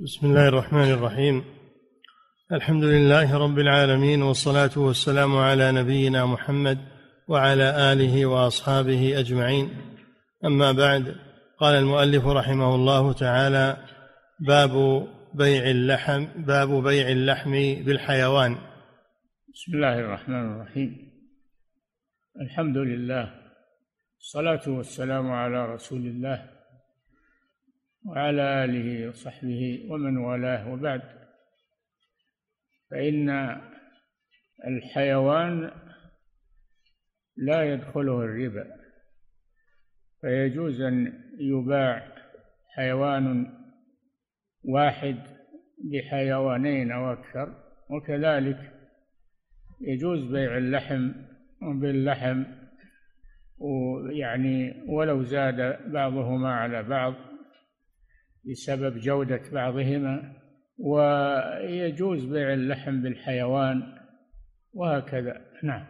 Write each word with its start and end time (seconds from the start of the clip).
بسم 0.00 0.26
الله 0.26 0.48
الرحمن 0.48 0.90
الرحيم. 0.90 1.44
الحمد 2.52 2.84
لله 2.84 3.38
رب 3.38 3.58
العالمين 3.58 4.22
والصلاة 4.22 4.70
والسلام 4.76 5.36
على 5.36 5.72
نبينا 5.72 6.26
محمد 6.26 6.78
وعلى 7.28 7.92
آله 7.92 8.26
وأصحابه 8.26 9.20
أجمعين. 9.20 9.70
أما 10.44 10.72
بعد 10.72 11.16
قال 11.60 11.74
المؤلف 11.74 12.26
رحمه 12.26 12.74
الله 12.74 13.12
تعالى 13.12 13.76
باب 14.40 15.06
بيع 15.34 15.70
اللحم 15.70 16.24
باب 16.36 16.82
بيع 16.82 17.08
اللحم 17.08 17.50
بالحيوان. 17.84 18.52
بسم 19.54 19.72
الله 19.74 20.00
الرحمن 20.00 20.52
الرحيم. 20.52 21.12
الحمد 22.40 22.76
لله 22.76 23.34
الصلاه 24.20 24.68
والسلام 24.68 25.30
على 25.30 25.74
رسول 25.74 26.06
الله 26.06 26.53
وعلى 28.04 28.64
آله 28.64 29.08
وصحبه 29.08 29.86
ومن 29.90 30.16
والاه 30.16 30.72
وبعد. 30.72 31.02
فإن 32.90 33.30
الحيوان 34.66 35.70
لا 37.36 37.62
يدخله 37.72 38.22
الربا 38.22 38.66
فيجوز 40.20 40.80
أن 40.80 41.22
يباع 41.38 42.12
حيوان 42.74 43.46
واحد 44.64 45.16
بحيوانين 45.92 46.92
أو 46.92 47.12
أكثر. 47.12 47.64
وكذلك 47.90 48.72
يجوز 49.80 50.32
بيع 50.32 50.56
اللحم 50.56 51.12
باللحم 51.62 52.44
ويعني 53.58 54.84
ولو 54.88 55.22
زاد 55.22 55.90
بعضهما 55.92 56.54
على 56.54 56.82
بعض. 56.82 57.33
بسبب 58.50 58.98
جودة 58.98 59.40
بعضهما 59.52 60.32
ويجوز 60.78 62.24
بيع 62.24 62.52
اللحم 62.52 63.02
بالحيوان 63.02 63.82
وهكذا. 64.72 65.40
نعم. 65.62 65.86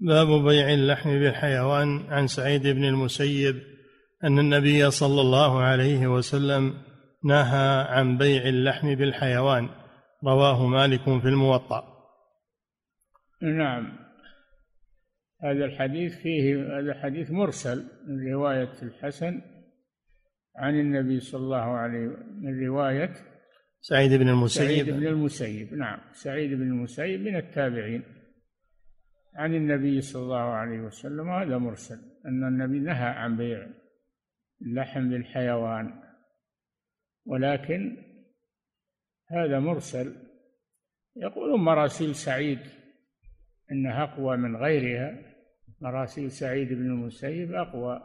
باب 0.00 0.44
بيع 0.44 0.74
اللحم 0.74 1.10
بالحيوان 1.10 2.06
عن 2.08 2.26
سعيد 2.26 2.66
بن 2.66 2.84
المسيب 2.84 3.56
أن 4.24 4.38
النبي 4.38 4.90
صلى 4.90 5.20
الله 5.20 5.62
عليه 5.62 6.06
وسلم 6.06 6.74
نهى 7.24 7.86
عن 7.88 8.18
بيع 8.18 8.42
اللحم 8.42 8.94
بالحيوان. 8.94 9.68
رواه 10.24 10.66
مالك 10.66 11.04
في 11.04 11.28
الموطأ. 11.28 11.84
نعم. 13.42 14.02
هذا 15.44 15.64
الحديث 15.64 16.16
فيه 16.22 16.78
هذا 16.78 17.02
حديث 17.02 17.30
مرسل 17.30 17.84
من 18.08 18.32
رواية 18.32 18.72
الحسن 18.82 19.40
عن 20.56 20.80
النبي 20.80 21.20
صلى 21.20 21.40
الله 21.40 21.56
عليه 21.56 22.06
وسلم 22.06 22.42
من 22.42 22.66
رواية 22.66 23.14
سعيد 23.80 24.12
بن 24.12 24.28
المسيب. 24.28 24.64
سعيد 24.64 24.90
بن 24.90 25.06
المسيب. 25.06 25.74
نعم 25.74 26.00
سعيد 26.12 26.50
بن 26.50 26.62
المسيب 26.62 27.20
من 27.20 27.36
التابعين. 27.36 28.02
عن 29.34 29.54
النبي 29.54 30.00
صلى 30.00 30.22
الله 30.22 30.36
عليه 30.36 30.80
وسلم 30.80 31.28
وهذا 31.28 31.58
مرسل 31.58 31.98
أن 32.26 32.44
النبي 32.48 32.78
نهى 32.78 33.08
عن 33.08 33.36
بيع 33.36 33.66
اللحم 34.62 35.10
بالحيوان. 35.10 36.02
ولكن 37.26 37.96
هذا 39.30 39.58
مرسل 39.58 40.14
يقول 41.16 41.60
مراسيل 41.60 42.14
سعيد 42.14 42.58
إنها 43.72 44.02
أقوى 44.02 44.36
من 44.36 44.56
غيرها. 44.56 45.32
مراسيل 45.80 46.30
سعيد 46.30 46.68
بن 46.68 46.86
المسيب 46.86 47.52
أقوى 47.54 48.02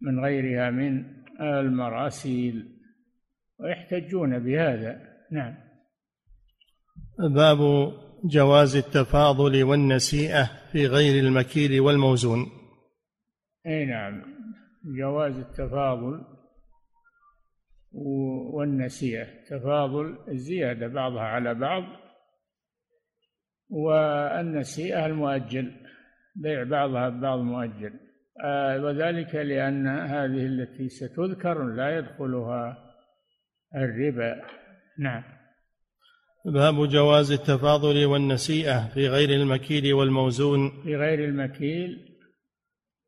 من 0.00 0.20
غيرها 0.20 0.70
من 0.70 1.04
المراسيل 1.40 2.78
ويحتجون 3.58 4.38
بهذا. 4.38 5.00
نعم. 5.32 5.54
باب 7.18 7.58
جواز 8.24 8.76
التفاضل 8.76 9.62
والنسيئة 9.62 10.50
في 10.72 10.86
غير 10.86 11.24
المكيل 11.24 11.80
والموزون. 11.80 12.46
أي 13.66 13.84
نعم. 13.84 14.22
جواز 14.98 15.38
التفاضل 15.38 16.24
والنسيئة. 18.52 19.26
تفاضل 19.50 20.18
الزيادة 20.28 20.86
بعضها 20.86 21.22
على 21.22 21.54
بعض 21.54 21.82
والنسيئة 23.70 25.06
المؤجل 25.06 25.72
بيع 26.36 26.62
بعضها 26.64 27.08
ببعض 27.08 27.38
مؤجل. 27.38 28.07
وذلك 28.84 29.34
لأن 29.34 29.86
هذه 29.86 30.46
التي 30.46 30.88
ستذكر 30.88 31.64
لا 31.64 31.98
يدخلها 31.98 32.78
الربا. 33.74 34.42
نعم. 34.98 35.22
باب 36.44 36.88
جواز 36.88 37.32
التفاضل 37.32 38.04
والنسيئة 38.06 38.88
في 38.94 39.08
غير 39.08 39.30
المكيل 39.30 39.94
والموزون. 39.94 40.82
في 40.82 40.96
غير 40.96 41.24
المكيل 41.24 42.18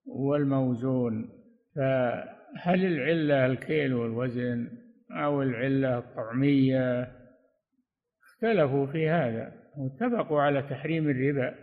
والموزون. 0.07 1.29
فهل 1.77 2.85
العلة 2.85 3.47
الكيل 3.47 3.95
والوزن 3.95 4.69
أو 5.11 5.43
العلة 5.43 5.99
الطعمية؟ 5.99 7.13
اختلفوا 8.23 8.87
في 8.87 9.09
هذا. 9.09 9.53
واتفقوا 9.77 10.41
على 10.41 10.63
تحريم 10.63 11.11
الربا 11.11 11.55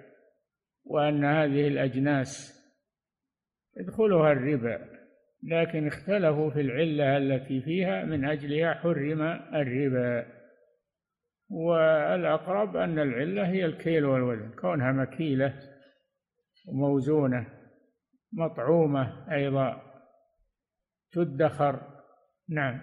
وأن 0.86 1.26
هذه 1.26 1.68
الأجناس 1.68 2.57
يدخلها 3.80 4.32
الربا 4.32 4.98
لكن 5.44 5.88
اختلفوا 5.88 6.50
في 6.50 6.62
العلة 6.62 7.18
التي 7.18 7.62
فيها 7.62 8.06
من 8.06 8.26
أجلها 8.26 8.74
حرم 8.74 9.22
الربا. 9.56 10.38
والأقرب 11.50 12.76
أن 12.76 13.00
العلة 13.00 13.48
هي 13.48 13.66
الكيل 13.66 14.06
والوزن 14.06 14.52
كونها 14.62 14.92
مكيلة 14.92 15.54
وموزونة 16.68 17.48
مطعومة 18.34 19.34
أيضا 19.34 19.82
تدخر. 21.12 21.82
نعم. 22.50 22.82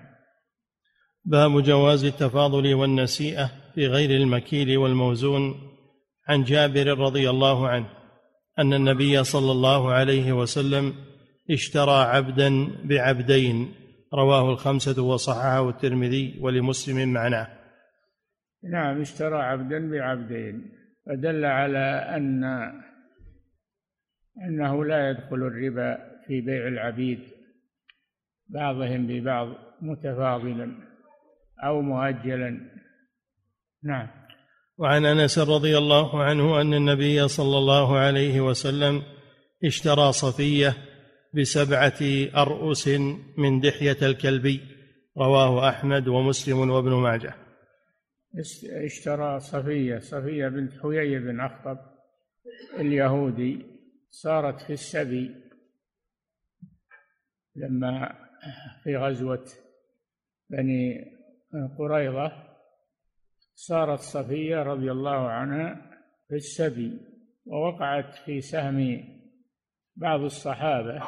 باب 1.24 1.62
جواز 1.62 2.04
التفاضل 2.04 2.74
والنسيئة 2.74 3.50
في 3.74 3.86
غير 3.86 4.10
المكيل 4.10 4.78
والموزون 4.78 5.54
عن 6.28 6.42
جابر 6.42 6.98
رضي 6.98 7.30
الله 7.30 7.68
عنه. 7.68 7.88
أن 8.58 8.72
النبي 8.74 9.24
صلى 9.24 9.52
الله 9.52 9.92
عليه 9.92 10.32
وسلم 10.32 10.94
اشترى 11.50 12.02
عبدا 12.02 12.68
بعبدين 12.84 13.74
رواه 14.14 14.50
الخمسة 14.52 15.02
وصححه 15.02 15.68
الترمذي 15.68 16.38
ولمسلم 16.40 17.12
معناه. 17.12 17.48
نعم 18.72 19.00
اشترى 19.00 19.42
عبدا 19.42 19.90
بعبدين. 19.90 20.72
فدل 21.06 21.44
على 21.44 22.14
أن 22.16 22.44
أنه 24.48 24.84
لا 24.84 25.10
يدخل 25.10 25.36
الربا 25.36 25.98
في 26.26 26.40
بيع 26.40 26.68
العبيد 26.68 27.20
بعضهم 28.48 29.06
ببعض 29.06 29.48
متفاضلا 29.82 30.72
أو 31.64 31.82
مؤجلا. 31.82 32.60
نعم. 33.84 34.23
وعن 34.78 35.06
أنس 35.06 35.38
رضي 35.38 35.78
الله 35.78 36.22
عنه 36.22 36.60
أن 36.60 36.74
النبي 36.74 37.28
صلى 37.28 37.58
الله 37.58 37.98
عليه 37.98 38.40
وسلم 38.40 39.02
اشترى 39.64 40.12
صفية 40.12 40.76
بسبعة 41.34 42.00
ارؤس 42.36 42.88
من 43.38 43.60
دحية 43.60 43.96
الكلبي 44.02 44.60
رواه 45.18 45.68
أحمد 45.68 46.08
ومسلم 46.08 46.70
وابن 46.70 46.92
ماجه. 46.92 47.34
اشترى 48.84 49.40
صفية 49.40 49.98
صفية 49.98 50.48
بنت 50.48 50.72
حيي 50.82 51.18
بن 51.18 51.40
أخطب 51.40 51.78
اليهودي 52.78 53.66
صارت 54.10 54.60
في 54.60 54.72
السبي 54.72 55.34
لما 57.56 58.14
في 58.84 58.96
غزوة 58.96 59.44
بني 60.50 61.04
قريظة 61.78 62.43
صارت 63.54 63.98
صفية 63.98 64.62
رضي 64.62 64.92
الله 64.92 65.30
عنها 65.30 65.90
في 66.28 66.34
السبي 66.34 67.00
ووقعت 67.46 68.14
في 68.14 68.40
سهم 68.40 69.04
بعض 69.96 70.20
الصحابة 70.20 71.02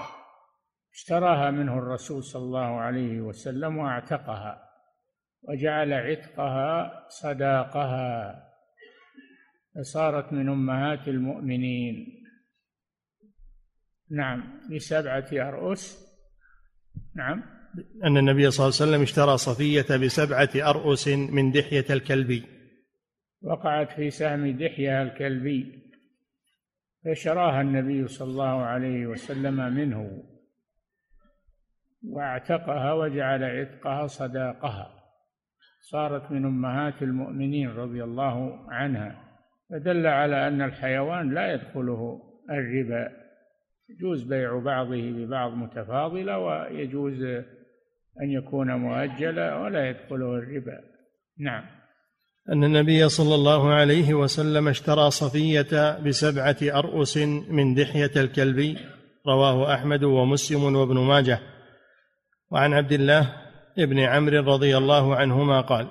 اشتراها 0.94 1.50
منه 1.50 1.78
الرسول 1.78 2.22
صلى 2.22 2.42
الله 2.42 2.80
عليه 2.80 3.20
وسلم 3.20 3.76
واعتقها 3.76 4.66
وجعل 5.42 5.92
عتقها 5.92 7.06
صداقها. 7.08 8.42
فصارت 9.74 10.32
من 10.32 10.48
أمهات 10.48 11.08
المؤمنين. 11.08 12.22
نعم 14.10 14.60
بسبعة 14.74 15.26
أرؤس 15.32 16.06
نعم. 17.16 17.55
أن 18.04 18.16
النبي 18.16 18.50
صلى 18.50 18.66
الله 18.66 18.76
عليه 18.76 18.90
وسلم 18.90 19.02
اشترى 19.02 19.36
صفية 19.36 19.96
بسبعة 19.96 20.70
أرؤس 20.70 21.08
من 21.08 21.52
دحية 21.52 21.84
الكلبي. 21.90 22.42
وقعت 23.42 23.92
في 23.92 24.10
سهم 24.10 24.50
دحية 24.50 25.02
الكلبي 25.02 25.82
فشراها 27.04 27.60
النبي 27.60 28.08
صلى 28.08 28.28
الله 28.28 28.62
عليه 28.62 29.06
وسلم 29.06 29.74
منه 29.74 30.22
واعتقها 32.02 32.92
وجعل 32.92 33.44
عتقها 33.44 34.06
صداقها. 34.06 34.96
صارت 35.80 36.30
من 36.32 36.44
أمهات 36.44 37.02
المؤمنين 37.02 37.70
رضي 37.70 38.04
الله 38.04 38.66
عنها 38.70 39.26
فدل 39.70 40.06
على 40.06 40.48
أن 40.48 40.62
الحيوان 40.62 41.34
لا 41.34 41.52
يدخله 41.52 42.22
الربا 42.50 43.12
يجوز 43.88 44.22
بيع 44.22 44.58
بعضه 44.58 45.10
ببعض 45.10 45.52
متفاضلة 45.52 46.38
ويجوز 46.38 47.24
أن 48.22 48.30
يكون 48.30 48.72
مؤجلا 48.72 49.56
ولا 49.56 49.90
يدخله 49.90 50.34
الربا. 50.34 50.80
نعم. 51.38 51.64
أن 52.52 52.64
النبي 52.64 53.08
صلى 53.08 53.34
الله 53.34 53.74
عليه 53.74 54.14
وسلم 54.14 54.68
اشترى 54.68 55.10
صفية 55.10 55.98
بسبعة 55.98 56.56
ارؤس 56.62 57.16
من 57.48 57.74
دحية 57.74 58.10
الكلبي 58.16 58.78
رواه 59.26 59.74
أحمد 59.74 60.04
ومسلم 60.04 60.76
وابن 60.76 60.98
ماجه. 60.98 61.38
وعن 62.50 62.72
عبد 62.72 62.92
الله 62.92 63.32
ابن 63.78 63.98
عمرو 63.98 64.54
رضي 64.54 64.76
الله 64.76 65.16
عنهما 65.16 65.60
قال 65.60 65.88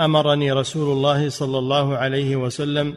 أمرني 0.00 0.52
رسول 0.52 0.92
الله 0.92 1.28
صلى 1.28 1.58
الله 1.58 1.96
عليه 1.96 2.36
وسلم 2.36 2.94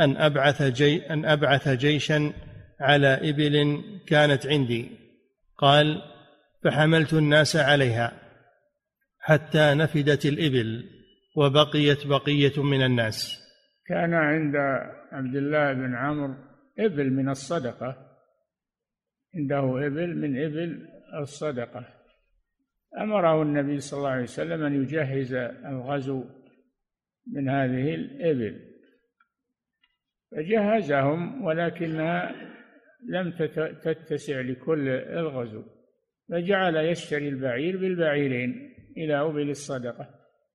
أن 0.00 0.16
أبعث 0.16 0.62
جي 0.62 1.06
أن 1.10 1.24
أبعث 1.24 1.68
جيشا 1.68 2.32
على 2.80 3.30
إبل 3.30 3.82
كانت 4.06 4.46
عندي. 4.46 4.90
قال 5.58 6.02
فحملت 6.64 7.12
الناس 7.14 7.56
عليها 7.56 8.12
حتى 9.18 9.74
نفدت 9.74 10.26
الإبل 10.26 10.84
وبقيت 11.36 12.06
بقية 12.06 12.62
من 12.62 12.82
الناس. 12.82 13.38
كان 13.86 14.14
عند 14.14 14.56
عبد 15.12 15.36
الله 15.36 15.72
بن 15.72 15.94
عمرو 15.94 16.34
إبل 16.78 17.10
من 17.10 17.28
الصدقة 17.28 17.96
عنده 19.34 19.86
إبل 19.86 20.16
من 20.16 20.44
إبل 20.44 20.88
الصدقة. 21.20 21.94
أمره 23.00 23.42
النبي 23.42 23.80
صلى 23.80 23.98
الله 23.98 24.10
عليه 24.10 24.22
وسلم 24.22 24.64
أن 24.64 24.82
يجهز 24.82 25.34
الغزو 25.66 26.24
من 27.26 27.48
هذه 27.48 27.94
الإبل. 27.94 28.60
فجهزهم 30.30 31.44
ولكنها 31.44 32.34
لم 33.08 33.30
تتسع 33.82 34.40
لكل 34.40 34.88
الغزو. 34.88 35.77
فجعل 36.30 36.76
يشتري 36.76 37.28
البعير 37.28 37.76
بالبعيرين 37.76 38.74
إلى 38.96 39.20
أبل 39.20 39.50
الصدقة. 39.50 40.08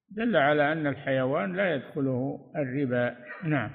دل 0.10 0.36
على 0.36 0.72
أن 0.72 0.88
الحيوان 0.88 1.58
لا 1.58 1.76
يدخله 1.76 2.40
الربا. 2.56 3.16
نعم. 3.44 3.72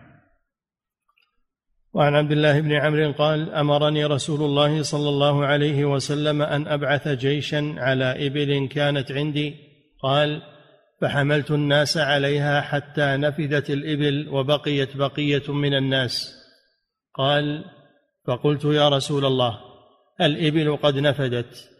وعن 1.93 2.15
عبد 2.15 2.33
الله 2.33 2.61
بن 2.61 2.73
عمرو 2.73 3.13
قال 3.13 3.51
أمرني 3.51 4.05
رسول 4.05 4.41
الله 4.41 4.83
صلى 4.83 5.09
الله 5.09 5.47
عليه 5.47 5.85
وسلم 5.85 6.43
أن 6.43 6.67
أبعث 6.67 7.09
جيشا 7.09 7.75
على 7.79 8.27
إبل 8.27 8.69
كانت 8.69 9.13
عندي. 9.13 9.55
قال 10.03 10.43
فحملت 11.01 11.51
الناس 11.51 11.97
عليها 11.97 12.61
حتى 12.61 13.17
نفذت 13.17 13.71
الإبل 13.71 14.29
وبقيت 14.29 14.97
بقية 14.97 15.53
من 15.53 15.75
الناس. 15.75 16.35
قال 17.15 17.65
فقلت 18.27 18.65
يا 18.65 18.89
رسول 18.89 19.25
الله 19.25 19.59
الإبل 20.21 20.77
قد 20.77 20.99
نفدت. 20.99 21.78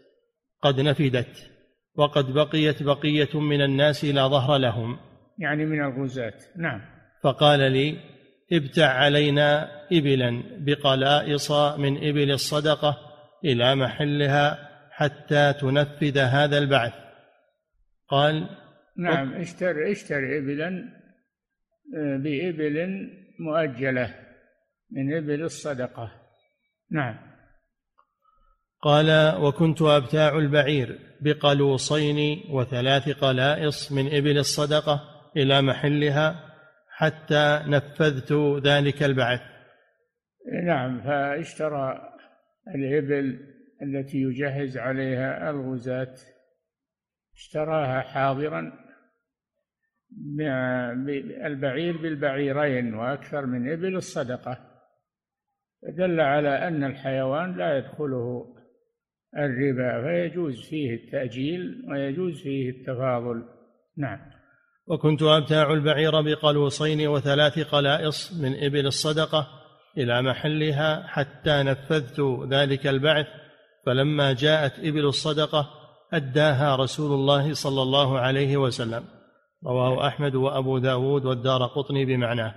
قد 0.61 0.79
نفدت 0.81 1.51
وقد 1.95 2.33
بقيت 2.33 2.83
بقية 2.83 3.39
من 3.39 3.61
الناس 3.61 4.05
لا 4.05 4.27
ظهر 4.27 4.57
لهم. 4.57 4.97
يعني 5.37 5.65
من 5.65 5.81
الغزاة. 5.81 6.33
نعم. 6.57 6.81
فقال 7.23 7.71
لي 7.71 7.97
ابتع 8.51 8.87
علينا 8.87 9.69
إبلا 9.91 10.43
بقلائص 10.57 11.51
من 11.51 11.97
إبل 11.97 12.31
الصدقة 12.31 12.97
إلى 13.45 13.75
محلها 13.75 14.69
حتى 14.91 15.53
تنفذ 15.53 16.17
هذا 16.17 16.57
البعث. 16.57 16.93
قال 18.07 18.49
نعم 18.97 19.33
اشتر 19.33 19.91
اشتر 19.91 20.37
إبلا 20.37 20.99
آه، 21.97 22.17
بإبل 22.17 23.07
مؤجلة 23.39 24.15
من 24.91 25.17
إبل 25.17 25.43
الصدقة. 25.43 26.11
نعم. 26.91 27.28
قال 28.81 29.35
وكنت 29.41 29.81
أبتاع 29.81 30.37
البعير 30.37 30.99
بقلوصين 31.21 32.43
وثلاث 32.49 33.09
قلائص 33.09 33.91
من 33.91 34.05
إبل 34.05 34.37
الصدقة 34.37 35.01
إلى 35.37 35.61
محلها 35.61 36.35
حتى 36.89 37.63
نفذت 37.67 38.33
ذلك 38.67 39.03
البعث. 39.03 39.41
نعم 40.65 41.01
فاشترى 41.01 42.01
الإبل 42.75 43.39
التي 43.81 44.17
يجهز 44.17 44.77
عليها 44.77 45.49
الغزاة 45.49 46.15
اشتراها 47.35 48.01
حاضرا 48.01 48.73
البعير 51.45 51.97
بالبعيرين 51.97 52.93
وأكثر 52.93 53.45
من 53.45 53.71
إبل 53.71 53.95
الصدقة. 53.95 54.57
فدل 55.81 56.19
على 56.19 56.67
أن 56.67 56.83
الحيوان 56.83 57.57
لا 57.57 57.77
يدخله 57.77 58.55
الربا 59.37 60.01
فيجوز 60.01 60.61
فيه 60.69 60.95
التأجيل 60.95 61.85
ويجوز 61.91 62.41
فيه 62.41 62.69
التفاضل. 62.69 63.43
نعم. 63.97 64.19
وكنت 64.87 65.23
أبتاع 65.23 65.73
البعير 65.73 66.21
بقلوصين 66.21 67.07
وثلاث 67.07 67.59
قلائص 67.59 68.41
من 68.41 68.63
إبل 68.63 68.85
الصدقة 68.85 69.47
إلى 69.97 70.21
محلها 70.21 71.07
حتى 71.07 71.63
نفذت 71.63 72.21
ذلك 72.51 72.87
البعث 72.87 73.27
فلما 73.85 74.33
جاءت 74.33 74.79
إبل 74.79 75.05
الصدقة 75.05 75.69
أداها 76.13 76.75
رسول 76.75 77.11
الله 77.11 77.53
صلى 77.53 77.81
الله 77.81 78.19
عليه 78.19 78.57
وسلم. 78.57 79.03
رواه 79.65 80.07
أحمد 80.07 80.35
وأبو 80.35 80.77
داود 80.77 81.25
والدار 81.25 81.65
قطني 81.65 82.05
بمعناه. 82.05 82.55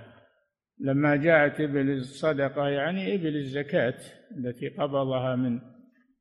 لما 0.79 1.15
جاءت 1.15 1.61
إبل 1.61 1.89
الصدقة 1.89 2.67
يعني 2.67 3.15
إبل 3.15 3.35
الزكاة 3.35 3.95
التي 4.37 4.69
قبضها 4.69 5.35
من 5.35 5.72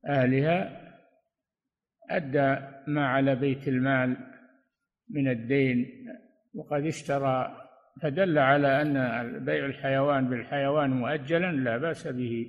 أهلها 0.09 0.83
أدى 2.11 2.57
ما 2.87 3.07
على 3.07 3.35
بيت 3.35 3.69
المال 3.69 4.17
من 5.11 5.31
الدين 5.31 5.87
وقد 6.55 6.87
اشترى 6.87 7.57
فدل 8.03 8.39
على 8.39 8.83
أن 8.83 8.95
بيع 9.45 9.67
الحيوان 9.67 10.29
بالحيوان 10.29 10.91
مؤجلا 10.91 11.53
لا 11.53 11.79
بأس 11.79 12.07
به 12.07 12.47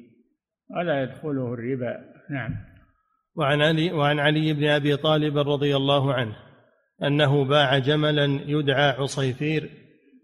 ولا 0.70 1.04
يدخله 1.04 1.54
الربا. 1.54 2.14
نعم. 2.30 2.56
وعن 3.36 3.62
علي 3.62 3.92
وعن 3.92 4.20
علي 4.20 4.54
بن 4.54 4.68
أبي 4.68 4.98
طالب 4.98 5.38
رضي 5.38 5.76
الله 5.76 6.14
عنه 6.14 6.36
أنه 7.04 7.46
باع 7.46 7.78
جملا 7.78 8.26
يدعى 8.46 8.90
عصيفير 8.90 9.70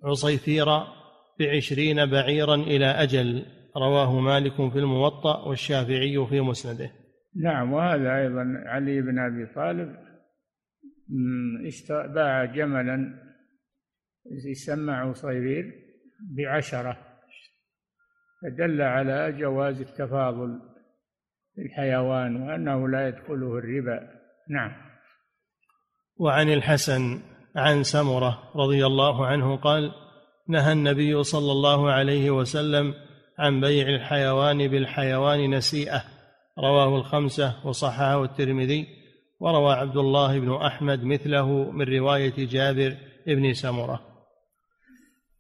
عصيفيرا 0.04 0.88
بعشرين 1.40 2.06
بعيرا 2.06 2.56
إلى 2.56 2.86
أجل 2.86 3.46
رواه 3.78 4.20
مالك 4.20 4.72
في 4.72 4.80
الموطأ 4.80 5.48
والشافعي 5.48 6.26
في 6.30 6.42
مسنده. 6.42 6.92
نعم 7.36 7.74
وهذا 7.74 8.18
أيضا 8.18 8.64
علي 8.66 9.02
بن 9.02 9.20
أبي 9.20 9.46
طالب 9.46 9.96
باع 11.90 12.46
جملا 12.46 13.30
يسمى 14.46 14.92
عصيبير 14.92 15.74
بعشرة 16.38 16.98
فدل 18.42 18.82
على 18.82 19.32
جواز 19.32 19.82
التفاضل 19.82 20.60
في 21.56 21.62
الحيوان 21.62 22.36
وأنه 22.36 22.88
لا 22.88 23.08
يدخله 23.08 23.58
الربا. 23.58 24.00
نعم. 24.50 24.72
وعن 26.18 26.50
الحسن 26.50 27.20
عن 27.56 27.84
سمرة 27.84 28.52
رضي 28.56 28.86
الله 28.86 29.28
عنه 29.28 29.56
قال 29.56 29.92
نهى 30.48 30.74
النبي 30.74 31.24
صلى 31.24 31.52
الله 31.52 31.92
عليه 31.92 32.32
وسلم 32.32 32.94
عن 33.40 33.62
بيع 33.62 33.88
الحيوان 33.88 34.68
بالحيوان 34.68 35.56
نسيئة. 35.56 36.04
رواه 36.60 36.98
الخمسة 36.98 37.68
وصححه 37.68 38.24
الترمذي 38.24 38.88
وروى 39.40 39.74
عبد 39.74 39.98
الله 39.98 40.40
بن 40.40 40.54
أحمد 40.54 41.04
مثله 41.04 41.72
من 41.72 41.98
رواية 41.98 42.34
جابر 42.38 42.98
بن 43.28 43.54
سمرة. 43.54 44.00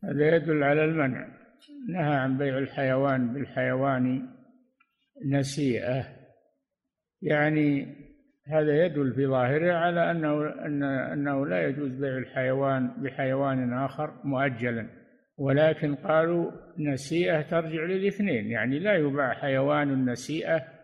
هذا 0.03 0.35
يدل 0.35 0.63
على 0.63 0.85
المنع 0.85 1.27
نهى 1.89 2.15
عن 2.15 2.37
بيع 2.37 2.57
الحيوان 2.57 3.33
بالحيوان 3.33 4.29
نسيئة. 5.25 6.05
يعني 7.21 7.95
هذا 8.47 8.85
يدل 8.85 9.13
في 9.13 9.27
ظاهره 9.27 9.73
على 9.73 10.11
أنه 10.11 10.47
أن 10.65 10.83
أنه 10.83 11.45
لا 11.45 11.67
يجوز 11.67 11.91
بيع 11.91 12.17
الحيوان 12.17 12.91
بحيوان 12.97 13.73
آخر 13.73 14.13
مؤجلا 14.23 14.87
ولكن 15.37 15.95
قالوا 15.95 16.51
نسيئة 16.77 17.41
ترجع 17.41 17.83
للاثنين 17.83 18.51
يعني 18.51 18.79
لا 18.79 18.95
يباع 18.95 19.33
حيوان 19.33 20.09
نسيئة 20.09 20.78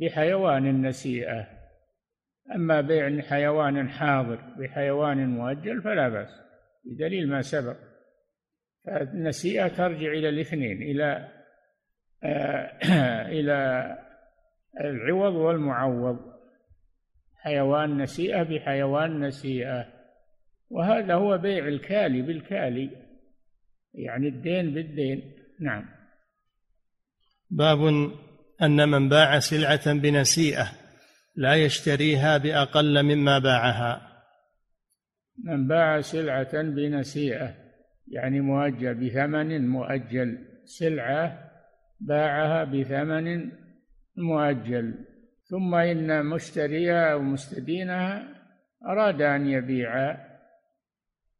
بحيوان 0.00 0.86
نسيئة. 0.86 1.46
أما 2.54 2.80
بيع 2.80 3.20
حيوان 3.20 3.88
حاضر 3.88 4.40
بحيوان 4.58 5.28
مؤجل 5.28 5.82
فلا 5.82 6.08
بأس 6.08 6.40
بدليل 6.84 7.28
ما 7.28 7.42
سبق. 7.42 7.76
فالنسيئة 8.86 9.68
ترجع 9.68 10.12
إلى 10.12 10.28
الاثنين 10.28 10.82
إلى 10.82 11.28
آه، 12.24 13.26
إلى 13.38 13.88
العوض 14.80 15.34
والمعوض. 15.34 16.18
حيوان 17.36 18.02
نسيئة 18.02 18.42
بحيوان 18.42 19.20
نسيئة. 19.20 19.86
وهذا 20.70 21.14
هو 21.14 21.38
بيع 21.38 21.68
الكالي 21.68 22.22
بالكالي 22.22 22.90
يعني 23.94 24.28
الدين 24.28 24.74
بالدين. 24.74 25.32
نعم. 25.60 25.84
باب 27.50 27.78
أن 28.64 28.88
من 28.88 29.08
باع 29.08 29.38
سلعة 29.38 29.92
بنسيئة 29.92 30.84
لا 31.36 31.54
يشتريها 31.54 32.38
بأقل 32.38 33.02
مما 33.02 33.38
باعها. 33.38 34.14
من 35.44 35.68
باع 35.68 36.00
سلعة 36.00 36.62
بنسيئة 36.62 37.54
يعني 38.08 38.40
مؤجل 38.40 38.94
بثمن 38.94 39.68
مؤجل. 39.68 40.38
سلعة 40.64 41.50
باعها 42.00 42.64
بثمن 42.64 43.50
مؤجل. 44.16 44.94
ثم 45.44 45.74
إن 45.74 46.26
مشتريها 46.26 47.12
أو 47.12 47.22
مستدينها 47.22 48.28
أراد 48.86 49.22
أن 49.22 49.46
يبيع. 49.46 50.16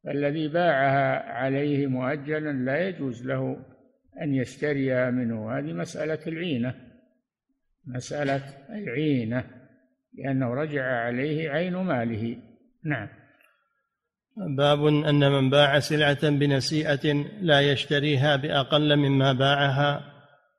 فالذي 0.04 0.48
باعها 0.48 1.32
عليه 1.32 1.86
مؤجلا 1.86 2.52
لا 2.52 2.88
يجوز 2.88 3.26
له 3.26 3.56
أن 4.22 4.34
يشتريها 4.34 5.10
منه. 5.10 5.58
هذه 5.58 5.72
مسألة 5.72 6.18
العينة. 6.26 6.83
مسألة 7.86 8.42
العينة 8.70 9.44
لأنه 10.14 10.54
رجع 10.54 10.84
عليه 10.84 11.50
عين 11.50 11.76
ماله. 11.76 12.36
نعم. 12.84 13.08
باب 14.56 14.86
أن 14.86 15.32
من 15.32 15.50
باع 15.50 15.78
سلعة 15.78 16.30
بنسيئة 16.30 17.12
لا 17.40 17.60
يشتريها 17.60 18.36
بأقل 18.36 18.96
مما 18.96 19.32
باعها 19.32 20.00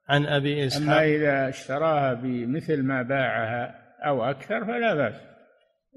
عن 0.09 0.25
أبي 0.25 0.67
إسحاق. 0.67 0.83
أما 0.83 1.03
إذا 1.03 1.49
اشتراها 1.49 2.13
بمثل 2.13 2.83
ما 2.83 3.01
باعها 3.01 3.75
أو 4.05 4.23
أكثر 4.23 4.65
فلا 4.65 4.95
بأس. 4.95 5.21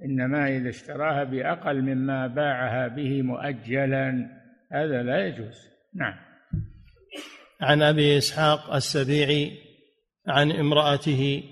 إنما 0.05 0.49
إذا 0.57 0.69
اشتراها 0.69 1.25
بأقل 1.25 1.83
مما 1.83 2.27
باعها 2.27 2.89
به 2.89 3.23
مؤجلا 3.23 4.27
هذا 4.73 5.03
لا 5.03 5.27
يجوز. 5.27 5.69
نعم. 5.95 6.15
عن 7.61 7.83
أبي 7.83 8.19
إسحاق 8.19 8.75
السبيعي 8.75 9.68
عن 10.29 10.53
امرأته 10.53 11.43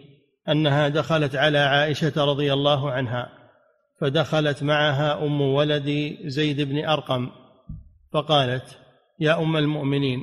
أنها 0.49 0.88
دخلت 0.88 1.37
على 1.37 1.59
عائشة 1.59 2.25
رضي 2.25 2.52
الله 2.52 2.90
عنها 2.90 3.33
فدخلت 4.00 4.62
معها 4.62 5.25
أم 5.25 5.40
ولد 5.40 6.16
زيد 6.25 6.61
بن 6.61 6.85
أرقم 6.85 7.30
فقالت 8.12 8.78
يا 9.21 9.42
أم 9.42 9.56
المؤمنين 9.56 10.21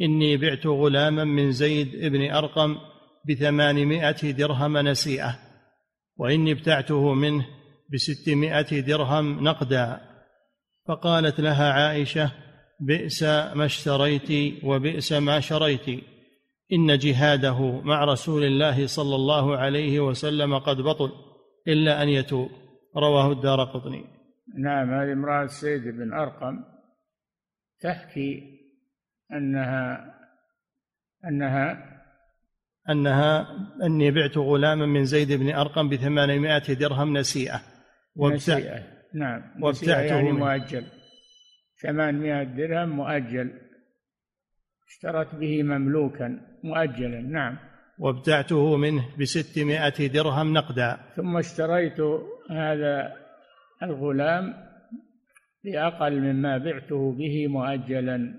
إني 0.00 0.36
بعت 0.36 0.66
غلاما 0.66 1.24
من 1.24 1.52
زيد 1.52 1.96
بن 1.96 2.30
أرقم 2.30 2.76
بثمانمائة 3.28 4.30
درهم 4.30 4.78
نسيئة 4.78 5.38
وإني 6.16 6.52
ابتعته 6.52 7.14
منه 7.14 7.46
بستمائة 7.92 8.80
درهم 8.80 9.44
نقدا. 9.44 10.00
فقالت 10.88 11.40
لها 11.40 11.72
عائشة 11.72 12.30
بئس 12.80 13.22
ما 13.22 13.64
اشتريت 13.64 14.64
وبئس 14.64 15.12
ما 15.12 15.40
شريت. 15.40 16.04
إن 16.72 16.98
جهاده 16.98 17.80
مع 17.80 18.04
رسول 18.04 18.44
الله 18.44 18.86
صلى 18.86 19.14
الله 19.14 19.56
عليه 19.56 20.00
وسلم 20.00 20.58
قد 20.58 20.76
بطل 20.76 21.12
إلا 21.68 22.02
أن 22.02 22.08
يتوب. 22.08 22.50
رواه 22.96 23.32
الدار 23.32 23.64
قطني. 23.64 24.04
نعم 24.58 24.94
هذه 24.94 25.12
امرأة 25.12 25.46
سيد 25.46 25.82
بن 25.82 26.12
أرقم 26.12 26.64
تحكي 27.80 28.42
أنها 29.32 30.14
أنها 31.28 31.96
أنها 32.90 33.48
أني 33.82 34.10
بعت 34.10 34.38
غلاما 34.38 34.86
من 34.86 35.04
زيد 35.04 35.32
بن 35.32 35.54
أرقم 35.54 35.88
بثمانمائة 35.88 36.74
درهم 36.74 37.16
نسيئة. 37.16 37.60
نسيئة. 38.18 38.82
نعم 39.14 39.62
وابتعته 39.62 40.14
يعني 40.14 40.32
مؤجل. 40.32 40.84
ثمانمائة 41.82 42.44
درهم 42.44 42.88
مؤجل. 42.88 43.65
اشترت 44.88 45.34
به 45.34 45.62
مملوكا 45.62 46.40
مؤجلا 46.64 47.20
نعم. 47.20 47.58
وابتعته 47.98 48.76
منه 48.76 49.04
بستمائة 49.20 50.06
درهم 50.06 50.52
نقدا. 50.52 50.98
ثم 51.16 51.36
اشتريت 51.36 52.00
هذا 52.50 53.12
الغلام 53.82 54.54
بأقل 55.64 56.20
مما 56.20 56.58
بعته 56.58 57.12
به 57.12 57.46
مؤجلا. 57.48 58.34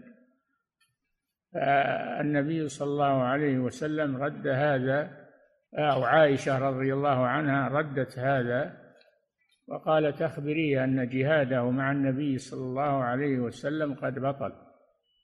فالنبي 1.53 2.67
صلى 2.67 2.87
الله 2.87 3.23
عليه 3.23 3.59
وسلم 3.59 4.17
رد 4.17 4.47
هذا 4.47 5.27
أو 5.73 6.03
عائشة 6.03 6.59
رضي 6.59 6.93
الله 6.93 7.27
عنها 7.27 7.67
ردت 7.67 8.19
هذا 8.19 8.87
وقالت 9.67 10.21
أخبريه 10.21 10.83
أن 10.83 11.09
جهاده 11.09 11.69
مع 11.69 11.91
النبي 11.91 12.37
صلى 12.37 12.61
الله 12.61 13.03
عليه 13.03 13.39
وسلم 13.39 13.93
قد 13.93 14.19
بطل. 14.19 14.66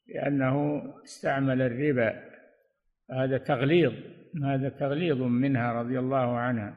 لأنه 0.08 0.84
استعمل 1.04 1.62
الربا. 1.62 2.24
هذا 3.12 3.38
تغليظ 3.38 3.94
هذا 4.46 4.70
تغليظ 4.70 5.22
منها 5.22 5.74
رضي 5.74 6.00
الله 6.00 6.38
عنها. 6.38 6.76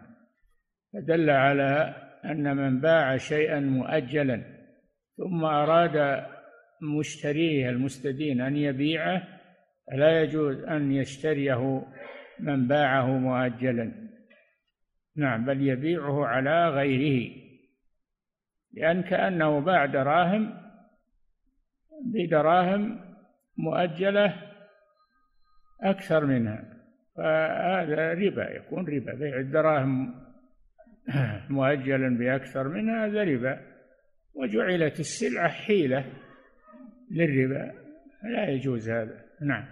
فدل 0.92 1.30
على 1.30 1.95
أن 2.25 2.56
من 2.56 2.80
باع 2.80 3.16
شيئا 3.16 3.61
مؤجلا 3.61 4.42
ثم 5.16 5.45
أراد 5.45 6.26
مشتريه 6.83 7.71
المستدين 7.71 8.40
أن 8.40 8.56
يبيعه 8.56 9.23
فلا 9.90 10.23
يجوز 10.23 10.64
أن 10.64 10.92
يشتريه 10.92 11.83
من 12.40 12.68
باعه 12.68 13.18
مؤجلا. 13.18 13.92
نعم 15.16 15.45
بل 15.45 15.68
يبيعه 15.68 16.26
على 16.26 16.68
غيره. 16.68 17.47
لأن 18.73 19.02
كأنه 19.02 19.61
باع 19.61 19.87
دراهم 19.87 20.54
بدراهم 22.04 23.06
مؤجلة 23.59 24.35
أكثر 25.83 26.27
منها. 26.27 26.65
فهذا 27.17 28.13
ربا 28.13 28.51
يكون 28.51 28.89
ربا. 28.89 29.15
بيع 29.15 29.41
الدراهم 29.41 30.15
مؤجلا 31.51 32.19
بأكثر 32.19 32.69
منها 32.69 33.07
هذا 33.07 33.25
ربا. 33.25 33.61
وجعلت 34.35 35.01
السلعة 35.01 35.49
حيلة 35.49 36.05
للربا. 37.11 37.73
لا 38.33 38.49
يجوز 38.49 38.89
هذا. 38.91 39.21
نعم. 39.43 39.65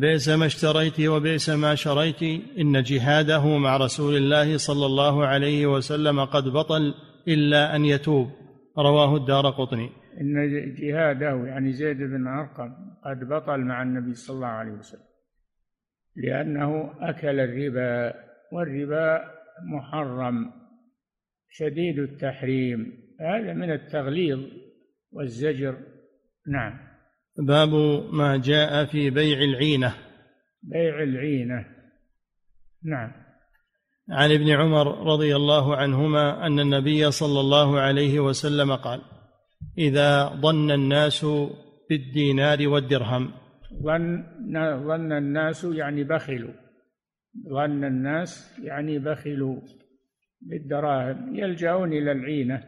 بئس 0.00 0.28
ما 0.28 0.46
اشتريت 0.46 1.00
وبئس 1.00 1.50
ما 1.50 1.74
شريت. 1.74 2.22
إن 2.58 2.82
جهاده 2.82 3.58
مع 3.58 3.76
رسول 3.76 4.16
الله 4.16 4.56
صلى 4.56 4.86
الله 4.86 5.26
عليه 5.26 5.66
وسلم 5.66 6.24
قد 6.24 6.44
بطل 6.44 6.94
إلا 7.28 7.76
أن 7.76 7.84
يتوب. 7.84 8.30
رواه 8.78 9.16
الدار 9.16 9.50
قطني. 9.50 9.90
إن 10.20 10.48
جهاده 10.74 11.46
يعني 11.46 11.72
زيد 11.72 11.96
بن 11.96 12.26
أرقم 12.26 12.74
قد 13.04 13.28
بطل 13.28 13.60
مع 13.60 13.82
النبي 13.82 14.14
صلى 14.14 14.34
الله 14.34 14.46
عليه 14.46 14.72
وسلم 14.72 15.06
لأنه 16.16 16.94
أكل 17.00 17.40
الربا 17.40 18.14
والربا 18.52 19.20
محرم 19.72 20.52
شديد 21.50 21.98
التحريم 21.98 23.06
هذا 23.20 23.52
من 23.52 23.72
التغليظ 23.72 24.40
والزجر. 25.12 25.76
نعم. 26.48 26.78
باب 27.38 27.68
ما 28.12 28.36
جاء 28.36 28.84
في 28.84 29.10
بيع 29.10 29.38
العينة. 29.38 29.94
بيع 30.62 31.02
العينة. 31.02 31.66
نعم. 32.84 33.12
عن 34.10 34.32
ابن 34.32 34.50
عمر 34.50 35.06
رضي 35.12 35.36
الله 35.36 35.76
عنهما 35.76 36.46
أن 36.46 36.60
النبي 36.60 37.10
صلى 37.10 37.40
الله 37.40 37.80
عليه 37.80 38.20
وسلم 38.20 38.74
قال 38.74 39.02
إذا 39.78 40.28
ظن 40.28 40.70
الناس 40.70 41.26
بالدينار 41.90 42.68
والدرهم. 42.68 43.32
ظن 43.82 44.24
ظن 44.86 45.12
الناس 45.12 45.64
يعني 45.64 46.04
بخلوا. 46.04 46.52
ظن 47.48 47.84
الناس 47.84 48.58
يعني 48.64 48.98
بخلوا 48.98 49.60
بالدراهم. 50.40 51.34
يلجأون 51.36 51.92
إلى 51.92 52.12
العينة 52.12 52.62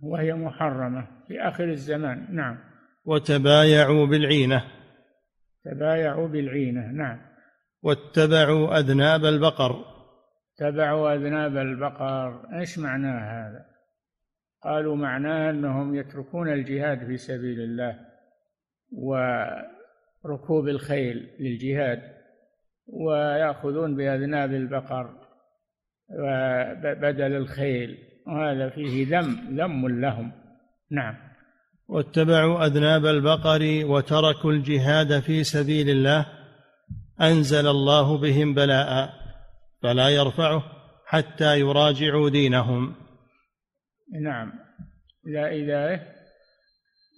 وهي 0.00 0.34
محرمة 0.34 1.06
في 1.28 1.40
آخر 1.40 1.64
الزمان. 1.64 2.26
نعم. 2.30 2.58
وتبايعوا 3.04 4.06
بالعينة. 4.06 4.64
تبايعوا 5.64 6.28
بالعينة. 6.28 6.86
نعم. 6.92 7.18
واتبعوا 7.82 8.78
أذناب 8.78 9.24
البقر. 9.24 9.84
تبعوا 10.58 11.14
أذناب 11.14 11.56
البقر. 11.56 12.58
إيش 12.58 12.78
معناه 12.78 13.18
هذا؟ 13.18 13.75
قالوا 14.66 14.96
معناه 14.96 15.50
أنهم 15.50 15.94
يتركون 15.94 16.52
الجهاد 16.52 17.06
في 17.06 17.16
سبيل 17.16 17.60
الله 17.60 17.98
وركوب 18.92 20.68
الخيل 20.68 21.30
للجهاد 21.40 22.02
ويأخذون 22.86 23.96
بأذناب 23.96 24.52
البقر 24.52 25.10
بدل 26.82 27.36
الخيل 27.36 27.98
وهذا 28.26 28.68
فيه 28.68 29.18
ذم 29.18 29.58
ذم 29.60 30.00
لهم. 30.00 30.32
نعم. 30.90 31.14
واتبعوا 31.88 32.66
أذناب 32.66 33.06
البقر 33.06 33.82
وتركوا 33.84 34.52
الجهاد 34.52 35.20
في 35.20 35.44
سبيل 35.44 35.90
الله. 35.90 36.26
أنزل 37.20 37.66
الله 37.66 38.18
بهم 38.18 38.54
بلاء 38.54 39.10
فلا 39.82 40.08
يرفعه 40.08 40.62
حتى 41.06 41.60
يراجعوا 41.60 42.28
دينهم. 42.30 43.05
نعم. 44.12 44.52
لا 45.24 45.52
إذا 45.52 46.06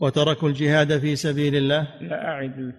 وتركوا 0.01 0.49
الجهاد 0.49 0.99
في 0.99 1.17
سبيل 1.17 1.57
الله؟ 1.57 2.03
لا 2.03 2.29
أعد. 2.29 2.75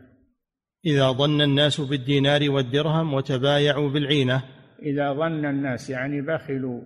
إذا 0.85 1.11
ظن 1.11 1.41
الناس 1.41 1.81
بالدينار 1.81 2.51
والدرهم 2.51 3.13
وتبايعوا 3.13 3.89
بالعينة؟ 3.89 4.43
إذا 4.81 5.13
ظن 5.13 5.45
الناس 5.45 5.89
يعني 5.89 6.21
بخلوا 6.21 6.81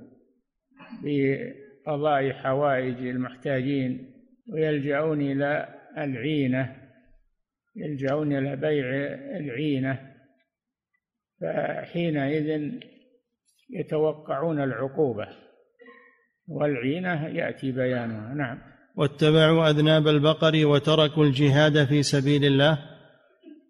بقضاء 1.04 2.32
حوائج 2.32 2.98
المحتاجين 2.98 4.14
ويلجأون 4.48 5.22
إلى 5.22 5.68
العينة 5.98 6.76
يلجأون 7.76 8.38
إلى 8.38 8.56
بيع 8.56 8.86
العينة 9.40 10.14
فحينئذ 11.42 12.72
يتوقعون 13.70 14.64
العقوبة. 14.64 15.28
والعينة 16.48 17.28
يأتي 17.28 17.72
بيانها. 17.72 18.34
نعم. 18.34 18.58
واتبعوا 18.96 19.70
أذناب 19.70 20.08
البقر 20.08 20.66
وتركوا 20.66 21.26
الجهاد 21.26 21.86
في 21.86 22.04
سبيل 22.04 22.46
الله. 22.46 22.80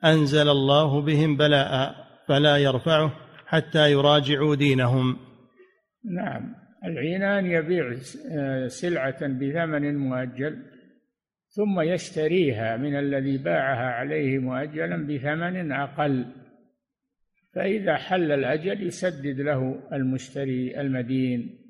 أنزل 0.06 0.50
الله 0.50 1.02
بهم 1.02 1.38
بلاء 1.38 1.96
فلا 2.28 2.58
يرفعه 2.58 3.14
حتى 3.48 3.92
يراجعوا 3.92 4.56
دينهم. 4.56 5.18
نعم. 6.16 6.56
العينة 6.86 7.40
أن 7.40 7.46
يبيع 7.46 7.94
سلعة 8.68 9.28
بثمن 9.28 9.98
مؤجل 9.98 10.64
ثم 11.50 11.82
يشتريها 11.82 12.78
من 12.78 12.96
الذي 12.96 13.38
باعها 13.38 13.92
عليه 13.92 14.40
مؤجلا 14.40 15.08
بثمن 15.08 15.72
أقل. 15.72 16.26
فإذا 17.56 17.96
حل 17.96 18.32
الأجل 18.32 18.88
يسدد 18.88 19.42
له 19.42 19.80
المشتري 19.94 20.82
المدين. 20.82 21.63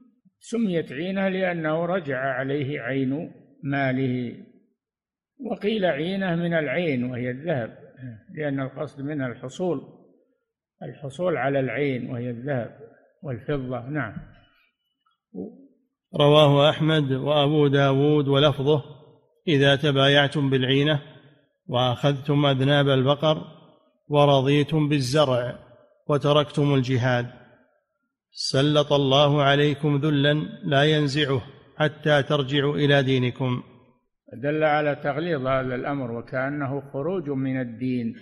سميت 0.44 0.92
عينة 0.92 1.28
لأنه 1.28 1.86
رجع 1.86 2.20
عليه 2.20 2.82
عين 2.82 3.32
ماله 3.64 4.36
وقيل 5.52 5.86
عينة 5.86 6.36
من 6.36 6.54
العين 6.54 7.04
وهي 7.04 7.32
الذهب 7.32 7.78
لأن 8.34 8.60
القصد 8.60 9.02
منها 9.02 9.28
الحصول 9.28 9.82
الحصول 10.84 11.38
على 11.38 11.60
العين 11.60 12.12
وهي 12.12 12.30
الذهب 12.30 12.80
والفضة. 13.24 13.90
نعم. 13.90 14.14
رواه 16.20 16.70
أحمد 16.70 17.12
وأبو 17.12 17.68
داود 17.68 18.28
ولفظه 18.28 18.84
إذا 19.48 19.76
تبايعتم 19.76 20.50
بالعينة 20.50 21.02
وأخذتم 21.68 22.46
أذناب 22.46 22.90
البقر 22.90 23.42
ورضيتم 24.10 24.90
بالزرع 24.90 25.60
وتركتم 26.08 26.74
الجهاد. 26.74 27.43
سلط 28.36 28.94
الله 28.94 29.44
عليكم 29.44 29.98
ذلا 29.98 30.34
لا 30.64 30.84
ينزعه 30.84 31.42
حتى 31.78 32.24
ترجعوا 32.24 32.76
إلى 32.76 33.04
دينكم. 33.04 33.64
دل 34.34 34.64
على 34.64 34.96
تغليظ 34.96 35.48
هذا 35.48 35.76
الأمر 35.76 36.12
وكأنه 36.12 36.82
خروج 36.82 37.30
من 37.30 37.62
الدين. 37.62 38.16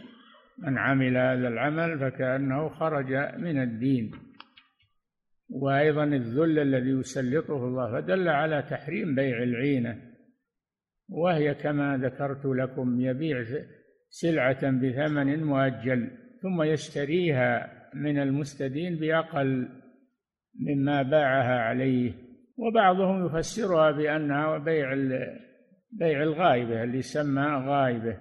من 0.58 0.77
عمل 0.77 1.18
هذا 1.18 1.48
العمل 1.48 2.00
فكأنه 2.00 2.70
خرج 2.70 3.13
من 3.38 3.63
الدين. 3.63 4.12
وأيضا 5.50 6.03
الذل 6.03 6.60
الذي 6.60 6.89
يسلطه 6.89 7.65
الله 7.65 7.91
فدل 7.91 8.30
على 8.30 8.62
تحريم 8.70 9.15
بيع 9.15 9.44
العينة. 9.44 9.98
وهي 11.10 11.53
كما 11.53 11.98
ذكرت 11.98 12.46
لكم 12.46 13.01
يبيع 13.01 13.46
سلعة 14.10 14.72
بثمن 14.72 15.44
مؤجل 15.44 16.12
ثم 16.41 16.63
يشتريها 16.63 17.72
من 17.94 18.20
المستدين 18.20 18.96
بأقل 18.96 19.80
مما 20.62 21.01
باعها 21.01 21.60
عليه 21.60 22.13
وبعضهم 22.58 23.25
يفسرها 23.25 23.91
بأنها 23.91 24.58
بيع 24.58 24.94
بيع 25.91 26.24
الغائبة 26.24 26.84
اللي 26.84 26.98
يسمى 26.98 27.66
غائبة. 27.68 28.18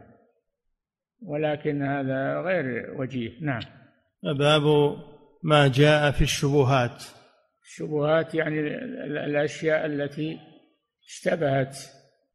ولكن 1.22 1.82
هذا 1.82 2.40
غير 2.40 2.94
وجيه. 3.00 3.32
نعم. 3.40 3.60
باب 4.22 4.62
ما 5.42 5.68
جاء 5.68 6.10
في 6.10 6.22
الشبهات. 6.22 7.04
الشبهات 7.62 8.34
يعني 8.34 8.60
الأشياء 9.06 9.86
التي 9.86 10.38
اشتبهت 11.08 11.76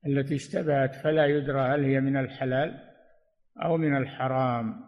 التي 0.07 0.35
اشتبهت 0.35 0.95
فلا 0.95 1.25
يدرى 1.25 1.61
هل 1.61 1.83
هي 1.83 1.99
من 1.99 2.17
الحلال 2.17 2.79
أو 3.63 3.77
من 3.77 3.97
الحرام. 3.97 4.85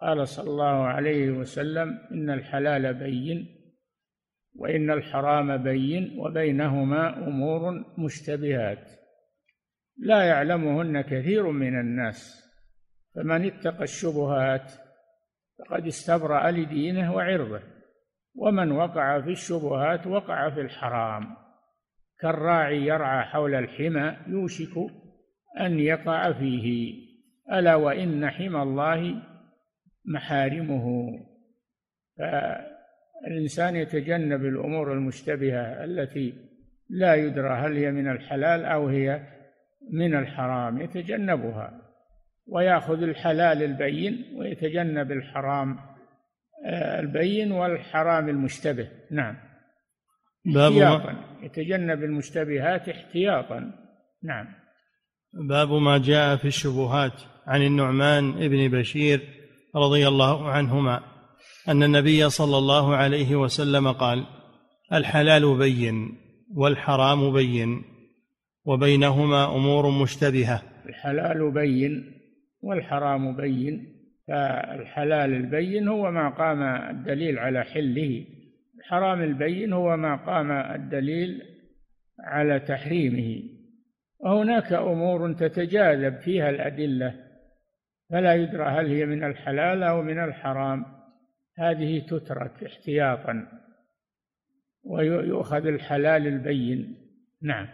قال 0.00 0.28
صلى 0.28 0.50
الله 0.50 0.86
عليه 0.86 1.30
وسلم 1.30 1.98
إن 2.12 2.30
الحلال 2.30 2.94
بين 2.94 3.61
وإن 4.54 4.90
الحرام 4.90 5.56
بين 5.56 6.18
وبينهما 6.18 7.28
أمور 7.28 7.84
مشتبهات. 7.98 8.90
لا 9.98 10.22
يعلمهن 10.22 11.00
كثير 11.00 11.50
من 11.50 11.80
الناس 11.80 12.42
فمن 13.14 13.44
اتقى 13.46 13.84
الشبهات 13.84 14.72
فقد 15.58 15.86
استبرأ 15.86 16.50
لدينه 16.50 17.14
وعرضه 17.14 17.60
ومن 18.34 18.72
وقع 18.72 19.20
في 19.20 19.30
الشبهات 19.30 20.06
وقع 20.06 20.50
في 20.50 20.60
الحرام. 20.60 21.36
كالراعي 22.20 22.86
يرعى 22.86 23.24
حول 23.24 23.54
الحمى 23.54 24.16
يوشك 24.26 24.74
أن 25.60 25.78
يقع 25.78 26.32
فيه 26.32 26.94
ألا 27.52 27.74
وإن 27.74 28.30
حمى 28.30 28.62
الله 28.62 29.22
محارمه. 30.04 31.08
فالإنسان 33.22 33.76
يتجنب 33.76 34.44
الأمور 34.44 34.92
المشتبهة 34.92 35.84
التي 35.84 36.34
لا 36.90 37.14
يدرى 37.14 37.48
هل 37.48 37.76
هي 37.76 37.90
من 37.90 38.10
الحلال 38.10 38.64
أو 38.64 38.88
هي 38.88 39.22
من 39.92 40.14
الحرام 40.14 40.80
يتجنبها. 40.80 41.82
ويأخذ 42.46 43.02
الحلال 43.02 43.62
البين 43.62 44.24
ويتجنب 44.36 45.12
الحرام 45.12 45.78
آه، 46.66 47.00
البين 47.00 47.52
والحرام 47.52 48.28
المشتبه. 48.28 48.88
نعم. 49.10 49.36
باب 50.44 50.72
احتياطا. 50.72 51.16
يتجنب 51.42 52.04
المشتبهات 52.04 52.88
احتياطا. 52.88 53.72
نعم. 54.22 54.46
باب 55.48 55.72
ما 55.72 55.98
جاء 55.98 56.36
في 56.36 56.44
الشبهات 56.44 57.22
عن 57.46 57.62
النعمان 57.62 58.48
بن 58.48 58.78
بشير 58.78 59.20
رضي 59.76 60.08
الله 60.08 60.50
عنهما. 60.50 61.11
أن 61.68 61.82
النبي 61.82 62.30
صلى 62.30 62.58
الله 62.58 62.96
عليه 62.96 63.36
وسلم 63.36 63.92
قال 63.92 64.26
الحلال 64.92 65.58
بين 65.58 66.18
والحرام 66.54 67.32
بين 67.32 67.82
وبينهما 68.64 69.56
أمور 69.56 70.02
مشتبهة. 70.02 70.62
الحلال 70.86 71.50
بين 71.50 72.04
والحرام 72.62 73.36
بين 73.36 73.92
فالحلال 74.28 75.34
البين 75.34 75.88
هو 75.88 76.10
ما 76.10 76.28
قام 76.28 76.62
الدليل 76.62 77.38
على 77.38 77.64
حله. 77.64 78.24
الحرام 78.78 79.22
البين 79.22 79.72
هو 79.72 79.96
ما 79.96 80.16
قام 80.16 80.50
الدليل 80.52 81.42
على 82.20 82.60
تحريمه. 82.60 83.42
وهناك 84.20 84.72
أمور 84.72 85.32
تتجاذب 85.32 86.20
فيها 86.20 86.50
الأدلة 86.50 87.14
فلا 88.10 88.34
يدرى 88.34 88.64
هل 88.64 88.86
هي 88.86 89.06
من 89.06 89.24
الحلال 89.24 89.82
أو 89.82 90.02
من 90.02 90.18
الحرام. 90.18 91.01
هذه 91.58 91.98
تترك 91.98 92.64
احتياطا 92.64 93.48
ويؤخذ 94.84 95.66
الحلال 95.66 96.26
البين. 96.26 96.96
نعم. 97.42 97.68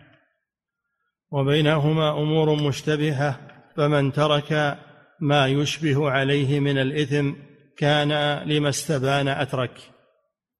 وبينهما 1.31 2.23
أمور 2.23 2.69
مشتبهة 2.69 3.41
فمن 3.77 4.13
ترك 4.13 4.79
ما 5.21 5.47
يشبه 5.47 6.11
عليه 6.11 6.61
من 6.61 6.79
الإثم 6.79 7.33
كان 7.77 8.43
لما 8.49 8.69
استبان 8.69 9.29
أترك. 9.29 9.81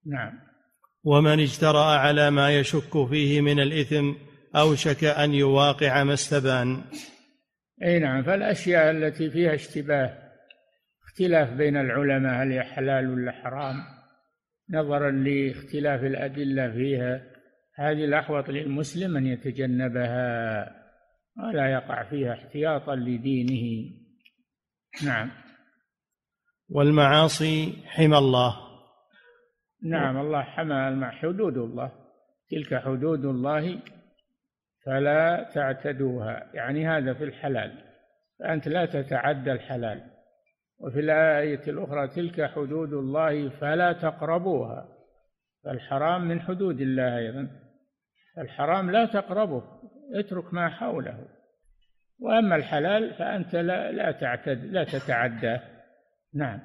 نعم. 0.07 0.33
ومن 1.05 1.41
اجترأ 1.41 1.85
على 1.85 2.31
ما 2.31 2.59
يشك 2.59 3.07
فيه 3.11 3.41
من 3.41 3.61
الإثم 3.61 4.13
أوشك 4.57 5.05
أن 5.05 5.35
يواقع 5.35 6.05
ما 6.05 6.15
استبان. 6.15 6.85
أي 7.83 7.99
نعم. 7.99 8.23
فالأشياء 8.23 8.91
التي 8.91 9.31
فيها 9.31 9.55
اشتباه 9.55 10.28
اختلاف 11.19 11.53
بين 11.53 11.77
العلماء 11.77 12.43
هل 12.43 12.53
هي 12.53 12.63
حلال 12.63 13.11
ولا 13.11 13.33
حرام؟ 13.33 13.75
نظرا 14.71 15.11
لاختلاف 15.11 16.05
الأدلة 16.05 16.71
فيها 16.71 17.23
هذه 17.75 18.05
الأحوط 18.05 18.49
للمسلم 18.49 19.17
أن 19.17 19.27
يتجنبها 19.27 20.75
ولا 21.37 21.73
يقع 21.73 22.03
فيها 22.03 22.33
احتياطا 22.33 22.95
لدينه. 22.97 23.91
نعم. 25.05 25.31
والمعاصي 26.69 27.73
حمى 27.87 28.19
الله. 28.19 28.57
نعم 29.83 30.17
الله 30.17 30.43
حمى 30.43 31.07
حدود 31.07 31.57
الله. 31.57 31.93
تلك 32.51 32.75
حدود 32.75 33.25
الله 33.25 33.81
فلا 34.87 35.51
تعتدوها. 35.55 36.51
يعني 36.55 36.89
هذا 36.89 37.15
في 37.15 37.25
الحلال. 37.25 37.85
فأنت 38.39 38.69
لا 38.69 38.87
تتعدى 38.87 39.53
الحلال. 39.53 40.08
وفي 40.81 41.01
الآية 41.01 41.63
الأخرى 41.69 42.09
تلك 42.09 42.51
حدود 42.51 42.93
الله 42.93 43.49
فلا 43.49 43.93
تقربوها. 43.93 44.89
فالحرام 45.65 46.29
من 46.29 46.41
حدود 46.41 46.81
الله 46.81 47.19
أيضا. 47.19 47.49
الحرام 48.39 48.91
لا 48.91 49.05
تقربه 49.05 49.63
اترك 50.15 50.55
ما 50.55 50.69
حوله. 50.69 51.29
وأما 52.21 52.57
الحلال 52.57 53.15
فأنت 53.15 53.55
لا 53.55 53.93
لا 53.93 54.13
تعتد 54.13 54.65
لا 54.65 54.85
تتعداه 54.85 55.61
نعم. 56.35 56.61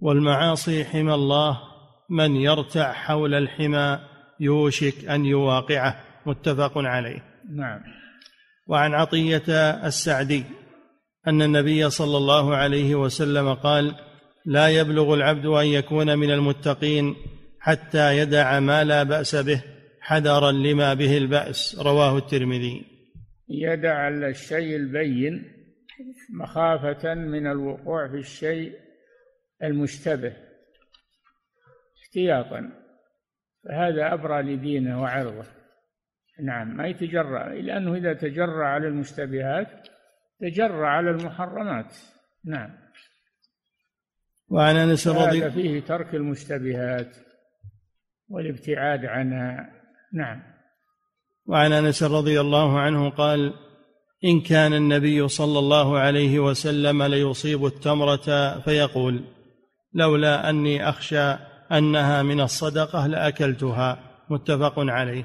والمعاصي 0.00 0.84
حمى 0.84 1.14
الله 1.14 1.60
من 2.10 2.36
يرتع 2.36 2.92
حول 2.92 3.34
الحمى 3.34 4.00
يوشك 4.40 5.08
أن 5.08 5.24
يواقعه. 5.24 5.96
متفق 6.26 6.72
عليه. 6.76 7.22
نعم. 7.56 7.80
وعن 8.66 8.94
عطية 8.94 9.42
السعدي 9.86 10.44
أن 11.26 11.42
النبي 11.42 11.90
صلى 11.90 12.16
الله 12.16 12.56
عليه 12.56 12.94
وسلم 12.94 13.54
قال 13.54 13.94
لا 14.46 14.68
يبلغ 14.68 15.14
العبد 15.14 15.46
أن 15.46 15.66
يكون 15.66 16.18
من 16.18 16.30
المتقين 16.30 17.16
حتى 17.60 18.18
يدع 18.18 18.60
ما 18.60 18.84
لا 18.84 19.02
بأس 19.02 19.36
به 19.36 19.62
حذرا 20.00 20.52
لما 20.52 20.94
به 20.94 21.16
البأس. 21.16 21.80
رواه 21.80 22.18
الترمذي. 22.18 22.84
يدع 23.48 24.08
الشيء 24.08 24.76
البين 24.76 25.52
مخافة 26.34 27.14
من 27.14 27.46
الوقوع 27.46 28.08
في 28.08 28.16
الشيء 28.16 28.72
المشتبه 29.62 30.32
احتياطا 32.02 32.70
فهذا 33.64 34.14
أبرى 34.14 34.42
لدينه 34.42 35.02
وعرضه. 35.02 35.46
نعم 36.42 36.76
ما 36.76 36.86
يتجرأ 36.86 37.48
لأنه 37.48 37.94
إذا 37.94 38.12
تجرأ 38.12 38.64
على 38.64 38.88
المشتبهات 38.88 39.83
تجرأ 40.40 40.86
على 40.86 41.10
المحرمات. 41.10 41.96
نعم. 42.44 42.70
وعن 44.48 44.76
أنس 44.76 45.08
رضي 45.08 45.50
فيه 45.50 45.80
ترك 45.80 46.14
المشتبهات 46.14 47.16
والابتعاد 48.28 49.04
عنها 49.04 49.70
نعم. 50.14 50.42
وعن 51.46 51.72
أنس 51.72 52.02
رضي 52.02 52.40
الله 52.40 52.80
عنه 52.80 53.10
قال 53.10 53.54
إن 54.24 54.40
كان 54.40 54.72
النبي 54.72 55.28
صلى 55.28 55.58
الله 55.58 55.98
عليه 55.98 56.38
وسلم 56.38 57.02
ليصيب 57.02 57.66
التمرة 57.66 58.58
فيقول 58.60 59.24
لولا 59.92 60.50
أني 60.50 60.88
أخشى 60.88 61.36
أنها 61.72 62.22
من 62.22 62.40
الصدقة 62.40 63.06
لأكلتها. 63.06 63.98
متفق 64.30 64.74
عليه. 64.78 65.24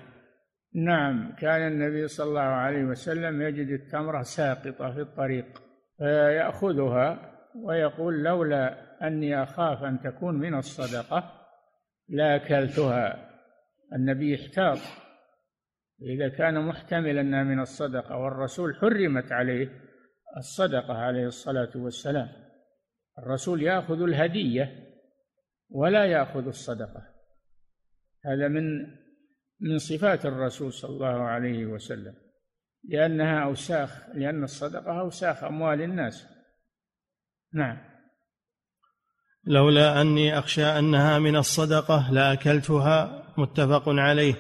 نعم 0.76 1.36
كان 1.36 1.68
النبي 1.68 2.08
صلى 2.08 2.30
الله 2.30 2.42
عليه 2.42 2.84
وسلم 2.84 3.42
يجد 3.42 3.68
التمرة 3.68 4.22
ساقطة 4.22 4.92
في 4.92 5.02
الطريق 5.02 5.62
فيأخذها 5.98 7.36
ويقول 7.56 8.24
لولا 8.24 8.90
أني 9.08 9.44
أخاف 9.44 9.84
أن 9.84 10.00
تكون 10.00 10.36
من 10.36 10.56
الصدقة 10.56 11.32
لاكلتها. 12.10 13.30
النبي 13.94 14.36
احتاط 14.36 14.78
إذا 16.02 16.30
كان 16.30 16.68
محتملا 16.68 17.22
أنها 17.22 17.44
من 17.44 17.60
الصدقة 17.60 18.18
والرسول 18.18 18.76
حرمت 18.76 19.32
عليه 19.32 19.70
الصدقة 20.38 20.94
عليه 20.94 21.26
الصلاة 21.26 21.72
والسلام. 21.76 22.30
الرسول 23.20 23.64
يأخذ 23.64 24.02
الهدية 24.02 24.90
ولا 25.70 26.06
يأخذ 26.06 26.48
الصدقة. 26.48 27.04
هذا 28.26 28.48
من 28.48 28.86
من 29.62 29.78
صفات 29.78 30.26
الرسول 30.26 30.74
صلى 30.74 30.90
الله 30.90 31.24
عليه 31.24 31.66
وسلم 31.66 32.14
لأنها 32.84 33.44
أوساخ 33.44 34.10
لأن 34.14 34.44
الصدقة 34.44 35.00
أوساخ 35.00 35.44
أموال 35.44 35.82
الناس. 35.82 36.28
نعم. 37.54 37.78
لولا 39.44 40.02
أني 40.02 40.40
أخشى 40.40 40.66
أنها 40.66 41.20
من 41.20 41.36
الصدقة 41.36 42.12
لأكلتها 42.12 43.24
متفق 43.38 43.84
عليه. 43.88 44.34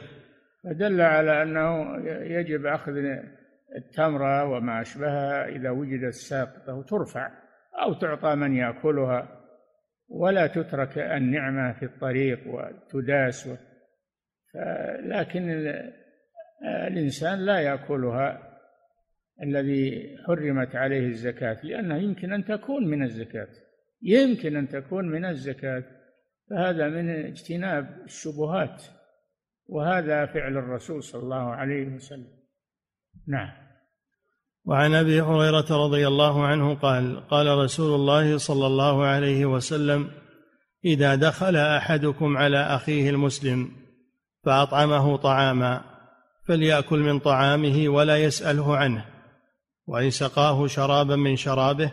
فدل 0.63 1.01
على 1.01 1.43
أنه 1.43 1.95
يجب 2.07 2.65
أخذ 2.65 2.93
التمرة 3.77 4.45
وما 4.45 4.81
أشبهها 4.81 5.47
إذا 5.47 5.69
وجدت 5.69 6.13
ساقطة 6.13 6.73
وترفع 6.73 7.31
أو 7.83 7.93
تعطى 7.93 8.35
من 8.35 8.55
يأكلها 8.55 9.39
ولا 10.09 10.47
تترك 10.47 10.97
النعمة 10.97 11.73
في 11.73 11.85
الطريق 11.85 12.39
وتداس 12.47 13.49
لكن 15.05 15.73
الإنسان 16.87 17.39
لا 17.45 17.59
يأكلها 17.59 18.49
الذي 19.43 20.15
حرمت 20.27 20.75
عليه 20.75 21.07
الزكاة 21.07 21.57
لأنها 21.63 21.97
يمكن 21.97 22.33
أن 22.33 22.45
تكون 22.45 22.87
من 22.87 23.03
الزكاة. 23.03 23.47
يمكن 24.01 24.55
أن 24.55 24.67
تكون 24.67 25.09
من 25.09 25.25
الزكاة 25.25 25.83
فهذا 26.49 26.87
من 26.87 27.09
اجتناب 27.09 28.01
الشبهات 28.05 28.83
وهذا 29.67 30.25
فعل 30.25 30.57
الرسول 30.57 31.03
صلى 31.03 31.23
الله 31.23 31.49
عليه 31.49 31.87
وسلم. 31.87 32.39
نعم. 33.27 33.69
وعن 34.65 34.93
أبي 34.93 35.21
هريرة 35.21 35.85
رضي 35.85 36.07
الله 36.07 36.45
عنه 36.45 36.75
قال 36.75 37.27
قال 37.27 37.57
رسول 37.57 37.95
الله 37.95 38.37
صلى 38.37 38.67
الله 38.67 39.05
عليه 39.05 39.45
وسلم 39.45 40.11
إذا 40.85 41.15
دخل 41.15 41.55
أحدكم 41.55 42.37
على 42.37 42.57
أخيه 42.57 43.09
المسلم 43.09 43.78
فأطعمه 44.43 45.17
طعاما 45.17 45.81
فليأكل 46.47 46.99
من 46.99 47.19
طعامه 47.19 47.89
ولا 47.89 48.17
يسأله 48.17 48.77
عنه. 48.77 49.05
وإن 49.87 50.09
سقاه 50.09 50.67
شرابا 50.67 51.15
من 51.15 51.35
شرابه 51.35 51.91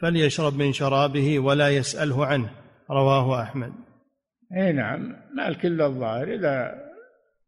فليشرب 0.00 0.54
من 0.54 0.72
شرابه 0.72 1.38
ولا 1.38 1.68
يسأله 1.68 2.26
عنه. 2.26 2.50
رواه 2.90 3.42
أحمد. 3.42 3.72
أي 4.56 4.72
نعم. 4.72 5.16
ما 5.34 5.48
الكل 5.48 5.82
الظاهر 5.82 6.34
إذا 6.34 6.86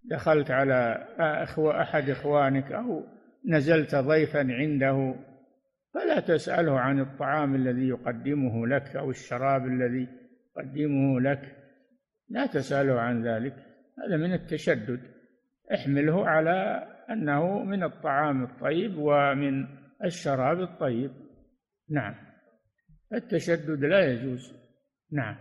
دخلت 0.04 0.50
على 0.50 1.06
أخو 1.18 1.70
أحد 1.70 2.10
إخوانك 2.10 2.72
أو 2.72 3.04
نزلت 3.48 3.94
ضيفا 3.94 4.38
عنده 4.38 5.14
فلا 5.94 6.20
تسأله 6.20 6.80
عن 6.80 7.00
الطعام 7.00 7.54
الذي 7.54 7.88
يقدمه 7.88 8.66
لك 8.66 8.96
أو 8.96 9.10
الشراب 9.10 9.66
الذي 9.66 10.08
يقدمه 10.56 11.20
لك. 11.20 11.56
لا 12.28 12.46
تسأله 12.46 13.00
عن 13.00 13.26
ذلك. 13.26 13.67
هذا 14.06 14.16
من 14.16 14.32
التشدد. 14.34 15.00
احمله 15.74 16.28
على 16.28 16.86
أنه 17.10 17.64
من 17.64 17.82
الطعام 17.84 18.44
الطيب 18.44 18.94
ومن 18.98 19.66
الشراب 20.04 20.60
الطيب. 20.60 21.10
نعم. 21.90 22.14
التشدد 23.14 23.84
لا 23.84 24.12
يجوز. 24.12 24.52
نعم. 25.12 25.36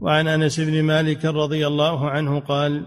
وعن 0.00 0.28
أنس 0.28 0.60
بن 0.60 0.82
مالك 0.82 1.24
رضي 1.24 1.66
الله 1.66 2.10
عنه 2.10 2.40
قال 2.40 2.86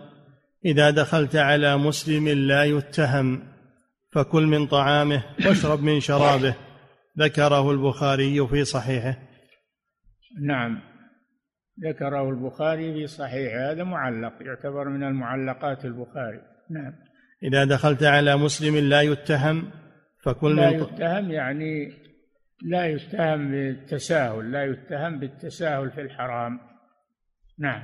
إذا 0.65 0.89
دخلت 0.89 1.35
على 1.35 1.77
مسلم 1.77 2.27
لا 2.27 2.63
يتهم 2.63 3.43
فكل 4.11 4.43
من 4.43 4.67
طعامه 4.67 5.23
واشرب 5.45 5.83
من 5.83 5.99
شرابه. 5.99 6.55
ذكره 7.19 7.71
البخاري 7.71 8.47
في 8.47 8.63
صحيحه. 8.63 9.17
نعم. 10.41 10.94
ذكره 11.83 12.29
البخاري 12.29 12.93
في 12.93 13.07
صحيحه 13.07 13.71
هذا 13.71 13.83
معلق 13.83 14.33
يعتبر 14.41 14.89
من 14.89 15.03
المعلقات 15.03 15.85
البخاري. 15.85 16.41
نعم. 16.69 16.93
إذا 17.43 17.65
دخلت 17.65 18.03
على 18.03 18.37
مسلم 18.37 18.89
لا 18.89 19.01
يتهم 19.01 19.71
فكل 20.23 20.55
لا 20.55 20.69
يتهم 20.69 21.31
يعني 21.31 21.93
لا 22.61 22.87
يتهم 22.87 23.51
بالتساهل 23.51 24.51
لا 24.51 24.65
يتهم 24.65 25.19
بالتساهل 25.19 25.91
في 25.91 26.01
الحرام. 26.01 26.59
نعم. 27.59 27.83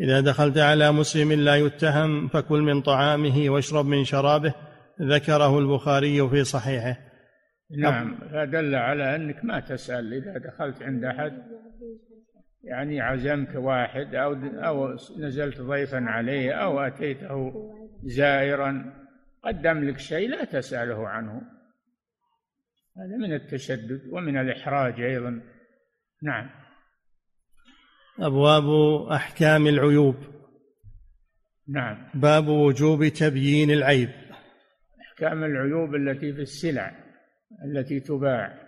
إذا 0.00 0.20
دخلت 0.20 0.58
على 0.58 0.92
مسلم 0.92 1.32
لا 1.32 1.56
يتهم 1.56 2.28
فكل 2.28 2.60
من 2.60 2.82
طعامه 2.82 3.44
واشرب 3.48 3.86
من 3.86 4.04
شرابه 4.04 4.54
ذكره 5.02 5.58
البخاري 5.58 6.28
في 6.28 6.44
صحيحه. 6.44 6.96
نعم. 7.78 8.18
فدل 8.32 8.74
على 8.74 9.16
أنك 9.16 9.44
ما 9.44 9.60
تسأل 9.60 10.14
إذا 10.14 10.38
دخلت 10.38 10.82
عند 10.82 11.04
أحد. 11.04 11.32
يعني 12.64 13.00
عزمك 13.00 13.54
واحد 13.54 14.14
أو 14.14 14.32
أو 14.44 14.96
نزلت 15.18 15.60
ضيفا 15.60 16.00
عليه 16.00 16.52
أو 16.52 16.80
أتيته 16.80 17.52
زائرا 18.04 18.94
قدم 19.42 19.84
لك 19.84 19.98
شيء 19.98 20.28
لا 20.28 20.44
تسأله 20.44 21.08
عنه. 21.08 21.42
هذا 22.96 23.16
من 23.20 23.34
التشدد 23.34 24.00
ومن 24.12 24.36
الإحراج 24.36 25.00
أيضا. 25.00 25.40
نعم. 26.22 26.50
أبواب 28.20 28.64
أحكام 29.12 29.66
العيوب. 29.66 30.16
نعم. 31.68 32.10
باب 32.14 32.48
وجوب 32.48 33.08
تبيين 33.08 33.70
العيب. 33.70 34.10
أحكام 35.00 35.44
العيوب 35.44 35.94
التي 35.94 36.32
في 36.32 36.40
السلع 36.40 36.94
التي 37.64 38.00
تباع. 38.00 38.63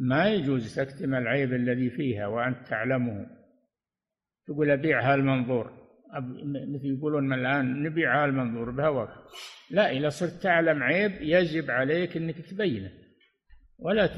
ما 0.00 0.28
يجوز 0.28 0.74
تكتم 0.74 1.14
العيب 1.14 1.52
الذي 1.52 1.90
فيها 1.90 2.26
وأنت 2.26 2.68
تعلمه. 2.68 3.26
تقول 4.46 4.70
أبيعها 4.70 5.14
المنظور. 5.14 5.88
مثل 6.74 6.86
يقولون 6.86 7.32
الآن 7.32 7.82
نبيعها 7.82 8.24
المنظور 8.24 8.70
بهواك. 8.70 9.08
لا 9.70 9.90
إذا 9.90 10.08
صرت 10.08 10.42
تعلم 10.42 10.82
عيب 10.82 11.12
يجب 11.20 11.70
عليك 11.70 12.16
أنك 12.16 12.40
تبينه 12.40 12.90
ولا 13.78 14.08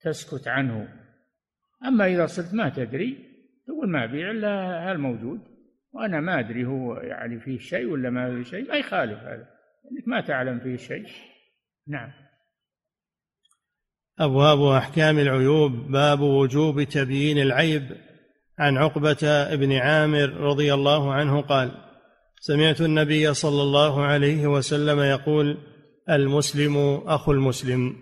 تسكت 0.00 0.48
عنه. 0.48 0.88
أما 1.84 2.06
إذا 2.06 2.26
صرت 2.26 2.54
ما 2.54 2.68
تدري 2.68 3.18
تقول 3.66 3.90
ما 3.90 4.04
أبيع 4.04 4.30
إلا 4.30 4.48
هالموجود 4.90 5.40
وأنا 5.92 6.20
ما 6.20 6.40
أدري 6.40 6.66
هو 6.66 6.94
يعني 6.94 7.40
فيه 7.40 7.58
شيء 7.58 7.86
ولا 7.86 8.10
ما 8.10 8.36
فيه 8.36 8.50
شيء. 8.50 8.68
ما 8.68 8.76
يخالف 8.76 9.18
هذا. 9.18 9.48
إنك 9.92 10.08
ما 10.08 10.20
تعلم 10.20 10.58
فيه 10.58 10.76
شيء. 10.76 11.06
نعم. 11.88 12.25
أبواب 14.20 14.62
أحكام 14.62 15.18
العيوب 15.18 15.72
باب 15.72 16.20
وجوب 16.20 16.82
تبيين 16.82 17.38
العيب. 17.38 17.82
عن 18.58 18.76
عقبة 18.76 19.54
بن 19.54 19.72
عامر 19.72 20.30
رضي 20.30 20.74
الله 20.74 21.12
عنه 21.12 21.40
قال 21.40 21.70
سمعت 22.40 22.80
النبي 22.80 23.34
صلى 23.34 23.62
الله 23.62 24.04
عليه 24.04 24.46
وسلم 24.46 25.00
يقول 25.00 25.58
المسلم 26.10 26.76
اخو 27.06 27.32
المسلم 27.32 27.96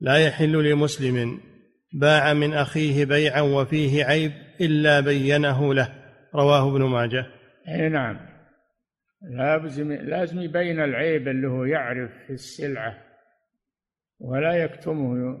لا 0.00 0.16
يحل 0.16 0.70
لمسلم 0.70 1.40
باع 1.92 2.34
من 2.34 2.54
أخيه 2.54 3.04
بيعا 3.04 3.40
وفيه 3.40 4.04
عيب 4.04 4.32
إلا 4.60 5.00
بينه 5.00 5.74
له. 5.74 5.88
رواه 6.34 6.68
ابن 6.68 6.82
ماجه. 6.82 7.26
أي 7.68 7.88
نعم. 7.88 8.16
لازم 9.22 9.92
لازم 9.92 10.40
يبين 10.40 10.80
العيب 10.80 11.28
اللي 11.28 11.48
هو 11.48 11.64
يعرف 11.64 12.10
في 12.26 12.32
السلعة. 12.32 13.09
ولا 14.20 14.52
يكتمه 14.52 15.38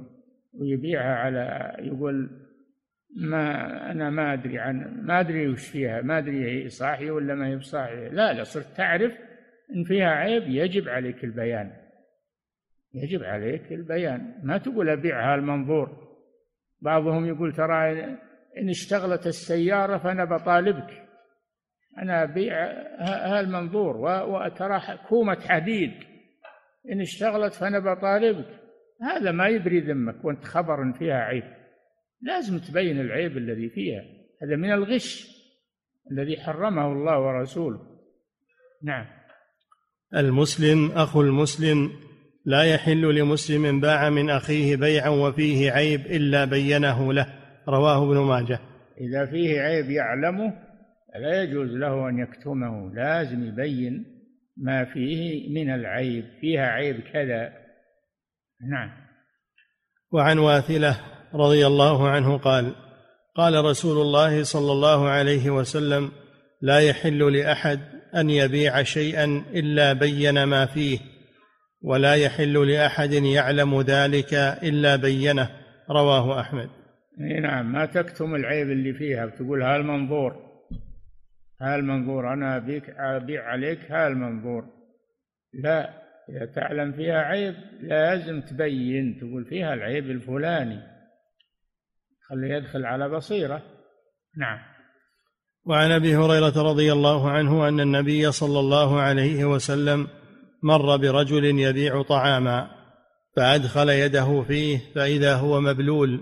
ويبيعها 0.54 1.14
على 1.14 1.76
يقول 1.78 2.30
ما 3.16 3.90
أنا 3.90 4.10
ما 4.10 4.32
أدري 4.32 4.58
عن 4.58 5.00
ما 5.02 5.20
أدري 5.20 5.48
وش 5.48 5.68
فيها 5.68 6.02
ما 6.02 6.18
أدري 6.18 6.64
هي 6.64 6.68
صاحية 6.68 7.10
ولا 7.10 7.34
ما 7.34 7.48
هي 7.48 7.56
بصاحية 7.56 8.08
لا 8.08 8.32
لا 8.32 8.44
صرت 8.44 8.76
تعرف 8.76 9.12
إن 9.76 9.84
فيها 9.84 10.08
عيب 10.08 10.42
يجب 10.48 10.88
عليك 10.88 11.24
البيان. 11.24 11.72
يجب 12.94 13.24
عليك 13.24 13.72
البيان. 13.72 14.34
ما 14.42 14.58
تقول 14.58 14.88
أبيعها 14.88 15.34
المنظور. 15.34 16.10
بعضهم 16.80 17.26
يقول 17.26 17.52
ترى 17.52 18.04
إن 18.58 18.68
اشتغلت 18.68 19.26
السيارة 19.26 19.98
فأنا 19.98 20.24
بطالبك. 20.24 21.06
أنا 21.98 22.22
أبيع 22.22 22.54
هالمنظور 23.00 23.96
وترى 24.28 24.80
كومة 25.08 25.40
حديد. 25.40 25.92
إن 26.92 27.00
اشتغلت 27.00 27.54
فأنا 27.54 27.78
بطالبك. 27.78 28.59
هذا 29.02 29.32
ما 29.32 29.48
يبري 29.48 29.80
ذمك 29.80 30.24
وأنت 30.24 30.44
خبر 30.44 30.92
فيها 30.92 31.14
عيب. 31.14 31.44
لازم 32.22 32.58
تبين 32.58 33.00
العيب 33.00 33.36
الذي 33.36 33.68
فيها. 33.68 34.02
هذا 34.42 34.56
من 34.56 34.72
الغش 34.72 35.28
الذي 36.12 36.36
حرمه 36.36 36.92
الله 36.92 37.20
ورسوله. 37.20 37.80
نعم. 38.82 39.06
المسلم 40.16 40.90
أخو 40.92 41.22
المسلم 41.22 41.90
لا 42.44 42.62
يحل 42.62 43.14
لمسلم 43.14 43.80
باع 43.80 44.10
من 44.10 44.30
أخيه 44.30 44.76
بيعا 44.76 45.08
وفيه 45.08 45.70
عيب 45.70 46.00
إلا 46.00 46.44
بينه 46.44 47.12
له. 47.12 47.26
رواه 47.68 48.04
ابن 48.04 48.18
ماجه. 48.18 48.60
إذا 49.00 49.26
فيه 49.26 49.60
عيب 49.60 49.90
يعلمه 49.90 50.52
لا 51.20 51.42
يجوز 51.42 51.70
له 51.70 52.08
أن 52.08 52.18
يكتمه. 52.18 52.94
لازم 52.94 53.46
يبين 53.46 54.04
ما 54.56 54.84
فيه 54.84 55.48
من 55.54 55.74
العيب. 55.74 56.24
فيها 56.40 56.66
عيب 56.66 57.00
كذا 57.00 57.59
نعم. 58.68 58.90
وعن 60.12 60.38
واثلة 60.38 61.00
رضي 61.34 61.66
الله 61.66 62.08
عنه 62.08 62.38
قال 62.38 62.74
قال 63.36 63.64
رسول 63.64 64.02
الله 64.02 64.42
صلى 64.42 64.72
الله 64.72 65.08
عليه 65.08 65.50
وسلم 65.50 66.10
لا 66.62 66.80
يحل 66.80 67.36
لأحد 67.36 67.80
أن 68.14 68.30
يبيع 68.30 68.82
شيئا 68.82 69.24
إلا 69.54 69.92
بين 69.92 70.44
ما 70.44 70.66
فيه 70.66 70.98
ولا 71.82 72.14
يحل 72.14 72.70
لأحد 72.70 73.12
يعلم 73.12 73.80
ذلك 73.80 74.34
إلا 74.62 74.96
بينه 74.96 75.50
رواه 75.90 76.40
أحمد. 76.40 76.70
نعم 77.42 77.72
ما 77.72 77.86
تكتم 77.86 78.34
العيب 78.34 78.70
اللي 78.70 78.92
فيها 78.92 79.24
وتقول 79.24 79.62
هالمنظور 79.62 80.50
هالمنظور 81.60 82.32
أنا 82.32 82.56
أبيك 82.56 82.90
أبيع 82.90 83.44
عليك 83.44 83.90
هالمنظور 83.90 84.64
لا 85.52 85.90
إذا 86.28 86.46
تعلم 86.54 86.92
فيها 86.92 87.18
عيب 87.18 87.54
لازم 87.80 88.40
تبين 88.40 89.18
تقول 89.20 89.44
فيها 89.44 89.74
العيب 89.74 90.10
الفلاني. 90.10 90.80
خليه 92.28 92.54
يدخل 92.54 92.84
على 92.84 93.08
بصيرة. 93.08 93.62
نعم. 94.36 94.58
وعن 95.66 95.90
أبي 95.90 96.16
هريرة 96.16 96.62
رضي 96.62 96.92
الله 96.92 97.30
عنه 97.30 97.68
أن 97.68 97.80
النبي 97.80 98.32
صلى 98.32 98.60
الله 98.60 99.00
عليه 99.00 99.44
وسلم 99.44 100.08
مر 100.62 100.96
برجل 100.96 101.44
يبيع 101.44 102.02
طعاما 102.02 102.70
فأدخل 103.36 103.88
يده 103.88 104.42
فيه 104.42 104.78
فإذا 104.94 105.34
هو 105.34 105.60
مبلول 105.60 106.20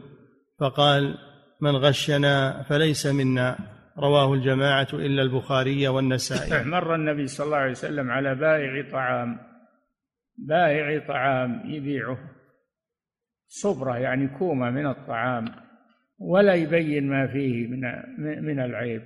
فقال 0.61 1.19
من 1.61 1.77
غشنا 1.77 2.63
فليس 2.63 3.07
منا. 3.07 3.59
رواه 3.99 4.35
الجماعة 4.35 4.89
إلا 4.93 5.23
البخاري 5.23 5.89
والنسائي. 5.89 6.65
مر 6.71 6.95
النبي 6.95 7.27
صلى 7.27 7.47
الله 7.47 7.57
عليه 7.57 7.71
وسلم 7.71 8.11
على 8.11 8.35
بائع 8.35 8.91
طعام. 8.93 9.48
بائع 10.39 11.07
طعام 11.07 11.63
يبيعه. 11.65 12.19
صبرة 13.49 13.99
يعني 13.99 14.29
كومة 14.29 14.71
من 14.71 14.87
الطعام 14.87 15.45
ولا 16.19 16.55
يبين 16.55 17.09
ما 17.09 17.27
فيه 17.27 17.67
من 17.67 17.81
من 18.45 18.61
العيب 18.61 19.03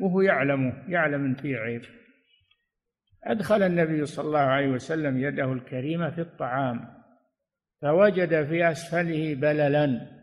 وهو 0.00 0.20
يعلمه 0.20 0.72
يعلم 0.88 1.24
إن 1.24 1.34
فيه 1.34 1.56
عيب. 1.56 1.82
أدخل 3.24 3.62
النبي 3.62 4.04
صلى 4.04 4.26
الله 4.26 4.38
عليه 4.38 4.68
وسلم 4.68 5.18
يده 5.18 5.52
الكريمة 5.52 6.10
في 6.10 6.20
الطعام 6.20 6.98
فوجد 7.82 8.46
في 8.46 8.70
أسفله 8.70 9.34
بللا. 9.34 10.18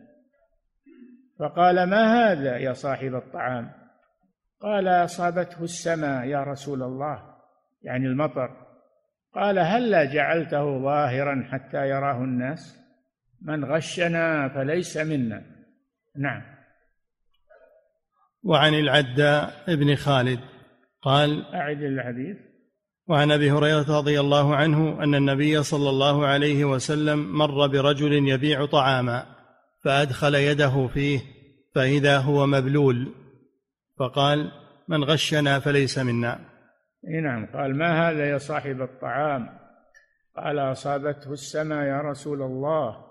فقال 1.38 1.90
ما 1.90 2.04
هذا 2.04 2.56
يا 2.56 2.72
صاحب 2.72 3.14
الطعام؟ 3.14 3.70
قال 4.60 4.88
أصابته 4.88 5.64
السماء 5.64 6.24
يا 6.24 6.42
رسول 6.42 6.82
الله. 6.82 7.36
يعني 7.82 8.06
المطر. 8.06 8.65
قال 9.36 9.58
هلا 9.58 10.04
جعلته 10.04 10.82
ظاهرا 10.82 11.48
حتى 11.52 11.88
يراه 11.88 12.24
الناس؟ 12.24 12.78
من 13.42 13.64
غشنا 13.64 14.48
فليس 14.48 14.96
منا. 14.96 15.42
نعم. 16.16 16.42
وعن 18.42 18.74
العداء 18.74 19.64
ابن 19.68 19.94
خالد 19.94 20.40
قال 21.02 21.54
أعد 21.54 21.82
الحديث 21.82 22.36
وعن 23.08 23.32
أبي 23.32 23.50
هريرة 23.50 23.98
رضي 23.98 24.20
الله 24.20 24.56
عنه 24.56 25.02
أن 25.02 25.14
النبي 25.14 25.62
صلى 25.62 25.90
الله 25.90 26.26
عليه 26.26 26.64
وسلم 26.64 27.38
مر 27.38 27.66
برجل 27.66 28.28
يبيع 28.28 28.66
طعاما 28.66 29.26
فأدخل 29.84 30.34
يده 30.34 30.88
فيه 30.94 31.20
فإذا 31.74 32.18
هو 32.18 32.46
مبلول 32.46 33.14
فقال 33.98 34.50
من 34.88 35.04
غشنا 35.04 35.60
فليس 35.60 35.98
منا. 35.98 36.55
نعم. 37.06 37.46
قال 37.46 37.76
ما 37.76 38.10
هذا 38.10 38.30
يا 38.30 38.38
صاحب 38.38 38.82
الطعام؟ 38.82 39.58
قال 40.36 40.58
أصابته 40.58 41.32
السماء 41.32 41.84
يا 41.84 42.00
رسول 42.00 42.42
الله. 42.42 43.06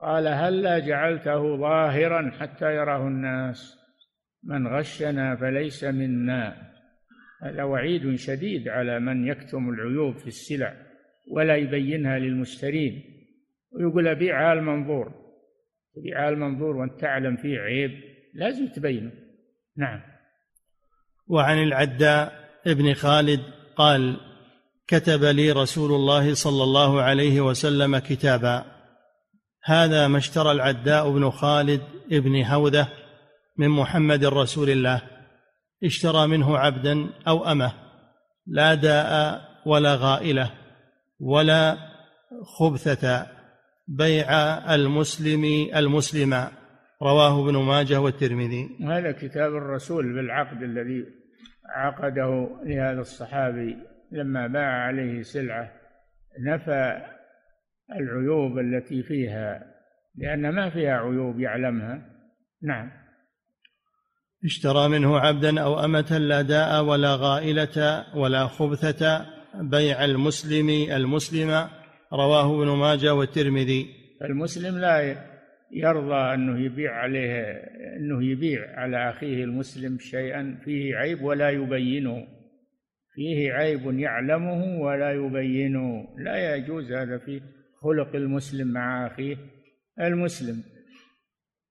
قال 0.00 0.26
هلا 0.26 0.78
جعلته 0.78 1.56
ظاهرا 1.56 2.30
حتى 2.40 2.74
يراه 2.74 3.06
الناس. 3.06 3.78
من 4.44 4.66
غشنا 4.66 5.36
فليس 5.36 5.84
منا. 5.84 6.72
هذا 7.42 7.62
وعيد 7.62 8.14
شديد 8.14 8.68
على 8.68 9.00
من 9.00 9.26
يكتم 9.26 9.68
العيوب 9.68 10.16
في 10.16 10.26
السلع 10.26 10.74
ولا 11.30 11.56
يبينها 11.56 12.18
للمشترين. 12.18 13.02
ويقول 13.72 14.08
أبيعها 14.08 14.52
المنظور 14.52 15.14
تبيعها 15.94 16.28
المنظور 16.28 16.76
وأنت 16.76 17.00
تعلم 17.00 17.36
فيه 17.36 17.58
عيب 17.58 17.90
لازم 18.34 18.66
تبينه. 18.66 19.12
نعم. 19.76 20.00
وعن 21.26 21.62
العداء 21.62 22.47
ابن 22.68 22.94
خالد 22.94 23.40
قال 23.76 24.16
كتب 24.86 25.24
لي 25.24 25.52
رسول 25.52 25.92
الله 25.92 26.34
صلى 26.34 26.62
الله 26.62 27.02
عليه 27.02 27.40
وسلم 27.40 27.98
كتابا. 27.98 28.64
هذا 29.64 30.08
ما 30.08 30.18
اشترى 30.18 30.52
العداء 30.52 31.10
بن 31.10 31.30
خالد 31.30 31.80
ابن 32.12 32.44
هودة 32.44 32.88
من 33.58 33.68
محمد 33.68 34.24
رسول 34.24 34.70
الله. 34.70 35.02
اشترى 35.84 36.26
منه 36.26 36.58
عبدا 36.58 37.10
أو 37.28 37.46
أمة 37.46 37.72
لا 38.46 38.74
داء 38.74 39.40
ولا 39.66 39.94
غائلة 39.94 40.50
ولا 41.20 41.76
خبثة 42.58 43.26
بيع 43.88 44.30
المسلم 44.74 45.44
المسلم. 45.76 46.48
رواه 47.02 47.44
ابن 47.44 47.56
ماجه 47.56 48.00
والترمذي. 48.00 48.68
هذا 48.84 49.12
كتاب 49.12 49.56
الرسول 49.56 50.14
بالعقد 50.14 50.62
الذي 50.62 51.17
عقده 51.68 52.48
لهذا 52.64 53.00
الصحابي 53.00 53.76
لما 54.12 54.46
باع 54.46 54.86
عليه 54.86 55.22
سلعة 55.22 55.72
نفى 56.40 57.02
العيوب 57.90 58.58
التي 58.58 59.02
فيها 59.02 59.78
لأن 60.18 60.48
ما 60.48 60.70
فيها 60.70 60.98
عيوب 60.98 61.40
يعلمها. 61.40 62.02
نعم. 62.62 62.90
اشترى 64.44 64.88
منه 64.88 65.18
عبدا 65.18 65.60
أو 65.60 65.84
أمة 65.84 66.18
لا 66.18 66.42
داء 66.42 66.84
ولا 66.84 67.14
غائلة 67.14 68.04
ولا 68.16 68.46
خبثة 68.46 69.26
بيع 69.54 70.04
المسلم 70.04 70.68
المسلم 70.92 71.68
رواه 72.12 72.62
ابن 72.62 72.68
ماجه 72.68 73.14
والترمذي. 73.14 73.86
المسلم 74.22 74.78
لا 74.78 75.16
يرضى 75.72 76.34
أنه 76.34 76.64
يبيع 76.64 76.94
عليه 76.94 77.42
أنه 77.96 78.24
يبيع 78.24 78.80
على 78.80 79.10
أخيه 79.10 79.44
المسلم 79.44 79.98
شيئا 79.98 80.60
فيه 80.64 80.96
عيب 80.96 81.22
ولا 81.22 81.50
يبينه. 81.50 82.26
فيه 83.14 83.52
عيب 83.52 83.98
يعلمه 83.98 84.80
ولا 84.80 85.12
يبينه. 85.12 86.08
لا 86.18 86.56
يجوز 86.56 86.92
هذا 86.92 87.18
في 87.18 87.40
خلق 87.82 88.16
المسلم 88.16 88.68
مع 88.72 89.06
أخيه 89.06 89.36
المسلم. 90.00 90.62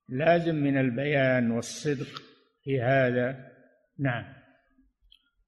لازم 0.09 0.55
من 0.55 0.77
البيان 0.77 1.51
والصدق 1.51 2.21
في 2.63 2.81
هذا. 2.81 3.47
نعم. 3.99 4.25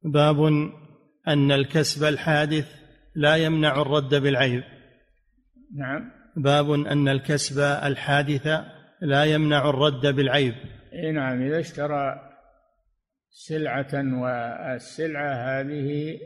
باب 0.04 0.46
أن 1.28 1.52
الكسب 1.52 2.04
الحادث 2.04 2.80
لا 3.16 3.36
يمنع 3.36 3.82
الرد 3.82 4.16
بالعيب. 4.16 4.64
نعم. 5.78 6.19
باب 6.42 6.72
أن 6.72 7.08
الكسب 7.08 7.60
الحادث 7.60 8.48
لا 9.02 9.24
يمنع 9.26 9.70
الرد 9.70 10.16
بالعيب. 10.16 10.54
إيه 10.94 11.12
نعم 11.12 11.42
إذا 11.42 11.60
اشترى 11.60 12.30
سلعة 13.30 14.22
والسلعة 14.22 15.34
هذه 15.34 16.20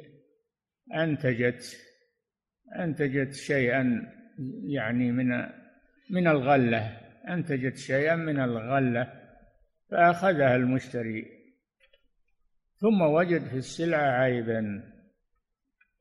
أنتجت 0.95 1.77
أنتجت 2.79 3.33
شيئا 3.33 4.13
يعني 4.67 5.11
من 5.11 5.29
من 6.09 6.27
الغلة 6.27 6.97
أنتجت 7.29 7.77
شيئا 7.77 8.15
من 8.15 8.39
الغلة 8.39 9.13
فأخذها 9.91 10.55
المشتري. 10.55 11.25
ثم 12.75 13.01
وجد 13.01 13.47
في 13.47 13.57
السلعة 13.57 14.11
عيبا 14.11 14.83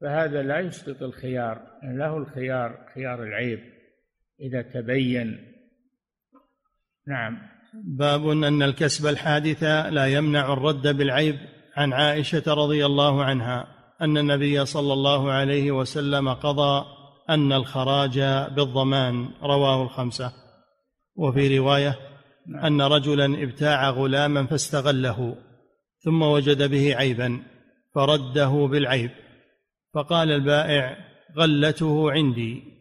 فهذا 0.00 0.42
لا 0.42 0.60
يسقط 0.60 1.02
الخيار 1.02 1.78
له 1.82 2.16
الخيار 2.16 2.86
خيار 2.94 3.22
العيب. 3.22 3.71
إذا 4.42 4.62
تبين. 4.62 5.38
نعم. 7.08 7.38
باب 7.74 8.28
أن 8.28 8.62
الكسب 8.62 9.06
الحادث 9.06 9.62
لا 9.62 10.06
يمنع 10.06 10.52
الرد 10.52 10.96
بالعيب 10.96 11.36
عن 11.76 11.92
عائشة 11.92 12.42
رضي 12.46 12.86
الله 12.86 13.24
عنها 13.24 13.66
أن 14.00 14.18
النبي 14.18 14.64
صلى 14.64 14.92
الله 14.92 15.30
عليه 15.30 15.72
وسلم 15.72 16.28
قضى 16.28 16.84
أن 17.30 17.52
الخراج 17.52 18.18
بالضمان 18.56 19.28
رواه 19.42 19.82
الخمسة. 19.82 20.32
وفي 21.16 21.58
رواية 21.58 21.98
نعم. 22.46 22.64
أن 22.64 22.82
رجلا 22.82 23.42
ابتاع 23.42 23.90
غلاما 23.90 24.46
فاستغله 24.46 25.36
ثم 26.04 26.22
وجد 26.22 26.70
به 26.70 26.96
عيبا 26.96 27.42
فرده 27.94 28.68
بالعيب. 28.70 29.10
فقال 29.94 30.30
البائع 30.30 30.96
غلته 31.36 32.12
عندي. 32.12 32.71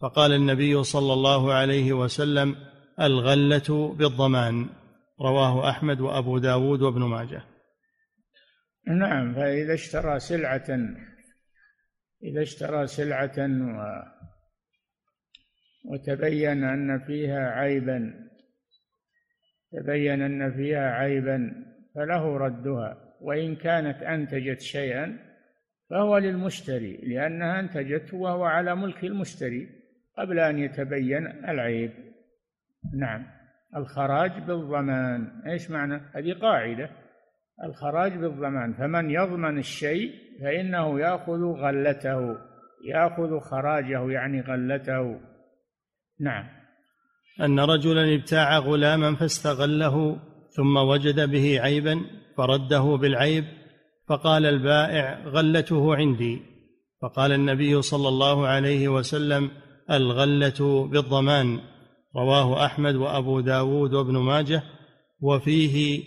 فقال 0.00 0.32
النبي 0.32 0.82
صلى 0.82 1.12
الله 1.12 1.52
عليه 1.52 1.92
وسلم 1.92 2.56
الغلة 3.00 3.94
بالضمان 3.94 4.66
رواه 5.20 5.70
أحمد 5.70 6.00
وأبو 6.00 6.38
داود 6.38 6.82
وابن 6.82 7.02
ماجه. 7.02 7.42
نعم 8.86 9.34
فإذا 9.34 9.74
اشترى 9.74 10.20
سلعة 10.20 10.66
إذا 12.22 12.42
اشترى 12.42 12.86
سلعة 12.86 13.38
و 13.38 14.02
وتبين 15.84 16.64
أن 16.64 16.98
فيها 16.98 17.50
عيبا 17.50 18.28
تبين 19.72 20.22
أن 20.22 20.52
فيها 20.52 20.90
عيبا 20.90 21.64
فله 21.94 22.36
ردها. 22.36 23.16
وإن 23.20 23.56
كانت 23.56 24.02
أنتجت 24.02 24.60
شيئا 24.60 25.18
فهو 25.90 26.18
للمشتري 26.18 26.96
لأنها 26.96 27.60
أنتجته 27.60 28.16
وهو 28.16 28.44
على 28.44 28.76
ملك 28.76 29.04
المشتري. 29.04 29.79
قبل 30.20 30.38
أن 30.38 30.58
يتبين 30.58 31.26
العيب. 31.26 31.90
نعم. 32.94 33.26
الخراج 33.76 34.30
بالضمان. 34.46 35.42
إيش 35.46 35.70
معنى؟ 35.70 36.00
هذه 36.14 36.32
قاعدة. 36.32 36.90
الخراج 37.64 38.12
بالضمان. 38.12 38.74
فمن 38.74 39.10
يضمن 39.10 39.58
الشيء 39.58 40.10
فإنه 40.42 41.00
يأخذ 41.00 41.44
غلته. 41.44 42.36
يأخذ 42.84 43.40
خراجه 43.40 44.10
يعني 44.10 44.40
غلته. 44.40 45.20
نعم. 46.20 46.44
أن 47.40 47.60
رجلا 47.60 48.14
ابتاع 48.14 48.58
غلاما 48.58 49.16
فاستغله 49.16 50.16
ثم 50.56 50.76
وجد 50.76 51.30
به 51.30 51.60
عيبا 51.60 52.00
فرده 52.36 52.96
بالعيب 53.00 53.44
فقال 54.08 54.46
البائع 54.46 55.18
غلته 55.24 55.96
عندي. 55.96 56.42
فقال 57.02 57.32
النبي 57.32 57.82
صلى 57.82 58.08
الله 58.08 58.46
عليه 58.46 58.88
وسلم 58.88 59.50
الغلة 59.90 60.86
بالضمان 60.86 61.60
رواه 62.16 62.66
أحمد 62.66 62.94
وأبو 62.94 63.40
داود 63.40 63.94
وابن 63.94 64.16
ماجه 64.18 64.62
وفيه 65.20 66.04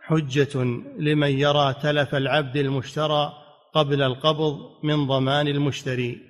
حجة 0.00 0.64
لمن 0.98 1.30
يرى 1.30 1.74
تلف 1.82 2.14
العبد 2.14 2.56
المشترى 2.56 3.32
قبل 3.74 4.02
القبض 4.02 4.84
من 4.84 5.06
ضمان 5.06 5.46
المشتري. 5.46 6.20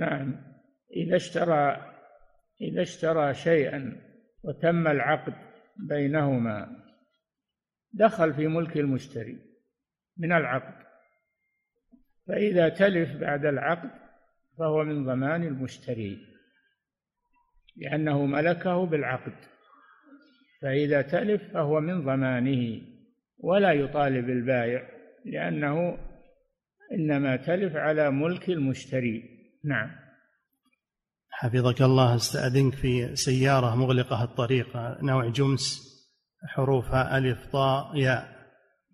نعم. 0.00 0.42
إذا 0.96 1.16
اشترى 1.16 1.76
إذا 2.60 2.82
اشترى 2.82 3.34
شيئا 3.34 3.96
وتم 4.42 4.88
العقد 4.88 5.34
بينهما 5.76 6.68
دخل 7.92 8.34
في 8.34 8.46
ملك 8.46 8.76
المشتري 8.76 9.38
من 10.18 10.32
العقد. 10.32 10.74
فإذا 12.28 12.68
تلف 12.68 13.16
بعد 13.16 13.46
العقد 13.46 13.90
فهو 14.58 14.84
من 14.84 15.04
ضمان 15.04 15.44
المشتري. 15.44 16.29
لأنه 17.76 18.26
ملكه 18.26 18.86
بالعقد 18.86 19.32
فإذا 20.62 21.02
تلف 21.02 21.42
فهو 21.54 21.80
من 21.80 22.04
ضمانه 22.04 22.80
ولا 23.38 23.72
يطالب 23.72 24.30
البائع 24.30 24.82
لأنه 25.24 25.98
إنما 26.92 27.36
تلف 27.36 27.76
على 27.76 28.10
ملك 28.10 28.48
المشتري. 28.48 29.22
نعم. 29.64 29.90
حفظك 31.30 31.82
الله 31.82 32.14
أستأذنك 32.14 32.74
في 32.74 33.16
سيارة 33.16 33.74
مغلقة 33.74 34.24
الطريق 34.24 34.76
نوع 35.02 35.28
جمس 35.28 35.90
حروفها 36.48 37.18
ألف 37.18 37.46
طاء 37.52 37.96
ياء 37.96 38.40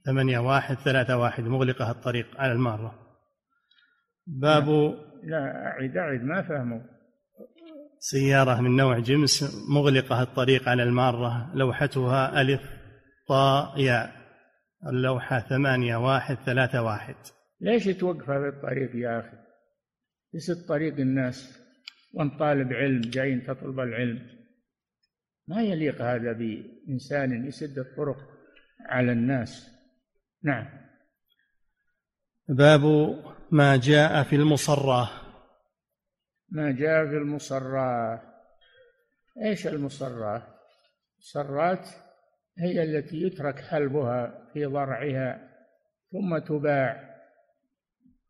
ثمانية 0.06 0.38
واحد 0.38 0.76
ثلاثة 0.76 1.16
واحد 1.16 1.44
مغلقة 1.44 1.90
الطريق 1.90 2.26
على 2.40 2.52
المارة 2.52 2.94
باب 4.26 4.68
لا 5.24 5.66
أعد 5.66 5.96
أعد 5.96 6.22
ما 6.22 6.42
فهموا 6.42 6.80
سيارة 7.98 8.60
من 8.60 8.76
نوع 8.76 8.98
جمس 8.98 9.64
مغلقة 9.68 10.22
الطريق 10.22 10.68
على 10.68 10.82
المارة 10.82 11.50
لوحتها 11.54 12.40
ألف 12.40 12.60
طاء 13.28 13.80
ياء 13.80 14.12
اللوحة 14.86 15.40
ثمانية 15.40 15.96
واحد 15.96 16.36
ثلاثة 16.46 16.82
واحد. 16.82 17.14
ليش 17.60 17.84
توقفها 17.84 18.50
في 18.50 18.56
الطريق 18.56 18.96
يا 18.96 19.20
أخي؟ 19.20 19.36
يسد 20.34 20.66
طريق 20.68 20.94
الناس 20.94 21.58
وانت 22.14 22.38
طالب 22.38 22.72
علم 22.72 23.00
جايين 23.00 23.42
تطلب 23.42 23.80
العلم. 23.80 24.26
ما 25.48 25.62
يليق 25.62 26.02
هذا 26.02 26.32
بإنسان 26.32 27.46
يسد 27.46 27.78
الطرق 27.78 28.16
على 28.88 29.12
الناس. 29.12 29.70
نعم. 30.44 30.66
باب 32.48 32.82
ما 33.50 33.76
جاء 33.76 34.22
في 34.22 34.36
المصراه 34.36 35.25
ما 36.50 36.70
جاء 36.70 37.06
في 37.06 37.16
المصرات. 37.16 38.20
إيش 39.44 39.66
المصرات؟ 39.66 40.42
المصرات 41.14 41.88
هي 42.58 42.82
التي 42.82 43.22
يترك 43.22 43.60
حلبها 43.60 44.48
في 44.52 44.64
ضرعها 44.64 45.48
ثم 46.12 46.38
تباع. 46.38 47.16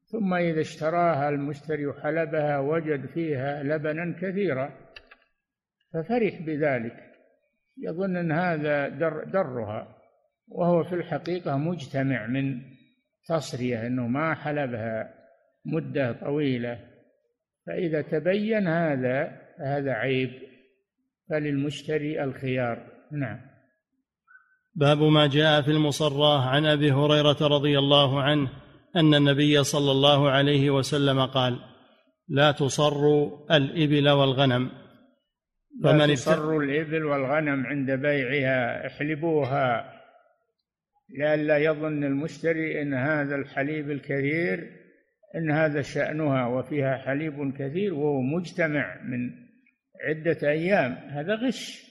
ثم 0.07 0.35
إذا 0.35 0.61
اشتراها 0.61 1.29
المشتري 1.29 1.92
حلبها 1.92 2.59
وجد 2.59 3.07
فيها 3.07 3.62
لبنا 3.62 4.16
كثيرا 4.20 4.70
ففرح 5.92 6.42
بذلك. 6.42 7.12
يظن 7.79 8.16
أن 8.16 8.33
هذا 8.33 8.88
در 8.88 9.24
درها 9.24 9.97
وهو 10.49 10.84
في 10.84 10.95
الحقيقة 10.95 11.57
مجتمع 11.57 12.26
من 12.26 12.62
تصرية 13.28 13.86
أنه 13.86 14.07
ما 14.07 14.34
حلبها 14.34 15.14
مدة 15.64 16.12
طويلة. 16.12 16.95
فإذا 17.66 18.02
تبين 18.02 18.66
هذا 18.66 19.46
فهذا 19.58 19.92
عيب 19.92 20.30
فللمشتري 21.30 22.24
الخيار. 22.24 22.78
نعم. 23.12 23.40
باب 24.74 25.02
ما 25.02 25.26
جاء 25.26 25.62
في 25.62 25.70
المصراه 25.70 26.48
عن 26.48 26.66
أبي 26.66 26.92
هريرة 26.92 27.36
رضي 27.40 27.78
الله 27.78 28.22
عنه 28.22 28.48
أن 28.96 29.14
النبي 29.14 29.64
صلى 29.64 29.90
الله 29.90 30.30
عليه 30.30 30.70
وسلم 30.70 31.26
قال 31.26 31.58
لا 32.28 32.52
تصروا 32.52 33.56
الإبل 33.56 34.08
والغنم. 34.08 34.70
فمن 35.82 35.98
لا 35.98 36.14
تصروا 36.14 36.62
الإبل 36.62 37.04
والغنم 37.04 37.66
عند 37.66 37.90
بيعها 37.90 38.86
احلبوها 38.86 39.92
لئلا 41.18 41.58
يظن 41.58 42.04
المشتري 42.04 42.82
إن 42.82 42.94
هذا 42.94 43.36
الحليب 43.36 43.90
الكثير 43.90 44.86
إن 45.37 45.51
هذا 45.51 45.82
شأنها 45.82 46.47
وفيها 46.47 46.97
حليب 46.97 47.53
كثير 47.59 47.95
وهو 47.95 48.20
مجتمع 48.20 48.97
من 49.03 49.30
عدة 50.09 50.49
أيام. 50.49 50.93
هذا 50.93 51.34
غش. 51.34 51.87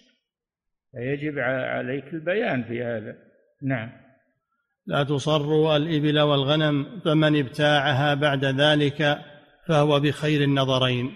فيجب 0.92 1.40
عليك 1.40 2.14
البيان 2.14 2.64
في 2.64 2.84
هذا. 2.84 3.16
نعم. 3.64 3.92
لا 4.88 5.04
تصر 5.04 5.76
الإبل 5.76 6.20
والغنم 6.20 7.00
فمن 7.06 7.40
ابتاعها 7.40 8.14
بعد 8.14 8.46
ذلك 8.46 9.18
فهو 9.68 10.00
بخير 10.00 10.42
النظرين 10.42 11.12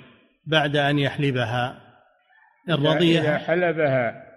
بعد 0.45 0.75
أن 0.75 0.99
يحلبها. 0.99 1.89
الرضية 2.69 3.19
إذا 3.19 3.37
حلبها 3.37 4.29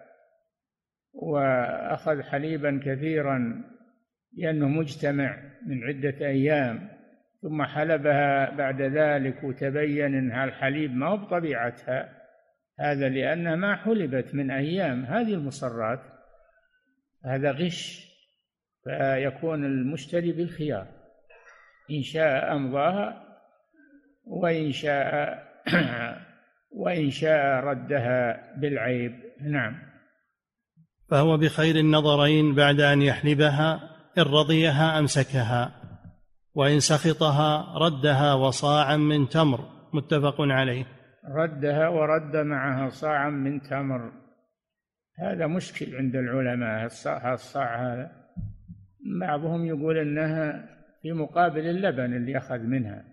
وأخذ 1.12 2.22
حليبا 2.22 2.80
كثيرا 2.84 3.64
لأنه 4.36 4.68
مجتمع 4.68 5.36
من 5.66 5.84
عدة 5.84 6.26
أيام 6.26 6.88
ثم 7.42 7.62
حلبها 7.62 8.50
بعد 8.50 8.82
ذلك 8.82 9.44
وتبين 9.44 10.14
أن 10.14 10.44
الحليب 10.44 10.96
ما 10.96 11.06
هو 11.06 11.16
بطبيعتها. 11.16 12.08
هذا 12.80 13.08
لأنها 13.08 13.56
ما 13.56 13.76
حلبت 13.76 14.34
من 14.34 14.50
أيام. 14.50 15.04
هذه 15.04 15.34
المصرات 15.34 16.00
هذا 17.24 17.50
غش 17.50 18.08
فيكون 18.84 19.64
المشتري 19.64 20.32
بالخيار. 20.32 20.86
إن 21.90 22.02
شاء 22.02 22.52
أمضاها 22.52 23.22
وإن 24.24 24.72
شاء 24.72 25.38
وإن 26.82 27.10
شاء 27.10 27.64
ردها 27.64 28.52
بالعيب. 28.56 29.12
نعم. 29.40 29.78
فهو 31.10 31.36
بخير 31.36 31.76
النظرين 31.76 32.54
بعد 32.54 32.80
أن 32.80 33.02
يحلبها 33.02 33.90
إن 34.18 34.22
رضيها 34.22 34.98
أمسكها. 34.98 35.81
وإن 36.54 36.80
سخطها 36.80 37.78
ردها 37.78 38.34
وصاعا 38.34 38.96
من 38.96 39.28
تمر. 39.28 39.60
متفق 39.94 40.36
عليه. 40.40 40.84
ردها 41.34 41.88
ورد 41.88 42.36
معها 42.36 42.88
صاعا 42.88 43.30
من 43.30 43.60
تمر. 43.60 44.12
هذا 45.18 45.46
مشكل 45.46 45.96
عند 45.96 46.16
العلماء. 46.16 46.84
الصاع 46.84 47.32
الصاع 47.32 47.94
هذا 47.94 48.10
بعضهم 49.20 49.66
يقول 49.66 49.98
إنها 49.98 50.68
في 51.02 51.12
مقابل 51.12 51.66
اللبن 51.66 52.16
اللي 52.16 52.38
أخذ 52.38 52.58
منها. 52.58 53.04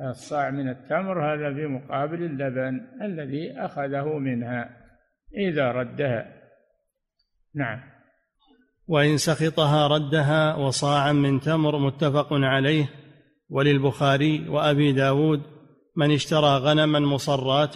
الصاع 0.00 0.50
من 0.50 0.68
التمر 0.68 1.34
هذا 1.34 1.54
في 1.54 1.66
مقابل 1.66 2.22
اللبن 2.22 2.86
الذي 3.02 3.58
أخذه 3.58 4.18
منها 4.18 4.70
إذا 5.36 5.72
ردها. 5.72 6.32
نعم. 7.54 7.93
وإن 8.88 9.16
سخطها 9.16 9.86
ردها 9.86 10.54
وصاعا 10.54 11.12
من 11.12 11.40
تمر 11.40 11.78
متفق 11.78 12.28
عليه 12.32 12.90
وللبخاري 13.50 14.48
وأبي 14.48 14.92
داود 14.92 15.42
من 15.96 16.10
اشترى 16.10 16.56
غنما 16.56 16.98
مصرات 17.00 17.74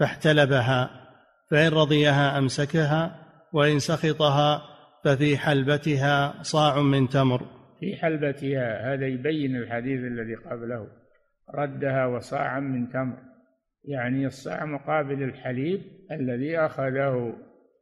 فاحتلبها 0.00 0.90
فإن 1.50 1.72
رضيها 1.72 2.38
أمسكها 2.38 3.26
وإن 3.52 3.78
سخطها 3.78 4.62
ففي 5.04 5.36
حلبتها 5.38 6.42
صاع 6.42 6.82
من 6.82 7.08
تمر. 7.08 7.40
في 7.80 7.96
حلبتها 7.96 8.94
هذا 8.94 9.06
يبين 9.06 9.56
الحديث 9.56 10.00
الذي 10.00 10.34
قبله 10.34 10.86
ردها 11.54 12.06
وصاعا 12.06 12.60
من 12.60 12.88
تمر 12.88 13.16
يعني 13.84 14.26
الصاع 14.26 14.64
مقابل 14.64 15.22
الحليب 15.22 15.80
الذي 16.10 16.58
أخذه. 16.58 17.32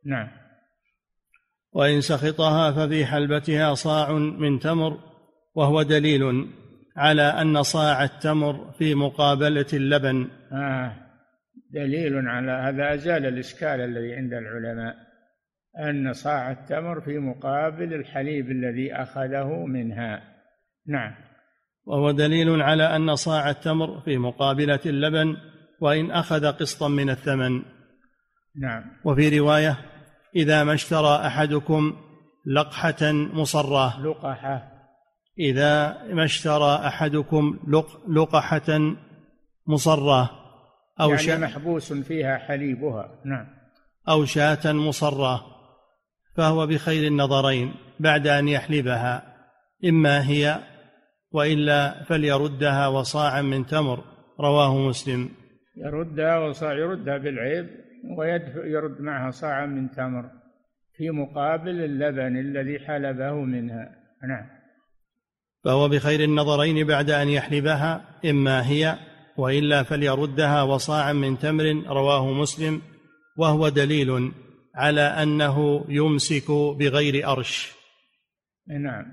نعم. 0.07 0.44
وإن 1.75 2.01
سخطها 2.01 2.73
ففي 2.73 3.07
حلبتها 3.07 3.75
صاع 3.75 4.13
من 4.13 4.59
تمر 4.59 4.99
وهو 5.55 5.83
دليل 5.83 6.49
على 6.97 7.23
أن 7.23 7.63
صاع 7.63 8.05
التمر 8.05 8.73
في 8.79 8.95
مقابلة 8.95 9.67
اللبن. 9.73 10.29
آه 10.53 10.97
دليل 11.71 12.29
على 12.29 12.53
هذا. 12.53 12.95
أزال 12.95 13.27
الإشكال 13.27 13.81
الذي 13.81 14.15
عند 14.15 14.33
العلماء 14.33 14.97
أن 15.79 16.13
صاع 16.13 16.51
التمر 16.51 17.01
في 17.01 17.19
مقابل 17.19 17.95
الحليب 17.95 18.51
الذي 18.51 18.95
أخذه 18.95 19.67
منها. 19.67 20.23
نعم. 20.87 21.15
وهو 21.87 22.11
دليل 22.11 22.63
على 22.63 22.97
أن 22.97 23.17
صاع 23.17 23.51
التمر 23.51 24.01
في 24.01 24.19
مقابلة 24.19 24.81
اللبن 24.87 25.37
وإن 25.81 26.11
أخذ 26.11 26.53
قسطا 26.53 26.89
من 26.89 27.11
الثمن. 27.11 27.63
نعم. 28.61 28.85
وفي 29.05 29.39
رواية 29.39 29.77
إذا 30.37 30.65
ما 30.65 30.75
اشترى 30.75 31.27
أحدكم 31.27 31.97
لقحة 32.47 33.13
مصراة. 33.13 34.01
لقحة. 34.01 34.75
إذا 35.39 36.03
ما 36.13 36.25
اشترى 36.25 36.75
أحدكم 36.87 37.59
لقحة 38.09 38.95
مصرة 39.67 40.31
أو 41.01 41.09
يعني 41.09 41.23
شاة 41.23 41.37
محبوس 41.37 41.93
فيها 41.93 42.39
حليبها. 42.39 43.21
نعم. 43.25 43.47
أو 44.09 44.25
شاة 44.25 44.73
مصرة 44.73 45.47
فهو 46.37 46.67
بخير 46.67 47.07
النظرين 47.07 47.75
بعد 48.01 48.27
أن 48.27 48.49
يحلبها. 48.49 49.35
إما 49.85 50.29
هي 50.29 50.59
وإلا 51.33 52.05
فليردها 52.05 52.89
وصاعا 52.89 53.43
من 53.43 53.67
تمر. 53.67 54.05
رواه 54.41 54.79
مسلم. 54.79 55.31
يردها 55.77 56.39
وصاع 56.39 56.73
يردها 56.73 57.19
بالعيب. 57.19 57.84
ويرد 58.19 59.01
معها 59.01 59.31
صاعا 59.31 59.67
من 59.67 59.91
تمر 59.91 60.31
في 60.97 61.11
مقابل 61.11 61.85
اللبن 61.85 62.37
الذي 62.37 62.79
حلبه 62.79 63.35
منها. 63.35 63.97
نعم. 64.29 64.47
فهو 65.65 65.89
بخير 65.89 66.21
النظرين 66.21 66.87
بعد 66.87 67.11
أن 67.11 67.29
يحلبها 67.29 68.21
إما 68.25 68.69
هي 68.69 68.99
وإلا 69.37 69.83
فليردها 69.83 70.63
وصاعا 70.63 71.13
من 71.13 71.39
تمر 71.39 71.65
رواه 71.87 72.33
مسلم 72.33 72.83
وهو 73.39 73.69
دليل 73.69 74.33
على 74.75 75.01
أنه 75.01 75.85
يمسك 75.89 76.51
بغير 76.51 77.33
أرش. 77.33 77.73
نعم. 78.69 79.07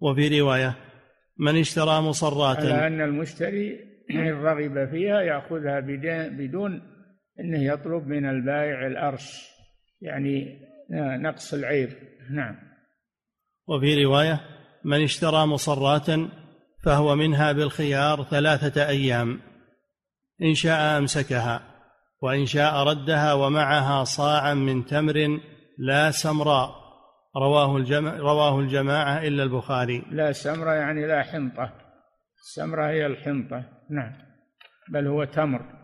وفي 0.00 0.40
رواية 0.40 0.74
من 1.38 1.56
اشترى 1.56 2.00
مصرات 2.00 2.58
على 2.58 2.86
أن 2.86 3.00
المشتري 3.00 3.80
إن 4.10 4.28
رغب 4.28 4.90
فيها 4.90 5.20
يأخذها 5.20 5.80
بدون 6.28 6.93
إنه 7.40 7.64
يطلب 7.64 8.06
من 8.06 8.28
البائع 8.28 8.86
الأرش 8.86 9.48
يعني 10.00 10.60
نقص 11.22 11.54
العير 11.54 11.98
نعم. 12.30 12.56
وفي 13.68 14.04
رواية 14.04 14.40
من 14.84 15.02
اشترى 15.02 15.46
مصرات 15.46 16.06
فهو 16.84 17.16
منها 17.16 17.52
بالخيار 17.52 18.22
ثلاثة 18.22 18.88
أيام 18.88 19.40
إن 20.42 20.54
شاء 20.54 20.98
أمسكها 20.98 21.62
وإن 22.22 22.46
شاء 22.46 22.74
ردها 22.74 23.32
ومعها 23.32 24.04
صاعا 24.04 24.54
من 24.54 24.84
تمر 24.84 25.40
لا 25.78 26.10
سمراء. 26.10 26.84
رواه 27.36 27.76
الجماعة 27.76 28.16
رواه 28.16 28.60
الجماعة 28.60 29.22
إلا 29.22 29.42
البخاري. 29.42 30.02
لا 30.10 30.32
سمرة 30.32 30.72
يعني 30.72 31.06
لا 31.06 31.22
حنطة. 31.22 31.72
السمرة 32.36 32.86
هي 32.86 33.06
الحنطة. 33.06 33.64
نعم. 33.90 34.12
بل 34.88 35.06
هو 35.06 35.24
تمر. 35.24 35.83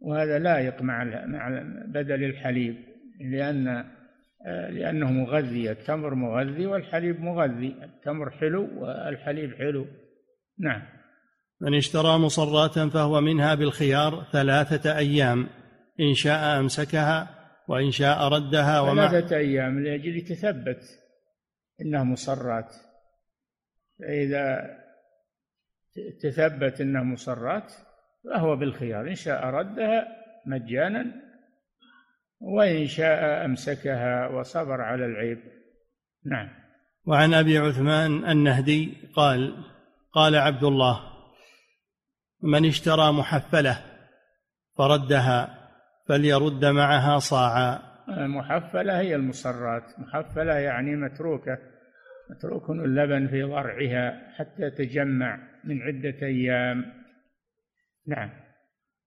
وهذا 0.00 0.38
لايق 0.38 0.82
مع 0.82 1.04
مع 1.26 1.62
بدل 1.86 2.24
الحليب 2.24 2.76
لأن 3.20 3.84
لأنه 4.46 5.12
مغذي 5.12 5.70
التمر 5.70 6.14
مغذي 6.14 6.66
والحليب 6.66 7.20
مغذي 7.20 7.76
التمر 7.82 8.30
حلو 8.30 8.68
والحليب 8.80 9.54
حلو. 9.54 9.86
نعم. 10.58 10.82
من 11.60 11.74
اشترى 11.74 12.18
مصرات 12.18 12.78
فهو 12.78 13.20
منها 13.20 13.54
بالخيار 13.54 14.26
ثلاثة 14.32 14.98
أيام 14.98 15.48
إن 16.00 16.14
شاء 16.14 16.60
أمسكها 16.60 17.28
وإن 17.68 17.90
شاء 17.90 18.28
ردها 18.28 18.80
وما 18.80 19.08
ثلاثة 19.08 19.36
أيام 19.36 19.80
لأجل 19.80 20.16
يتثبت 20.16 20.80
إنها 21.80 22.04
مصرات. 22.04 22.74
فإذا 23.98 24.78
تثبت 26.22 26.80
إنها 26.80 27.02
مصرات 27.02 27.72
فهو 28.30 28.56
بالخيار. 28.56 29.08
إن 29.08 29.14
شاء 29.14 29.46
ردها 29.46 30.08
مجانا 30.46 31.06
وإن 32.40 32.86
شاء 32.86 33.44
أمسكها 33.44 34.28
وصبر 34.28 34.80
على 34.80 35.06
العيب. 35.06 35.38
نعم. 36.26 36.48
وعن 37.06 37.34
أبي 37.34 37.58
عثمان 37.58 38.30
النهدي 38.30 38.92
قال 39.14 39.64
قال 40.12 40.36
عبد 40.36 40.64
الله 40.64 41.00
من 42.42 42.66
اشترى 42.66 43.12
محفلة 43.12 43.78
فردها 44.78 45.58
فليرد 46.08 46.64
معها 46.64 47.18
صاعا. 47.18 47.78
المحفلة 48.08 49.00
هي 49.00 49.14
المصرات. 49.14 49.82
محفلة 49.98 50.54
يعني 50.54 50.96
متروكة 50.96 51.58
متروك 52.30 52.70
اللبن 52.70 53.28
في 53.28 53.42
ضرعها 53.42 54.32
حتى 54.36 54.62
يتجمع 54.62 55.38
من 55.64 55.82
عدة 55.82 56.26
أيام. 56.26 56.97
نعم. 58.08 58.30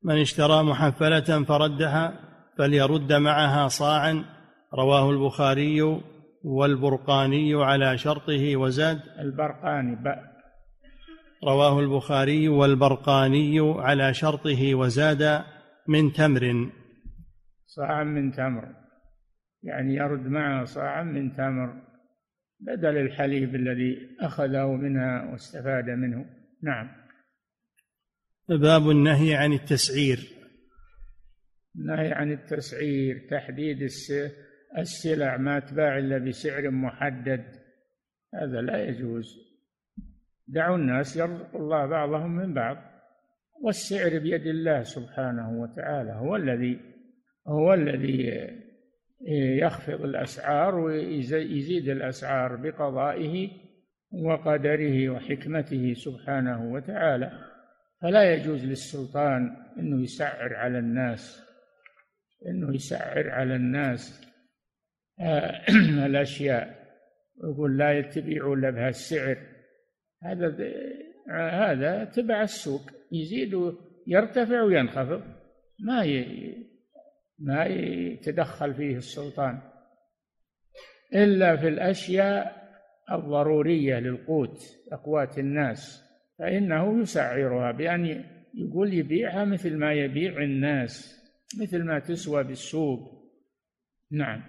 من 0.04 0.22
اشترى 0.22 0.64
محفلة 0.64 1.44
فردها 1.44 2.14
فليرد 2.58 3.14
معها 3.14 3.68
صاعا 3.68 4.26
رواه 4.74 5.10
البخاري 5.10 6.02
والبرقاني 6.44 7.54
على 7.64 7.98
شرطه 7.98 8.56
وزاد. 8.56 9.00
البرقاني 9.20 9.96
بأ 9.96 10.32
رواه 11.44 11.80
البخاري 11.80 12.50
والبرقاني 12.50 13.60
على 13.60 14.14
شرطه 14.14 14.76
وزاد 14.76 15.44
من 15.88 16.14
تمر. 16.14 16.70
صاعا 17.66 18.04
من 18.04 18.32
تمر. 18.32 18.76
يعني 19.64 19.96
يرد 19.96 20.28
معها 20.28 20.66
صاعا 20.66 21.04
من 21.04 21.34
تمر 21.34 21.74
بدل 22.60 22.98
الحليب 22.98 23.56
الذي 23.56 23.98
أخذه 24.22 24.68
منها 24.68 25.32
واستفاد 25.32 25.86
منه. 25.86 26.26
نعم. 26.64 27.01
باب 28.58 28.90
النهي 28.90 29.36
عن 29.36 29.54
التسعير. 29.54 30.20
النهي 31.76 32.12
عن 32.12 32.32
التسعير 32.32 33.28
تحديد 33.30 33.88
السلع 34.78 35.38
ما 35.38 35.60
تباع 35.60 35.98
إلا 35.98 36.18
بسعر 36.18 36.70
محدد. 36.70 37.46
هذا 38.36 38.62
لا 38.62 38.84
يجوز. 38.84 39.26
دعوا 40.48 40.78
الناس 40.78 41.18
يرزق 41.18 41.56
الله 41.56 41.86
بعضهم 41.86 42.36
من 42.36 42.54
بعض 42.54 42.78
والسعر 43.64 44.20
بيد 44.20 44.48
الله 44.48 44.84
سبحانه 44.84 45.62
وتعالى. 45.62 46.12
هو 46.12 46.36
الذي 46.36 46.80
هو 47.48 47.74
الذي 47.74 48.48
يخفض 49.62 50.02
الأسعار 50.02 50.76
ويزيد 50.76 51.90
الأسعار 51.90 52.56
بقضائه 52.56 53.50
وقدره 54.12 55.10
وحكمته 55.10 55.94
سبحانه 55.94 56.72
وتعالى. 56.72 57.51
فلا 58.02 58.34
يجوز 58.34 58.66
للسلطان 58.66 59.56
إنه 59.80 60.04
يسعر 60.04 60.56
على 60.56 60.80
الناس 60.80 61.52
إنه 62.48 62.76
يسعر 62.76 63.30
على 63.30 63.56
الناس 63.56 64.22
آه، 65.20 65.62
الأشياء 66.06 66.82
يقول 67.44 67.78
لا 67.78 68.02
تبيعوا 68.02 68.56
إلا 68.56 68.70
بهالسعر. 68.70 69.38
هذا 70.24 70.56
هذا 71.30 72.04
تبع 72.04 72.42
السوق 72.42 72.82
يزيد 73.12 73.76
يرتفع 74.08 74.62
وينخفض 74.62 75.24
ما 75.80 76.04
ما 77.40 77.66
يتدخل 77.66 78.74
فيه 78.74 78.98
السلطان. 78.98 79.60
إلا 81.16 81.56
في 81.56 81.68
الأشياء 81.68 82.62
الضرورية 83.12 84.00
للقوت 84.00 84.60
أقوات 84.92 85.40
الناس. 85.40 86.11
فإنه 86.42 87.02
يسعرها 87.02 87.72
بأن 87.72 88.24
يقول 88.54 88.94
يبيعها 88.94 89.46
مثل 89.46 89.78
ما 89.78 89.94
يبيع 89.94 90.38
الناس 90.38 91.22
مثل 91.62 91.84
ما 91.84 92.00
تسوى 92.00 92.44
بالسوق. 92.44 93.00
نعم. 94.12 94.44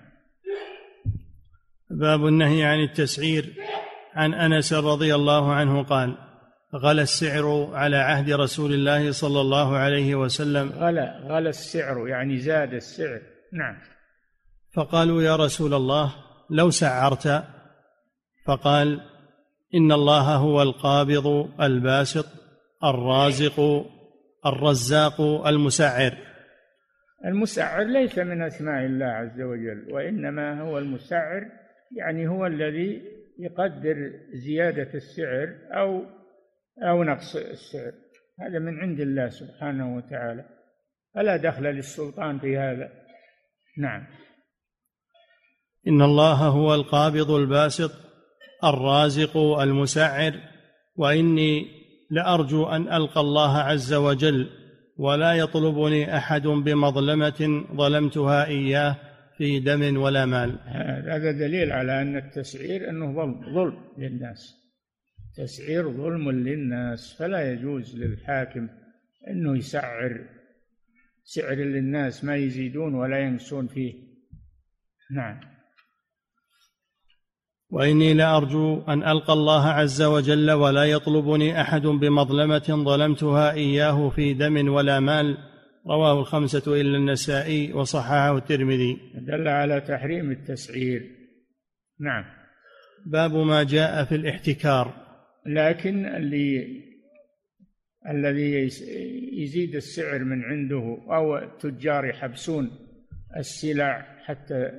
باب 1.91 2.27
النهي 2.27 2.65
عن 2.65 2.81
التسعير. 2.81 3.55
عن 4.15 4.35
أنس 4.35 4.73
رضي 4.73 5.15
الله 5.15 5.53
عنه 5.55 5.83
قال 5.83 6.17
غلى 6.75 7.03
السعر 7.03 7.71
على 7.75 7.97
عهد 7.97 8.31
رسول 8.31 8.75
الله 8.75 9.13
صلى 9.13 9.41
الله 9.41 9.77
عليه 9.77 10.15
وسلم. 10.15 10.69
غلى 10.69 11.21
غلى 11.25 11.49
السعر 11.49 12.09
يعني 12.09 12.39
زاد 12.39 12.75
السعر. 12.75 13.21
نعم. 13.53 13.77
فقالوا 14.75 15.23
يا 15.23 15.37
رسول 15.37 15.75
الله 15.75 16.15
لو 16.51 16.71
سعرت؟ 16.71 17.45
فقال 18.47 19.12
إن 19.75 19.93
الله 19.93 20.37
هو 20.37 20.63
القابض 20.63 21.51
الباسط 21.61 22.27
الرازق 22.85 23.87
الرزاق 24.47 25.21
المسعر. 25.47 26.19
المسعر 27.25 27.83
ليس 27.83 28.19
من 28.19 28.43
أسماء 28.43 28.87
الله 28.87 29.07
عز 29.07 29.41
وجل 29.41 29.93
وإنما 29.93 30.61
هو 30.61 30.79
المسعر 30.79 31.43
يعني 31.97 32.29
هو 32.29 32.47
الذي 32.47 33.03
يقدر 33.39 34.11
زيادة 34.33 34.91
السعر 34.95 35.49
أو 35.73 36.05
أو 36.83 37.05
نقص 37.05 37.37
السعر. 37.37 37.93
هذا 38.41 38.59
من 38.59 38.81
عند 38.81 39.01
الله 39.01 39.29
سبحانه 39.29 39.97
وتعالى. 39.97 40.45
فلا 41.15 41.37
دخل 41.37 41.63
للسلطان 41.63 42.39
في 42.39 42.59
هذا. 42.59 42.89
نعم. 43.79 44.07
إن 45.87 46.03
الله 46.03 46.35
هو 46.35 46.75
القابض 46.75 47.31
الباسط 47.31 48.12
الرازق 48.65 49.37
المسعر 49.37 50.35
وإني 50.97 51.67
لأرجو 52.11 52.67
أن 52.67 52.93
ألقى 52.93 53.21
الله 53.21 53.59
عز 53.59 53.95
وجل 53.95 54.51
ولا 54.97 55.33
يطلبني 55.33 56.17
أحد 56.17 56.43
بمظلمة 56.43 57.65
ظلمتها 57.77 58.47
إياه 58.47 58.97
في 59.39 59.61
دم 59.61 59.97
ولا 59.97 60.27
مال. 60.27 60.59
هذا 61.09 61.33
دليل 61.33 61.73
على 61.73 62.03
أن 62.03 62.17
التسعير 62.17 62.91
أنه 62.91 63.13
ظلم 63.13 63.55
ظلم 63.55 63.79
للناس. 63.99 64.55
تسعير 65.37 65.93
ظلم 65.93 66.31
للناس 66.31 67.17
فلا 67.19 67.53
يجوز 67.53 67.97
للحاكم 67.97 68.69
أنه 69.29 69.57
يسعر. 69.57 70.21
سعر 71.25 71.55
للناس 71.55 72.25
ما 72.25 72.37
يزيدون 72.37 72.95
ولا 72.95 73.19
ينقصون 73.19 73.67
فيه. 73.67 73.95
نعم. 75.15 75.52
وإني 77.73 78.15
لأرجو 78.15 78.83
أن 78.89 79.03
ألقى 79.03 79.33
الله 79.33 79.67
عز 79.67 80.03
وجل 80.03 80.51
ولا 80.51 80.85
يطلبني 80.85 81.61
أحد 81.61 81.83
بمظلمة 81.83 82.85
ظلمتها 82.85 83.53
إياه 83.53 84.09
في 84.09 84.35
دم 84.35 84.73
ولا 84.73 85.01
مال. 85.01 85.39
رواه 85.87 86.21
الخمسة 86.21 86.81
إلا 86.81 86.99
النسائي 86.99 87.73
وصححه 87.73 88.37
الترمذي. 88.37 88.99
دل 89.15 89.49
على 89.49 89.81
تحريم 89.81 90.31
التسعير. 90.31 91.03
نعم. 92.01 92.25
باب 93.07 93.35
ما 93.35 93.63
جاء 93.63 94.05
في 94.05 94.15
الاحتكار. 94.15 94.95
لكن 95.47 96.07
اللي 96.07 96.83
الذي 98.09 98.69
يزيد 99.43 99.75
السعر 99.75 100.19
من 100.19 100.43
عنده 100.45 100.99
أو 101.11 101.39
التجار 101.39 102.05
يحبسون 102.05 102.71
السلع 103.37 104.07
حتى 104.25 104.71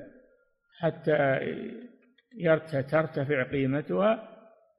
حتى 0.80 1.40
ترتفع 2.90 3.42
قيمتها 3.42 4.28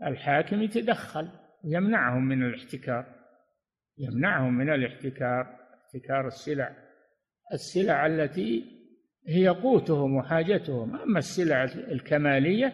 الحاكم 0.04 0.62
يتدخل 0.62 1.30
يمنعهم 1.64 2.28
من 2.28 2.46
الاحتكار. 2.46 3.06
يمنعهم 3.98 4.58
من 4.58 4.70
الاحتكار 4.70 5.42
احتكار 5.86 6.28
السلع. 6.28 6.76
السلع 7.54 8.06
التي 8.06 8.64
هي 9.28 9.48
قوتهم 9.48 10.16
وحاجتهم. 10.16 10.96
أما 10.96 11.20
السلع 11.20 11.64
الكمالية 11.64 12.74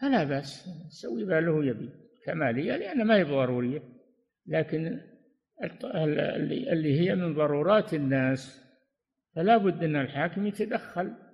فلا 0.00 0.24
بأس 0.24 0.68
يسوي 0.86 1.24
ما 1.24 1.40
له 1.40 1.64
يبي. 1.64 1.90
كمالية 2.26 2.76
لأن 2.76 3.06
ما 3.06 3.16
هي 3.16 3.22
ضرورية. 3.22 3.82
لكن 4.46 5.00
اللي 6.44 7.00
هي 7.00 7.14
من 7.14 7.34
ضرورات 7.34 7.94
الناس 7.94 8.64
فلا 9.36 9.56
بد 9.56 9.84
أن 9.84 9.96
الحاكم 9.96 10.46
يتدخل. 10.46 11.27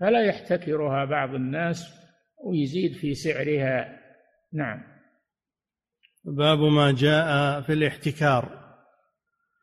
فلا 0.00 0.24
يحتكرها 0.24 1.04
بعض 1.04 1.34
الناس 1.34 2.06
ويزيد 2.44 2.92
في 2.92 3.14
سعرها. 3.14 4.00
نعم. 4.52 4.82
باب 6.24 6.58
ما 6.58 6.92
جاء 6.92 7.60
في 7.60 7.72
الاحتكار. 7.72 8.66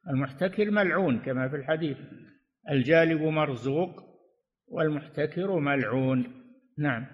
المحتكر 0.09 0.71
ملعون 0.71 1.19
كما 1.19 1.49
في 1.49 1.55
الحديث. 1.55 1.97
الجالب 2.71 3.21
مرزوق 3.21 3.89
والمحتكر 4.67 5.59
ملعون. 5.59 6.43
نعم. 6.77 7.05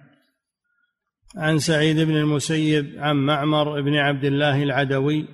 عن 1.38 1.58
سعيد 1.58 2.00
بن 2.00 2.16
المسيب 2.16 2.86
عن 2.98 3.16
معمر 3.16 3.82
بن 3.82 3.96
عبد 3.96 4.26
الله 4.26 4.64
العدوي 4.64 5.28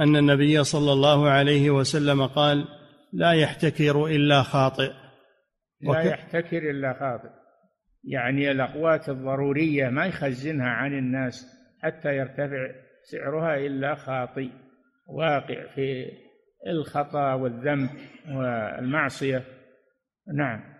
أن 0.00 0.16
النبي 0.16 0.64
صلى 0.64 0.92
الله 0.92 1.28
عليه 1.28 1.70
وسلم 1.70 2.26
قال 2.26 2.68
لا 3.12 3.32
يحتكر 3.32 4.06
إلا 4.06 4.42
خاطئ. 4.42 5.05
لا 5.80 6.02
يحتكر 6.02 6.70
إلا 6.70 6.92
خاطئ. 6.92 7.30
يعني 8.04 8.50
الأقوات 8.50 9.08
الضرورية 9.08 9.88
ما 9.88 10.06
يخزنها 10.06 10.68
عن 10.68 10.98
الناس 10.98 11.46
حتى 11.82 12.16
يرتفع 12.16 12.70
سعرها 13.02 13.56
إلا 13.56 13.94
خاطئ 13.94 14.48
واقع 15.08 15.74
في 15.74 16.12
الخطأ 16.66 17.34
والذنب 17.34 17.90
والمعصية. 18.28 19.44
نعم. 20.36 20.76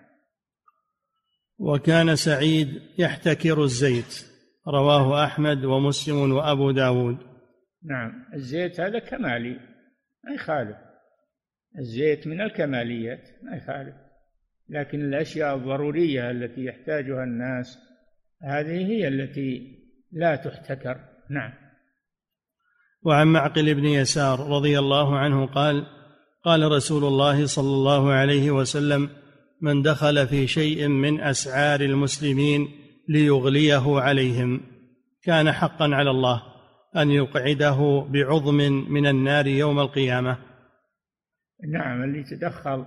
وكان 1.59 2.17
سعيد 2.17 2.69
يحتكر 2.99 3.63
الزيت 3.63 4.27
رواه 4.69 5.25
أحمد 5.25 5.65
ومسلم 5.65 6.33
وأبو 6.33 6.71
داود. 6.71 7.19
نعم. 7.85 8.27
الزيت 8.35 8.81
هذا 8.81 8.99
كمالي 8.99 9.61
ما 10.25 10.35
يخالف. 10.35 10.77
الزيت 11.79 12.27
من 12.27 12.41
الكماليات 12.41 13.29
ما 13.43 13.57
يخالف. 13.57 14.06
لكن 14.69 15.01
الأشياء 15.01 15.57
الضرورية 15.57 16.31
التي 16.31 16.65
يحتاجها 16.65 17.25
الناس 17.25 17.79
هذه 18.43 18.87
هي 18.87 19.09
التي 19.09 19.77
لا 20.13 20.37
تحتكر. 20.37 21.01
نعم. 21.31 21.53
وعن 23.03 23.27
معقل 23.27 23.75
بن 23.75 23.85
يسار 23.85 24.51
رضي 24.51 24.79
الله 24.79 25.19
عنه 25.19 25.47
قال 25.47 25.87
قال 26.45 26.73
رسول 26.73 27.05
الله 27.05 27.47
صلى 27.47 27.75
الله 27.75 28.13
عليه 28.13 28.51
وسلم 28.51 29.11
من 29.61 29.83
دخل 29.83 30.27
في 30.27 30.47
شيء 30.47 30.89
من 30.89 31.21
أسعار 31.21 31.81
المسلمين 31.81 32.69
ليغليه 33.09 34.01
عليهم. 34.01 34.61
كان 35.23 35.53
حقا 35.53 35.95
على 35.95 36.11
الله 36.11 36.43
أن 36.97 37.11
يقعده 37.11 38.07
بعظم 38.11 38.57
من 38.91 39.07
النار 39.07 39.47
يوم 39.47 39.81
القيامة. 39.81 40.39
نعم 41.73 42.03
اللي 42.03 42.23
تدخل 42.23 42.85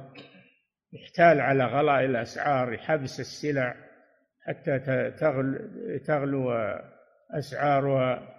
يحتال 0.93 1.41
على 1.41 1.65
غلاء 1.65 2.05
الأسعار 2.05 2.77
حبس 2.77 3.19
السلع 3.19 3.75
حتى 4.47 4.79
تغلو 6.07 6.51
أسعارها. 7.31 8.35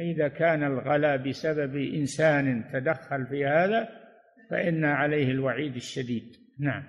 إذا 0.00 0.28
كان 0.28 0.64
الغلاء 0.64 1.16
بسبب 1.16 1.76
إنسان 1.76 2.64
تدخل 2.72 3.26
في 3.26 3.46
هذا 3.46 3.88
فإن 4.50 4.84
عليه 4.84 5.30
الوعيد 5.30 5.76
الشديد. 5.76 6.24
نعم. 6.60 6.82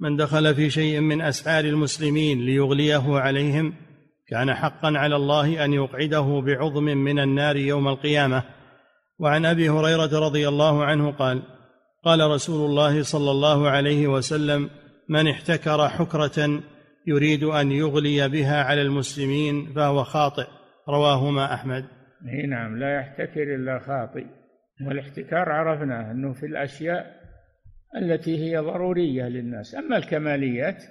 من 0.00 0.16
دخل 0.16 0.54
في 0.54 0.70
شيء 0.70 1.00
من 1.00 1.22
أسعار 1.22 1.64
المسلمين 1.64 2.40
ليغليه 2.40 3.18
عليهم 3.18 3.74
كان 4.28 4.54
حقا 4.54 4.98
على 4.98 5.16
الله 5.16 5.64
أن 5.64 5.72
يقعده 5.72 6.42
بعظم 6.46 6.84
من 6.84 7.18
النار 7.18 7.56
يوم 7.56 7.88
القيامة. 7.88 8.44
وعن 9.18 9.46
أبي 9.46 9.68
هريرة 9.68 10.26
رضي 10.26 10.48
الله 10.48 10.84
عنه 10.84 11.10
قال 11.10 11.42
قال 12.04 12.30
رسول 12.30 12.70
الله 12.70 13.02
صلى 13.02 13.30
الله 13.30 13.68
عليه 13.68 14.08
وسلم 14.08 14.70
من 15.08 15.28
احتكر 15.28 15.88
حكرة 15.88 16.62
يريد 17.06 17.44
أن 17.44 17.72
يغلي 17.72 18.28
بها 18.28 18.64
على 18.64 18.82
المسلمين 18.82 19.72
فهو 19.72 20.04
خاطئ. 20.04 20.46
رواهما 20.88 21.54
أحمد. 21.54 21.84
إي 22.32 22.46
نعم 22.46 22.78
لا 22.78 23.00
يحتكر 23.00 23.54
إلا 23.54 23.78
خاطئ. 23.78 24.26
والاحتكار 24.86 25.48
عرفناه 25.48 26.10
أنه 26.10 26.32
في 26.32 26.46
الأشياء 26.46 27.20
التي 28.02 28.38
هي 28.38 28.58
ضرورية 28.58 29.28
للناس. 29.28 29.74
أما 29.74 29.96
الكماليات 29.96 30.84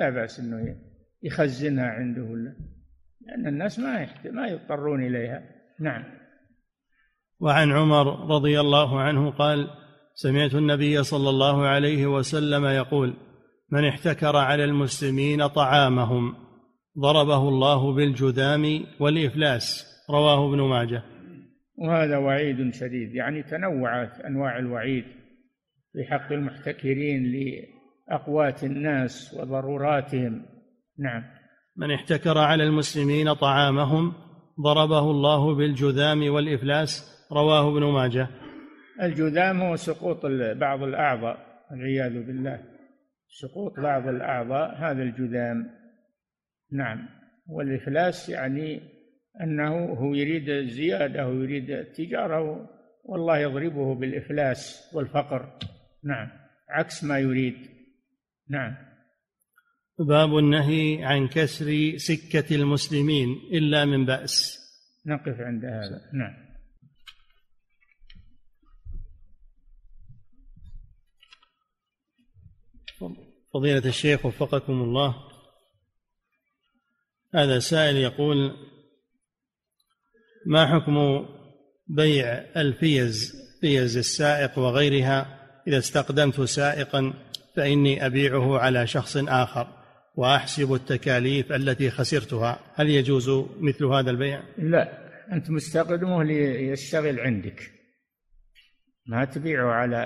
لا 0.00 0.10
بأس 0.10 0.40
أنه 0.40 0.76
يخزنها 1.22 1.86
عنده. 1.86 2.28
لأن 3.26 3.46
الناس 3.46 3.78
ما 3.78 4.08
ما 4.24 4.46
يضطرون 4.46 5.06
إليها. 5.06 5.42
نعم. 5.80 6.04
وعن 7.40 7.72
عمر 7.72 8.34
رضي 8.36 8.60
الله 8.60 9.00
عنه 9.00 9.30
قال 9.30 9.83
سمعت 10.16 10.54
النبي 10.54 11.02
صلى 11.02 11.30
الله 11.30 11.66
عليه 11.66 12.06
وسلم 12.06 12.64
يقول 12.64 13.14
من 13.72 13.84
احتكر 13.84 14.36
على 14.36 14.64
المسلمين 14.64 15.46
طعامهم 15.46 16.34
ضربه 16.98 17.48
الله 17.48 17.94
بالجذام 17.94 18.84
والإفلاس. 19.00 19.86
رواه 20.10 20.48
ابن 20.48 20.60
ماجه. 20.60 21.02
وهذا 21.78 22.16
وعيد 22.16 22.74
شديد 22.74 23.14
يعني 23.14 23.42
تنوعت 23.42 24.20
أنواع 24.20 24.58
الوعيد 24.58 25.04
في 25.92 26.04
حق 26.10 26.32
المحتكرين 26.32 27.32
لأقوات 27.32 28.64
الناس 28.64 29.36
وضروراتهم. 29.40 30.42
نعم. 30.98 31.22
من 31.76 31.90
احتكر 31.90 32.38
على 32.38 32.64
المسلمين 32.64 33.32
طعامهم 33.32 34.12
ضربه 34.60 35.10
الله 35.10 35.54
بالجذام 35.54 36.30
والإفلاس. 36.30 37.14
رواه 37.32 37.70
ابن 37.70 37.84
ماجه. 37.84 38.28
الجذام 39.02 39.62
هو 39.62 39.76
سقوط 39.76 40.26
بعض 40.56 40.82
الأعضاء 40.82 41.64
والعياذ 41.70 42.26
بالله. 42.26 42.62
سقوط 43.28 43.80
بعض 43.80 44.08
الأعضاء 44.08 44.74
هذا 44.74 45.02
الجذام 45.02 45.70
نعم. 46.72 47.08
والإفلاس 47.48 48.28
يعني 48.28 48.80
أنه 49.40 49.84
هو 49.84 50.14
يريد 50.14 50.48
الزيادة 50.48 51.28
ويريد 51.28 51.70
التجارة 51.70 52.70
والله 53.04 53.38
يضربه 53.38 53.94
بالإفلاس 53.94 54.90
والفقر. 54.94 55.58
نعم. 56.04 56.28
عكس 56.70 57.04
ما 57.04 57.18
يريد. 57.18 57.56
نعم. 58.50 58.76
باب 59.98 60.38
النهي 60.38 61.04
عن 61.04 61.28
كسر 61.28 61.96
سكة 61.96 62.54
المسلمين 62.54 63.28
إلا 63.52 63.84
من 63.84 64.06
بأس. 64.06 64.58
نقف 65.06 65.40
عند 65.40 65.64
هذا. 65.64 66.00
نعم. 66.12 66.43
فضيلة 73.54 73.86
الشيخ 73.86 74.26
وفقكم 74.26 74.72
الله. 74.72 75.14
هذا 77.34 77.58
سائل 77.58 77.96
يقول 77.96 78.56
ما 80.46 80.66
حكم 80.66 81.26
بيع 81.86 82.26
الفيز 82.56 83.32
فيز 83.60 83.96
السائق 83.96 84.58
وغيرها؟ 84.58 85.40
إذا 85.66 85.78
استقدمت 85.78 86.40
سائقا 86.40 87.14
فإني 87.56 88.06
أبيعه 88.06 88.58
على 88.58 88.86
شخص 88.86 89.16
آخر 89.16 89.66
وأحسب 90.14 90.74
التكاليف 90.74 91.52
التي 91.52 91.90
خسرتها. 91.90 92.58
هل 92.74 92.90
يجوز 92.90 93.30
مثل 93.60 93.84
هذا 93.84 94.10
البيع؟ 94.10 94.42
لا 94.58 95.04
أنت 95.32 95.50
مستقدمه 95.50 96.24
ليشتغل 96.24 97.20
عندك. 97.20 97.70
ما 99.06 99.24
تبيعه 99.24 99.72
على 99.72 99.96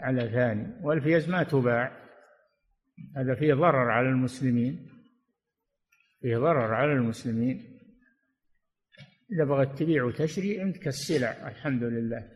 على 0.00 0.30
ثاني 0.30 0.80
والفيز 0.82 1.28
ما 1.28 1.42
تباع. 1.42 1.99
هذا 3.16 3.34
فيه 3.34 3.54
ضرر 3.54 3.90
على 3.90 4.08
المسلمين 4.08 4.90
فيه 6.20 6.36
ضرر 6.36 6.74
على 6.74 6.92
المسلمين. 6.92 7.80
إذا 9.32 9.44
بغيت 9.44 9.78
تبيع 9.78 10.04
وتشري 10.04 10.60
عندك 10.60 10.88
السلع 10.88 11.48
الحمد 11.48 11.82
لله. 11.82 12.28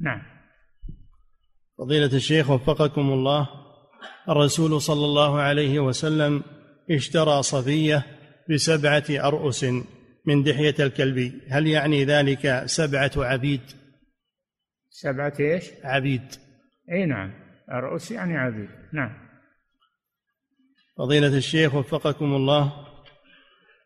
نعم. 0.00 0.22
فضيلة 1.78 2.16
الشيخ 2.16 2.50
وفقكم 2.50 3.12
الله 3.12 3.48
الرسول 4.28 4.80
صلى 4.80 5.04
الله 5.04 5.40
عليه 5.40 5.80
وسلم 5.80 6.42
اشترى 6.90 7.42
صفية 7.42 8.06
بسبعة 8.50 9.04
أرؤس 9.10 9.64
من 10.26 10.42
دحية 10.42 10.74
الكلبي 10.80 11.40
هل 11.48 11.66
يعني 11.66 12.04
ذلك 12.04 12.62
سبعة 12.66 13.10
عبيد؟ 13.16 13.60
سبعة 14.90 15.32
إيش؟ 15.40 15.70
عبيد. 15.84 16.34
أي 16.92 17.06
نعم. 17.06 17.32
أرؤس 17.70 18.10
يعني 18.10 18.36
عبيد. 18.36 18.68
نعم. 18.92 19.21
فضيلة 20.98 21.36
الشيخ 21.36 21.74
وفقكم 21.74 22.34
الله 22.34 22.72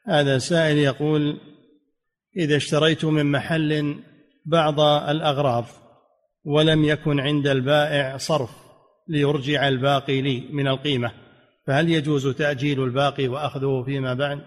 هذا 0.06 0.38
سائل 0.38 0.78
يقول 0.78 1.40
إذا 2.36 2.56
اشتريت 2.56 3.04
من 3.04 3.26
محل 3.32 4.00
بعض 4.46 4.80
الأغراض 4.80 5.64
ولم 6.44 6.84
يكن 6.84 7.20
عند 7.20 7.46
البائع 7.46 8.16
صرف 8.16 8.50
ليرجع 9.08 9.68
الباقي 9.68 10.20
لي 10.20 10.48
من 10.52 10.68
القيمة 10.68 11.12
فهل 11.66 11.90
يجوز 11.90 12.26
تأجيل 12.26 12.84
الباقي 12.84 13.28
وأخذه 13.28 13.82
فيما 13.86 14.14
بعد؟ 14.14 14.40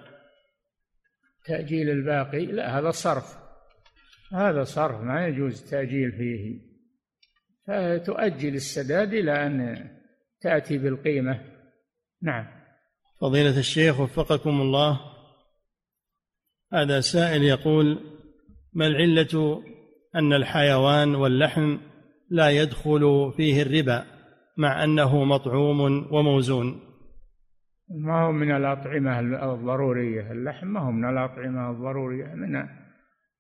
تأجيل 1.46 1.90
الباقي؟ 1.90 2.46
لا 2.46 2.80
هذا 2.80 2.92
صرف. 2.92 3.38
هذا 4.34 4.64
صرف 4.64 5.02
ما 5.02 5.28
يجوز 5.28 5.70
تأجيل 5.70 6.12
فيه. 6.12 6.60
فتؤجل 7.68 8.56
السداد 8.56 9.14
إلى 9.14 9.46
أن 9.46 9.86
تأتي 10.42 10.78
بالقيمة. 10.78 11.59
نعم. 12.22 12.46
فضيلة 13.22 13.60
الشيخ 13.60 14.00
وفقكم 14.00 14.62
الله 14.62 15.00
هذا 16.74 17.00
سائل 17.00 17.44
يقول 17.44 18.00
ما 18.74 18.88
العلة 18.88 19.64
أن 20.16 20.34
الحيوان 20.34 21.16
واللحم 21.16 21.78
لا 22.30 22.50
يدخل 22.50 23.34
فيه 23.38 23.62
الربا 23.62 24.06
مع 24.58 24.84
أنه 24.84 25.24
مطعوم 25.24 25.82
وموزون؟ 26.14 26.82
ما 27.90 28.22
هو 28.22 28.32
من 28.32 28.56
الأطعمة 28.56 29.20
الضرورية؟ 29.54 30.32
اللحم 30.32 30.68
ما 30.68 30.80
هو 30.80 30.92
من 30.92 31.10
الأطعمة 31.10 31.72
الضرورية 31.72 32.26
من 32.26 32.68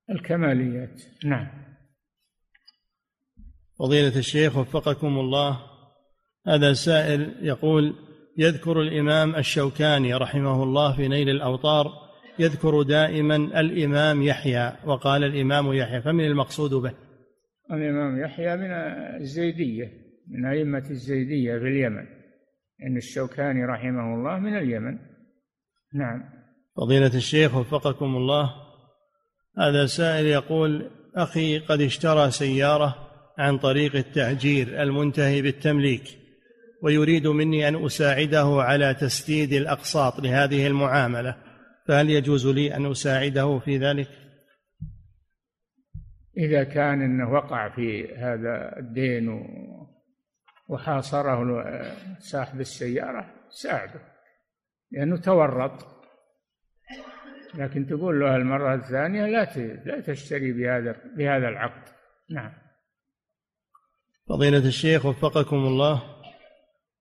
الكماليات. 0.09 1.01
نعم. 1.25 1.47
فضيلة 3.79 4.17
الشيخ 4.17 4.57
وفقكم 4.57 5.19
الله 5.19 5.59
هذا 6.47 6.73
سائل 6.73 7.35
يقول 7.41 8.08
يذكر 8.37 8.81
الإمام 8.81 9.35
الشوكاني 9.35 10.13
رحمه 10.13 10.63
الله 10.63 10.95
في 10.95 11.07
نيل 11.07 11.29
الأوطار 11.29 12.09
يذكر 12.39 12.81
دائما 12.81 13.35
الإمام 13.35 14.21
يحيى 14.21 14.73
وقال 14.85 15.23
الإمام 15.23 15.73
يحيى 15.73 16.01
فمن 16.01 16.25
المقصود 16.25 16.73
به؟ 16.73 16.93
الإمام 17.71 18.21
يحيى 18.21 18.55
من 18.57 18.71
الزيدية 19.21 19.91
من 20.27 20.45
أئمة 20.45 20.89
الزيدية 20.89 21.57
في 21.57 21.67
اليمن 21.67 22.05
إن 22.87 22.97
الشوكاني 22.97 23.65
رحمه 23.65 24.15
الله 24.15 24.39
من 24.39 24.57
اليمن. 24.57 24.97
نعم. 25.93 26.23
فضيلة 26.77 27.15
الشيخ 27.15 27.55
وفقكم 27.55 28.15
الله. 28.15 28.53
هذا 29.57 29.85
سائل 29.85 30.25
يقول 30.25 30.91
أخي 31.15 31.59
قد 31.59 31.81
اشترى 31.81 32.31
سيارة 32.31 32.95
عن 33.37 33.57
طريق 33.57 33.95
التاجير 33.95 34.83
المنتهي 34.83 35.41
بالتمليك. 35.41 36.18
ويريد 36.81 37.27
مني 37.27 37.67
أن 37.67 37.85
أساعده 37.85 38.47
على 38.61 38.93
تسديد 38.93 39.53
الأقساط 39.53 40.19
لهذه 40.19 40.67
المعاملة 40.67 41.35
فهل 41.87 42.09
يجوز 42.09 42.47
لي 42.47 42.75
أن 42.75 42.91
أساعده 42.91 43.59
في 43.59 43.77
ذلك؟ 43.77 44.07
إذا 46.37 46.63
كان 46.63 47.01
إنه 47.01 47.31
وقع 47.31 47.69
في 47.69 48.15
هذا 48.15 48.79
الدين 48.79 49.45
وحاصره 50.67 51.63
صاحب 52.19 52.59
السيارة 52.59 53.33
ساعده 53.49 54.01
لأنه 54.91 55.17
تورط. 55.17 55.99
لكن 57.55 57.87
تقول 57.87 58.19
له 58.19 58.35
المرة 58.35 58.75
الثانية 58.75 59.25
لا 59.25 59.43
لا 59.85 59.99
تشتري 59.99 60.51
بهذا 60.51 60.95
بهذا 61.17 61.49
العقد. 61.49 61.89
نعم. 62.29 62.51
فضيلة 64.29 64.67
الشيخ 64.67 65.05
وفقكم 65.05 65.55
الله. 65.55 66.18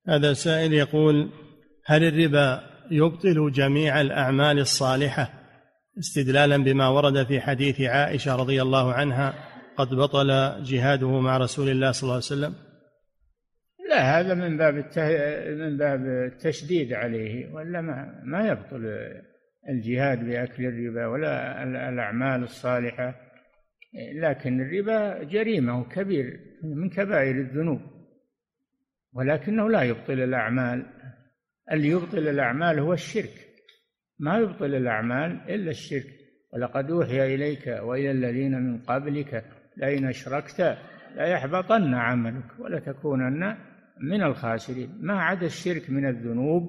هذا 0.09 0.33
سائل 0.33 0.73
يقول 0.73 1.31
هل 1.87 2.05
الربا 2.05 2.61
يبطل 2.91 3.53
جميع 3.53 4.01
الأعمال 4.01 4.59
الصالحة 4.59 5.31
استدلالا 5.99 6.57
بما 6.57 6.89
ورد 6.89 7.27
في 7.27 7.41
حديث 7.41 7.81
عائشة 7.81 8.37
رضي 8.37 8.63
الله 8.63 8.93
عنها 8.93 9.35
قد 9.77 9.95
بطل 9.95 10.29
جهاده 10.63 11.21
مع 11.21 11.39
رسول 11.39 11.69
الله 11.69 11.91
صلى 11.91 12.03
الله 12.03 12.15
عليه 12.15 12.25
وسلم؟ 12.25 12.55
لا 13.91 14.21
هذا 14.21 14.35
من 14.35 14.57
باب 14.57 14.75
من 15.59 15.77
باب 15.77 16.07
التشديد 16.07 16.93
عليه 16.93 17.55
ولا 17.55 17.81
ما 17.81 18.23
ما 18.25 18.49
يبطل 18.49 18.83
الجهاد 19.69 20.25
بأكل 20.25 20.67
الربا 20.67 21.07
ولا 21.07 21.63
الأعمال 21.89 22.43
الصالحة. 22.43 23.15
لكن 24.23 24.61
الربا 24.61 25.25
جريمة 25.25 25.85
كبير 25.89 26.41
من 26.63 26.91
كبائر 26.91 27.41
الذنوب. 27.41 27.98
ولكنه 29.19 29.71
لا 29.71 29.83
يبطل 29.83 30.21
الأعمال. 30.21 30.87
اللي 31.73 31.89
يبطل 31.89 32.29
الأعمال 32.29 32.79
هو 32.79 32.93
الشرك. 32.93 33.49
ما 34.19 34.39
يبطل 34.39 34.75
الأعمال 34.75 35.41
إلا 35.49 35.71
الشرك. 35.71 36.07
ولقد 36.53 36.91
أوحي 36.91 37.35
إليك 37.35 37.67
وإلى 37.83 38.11
الذين 38.11 38.53
من 38.53 38.79
قبلك 38.79 39.45
لئن 39.77 40.07
أشركت 40.07 40.79
ليحبطن 41.17 41.95
عملك 41.95 42.45
ولتكونن 42.59 43.57
من 44.01 44.23
الخاسرين. 44.23 44.99
ما 45.01 45.23
عدا 45.23 45.47
الشرك 45.47 45.91
من 45.91 46.09
الذنوب 46.09 46.63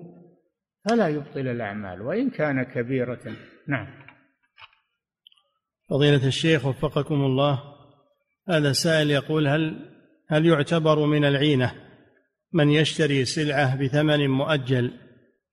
فلا 0.90 1.08
يبطل 1.08 1.48
الأعمال 1.48 2.02
وإن 2.02 2.30
كان 2.30 2.64
كبيرة. 2.64 3.36
نعم. 3.68 3.88
فضيلة 5.90 6.28
الشيخ 6.28 6.66
وفقكم 6.66 7.16
الله 7.16 7.64
هذا 8.50 8.72
سائل 8.72 9.12
يقول 9.12 9.48
هل 9.48 9.90
هل 10.28 10.46
يعتبر 10.46 11.06
من 11.06 11.26
العينة 11.26 11.89
من 12.54 12.70
يشتري 12.70 13.26
سلعة 13.26 13.76
بثمن 13.76 14.30
مؤجل 14.30 14.92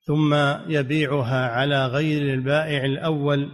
ثم 0.06 0.34
يبيعها 0.68 1.46
على 1.48 1.86
غير 1.86 2.34
البائع 2.34 2.84
الأول 2.84 3.50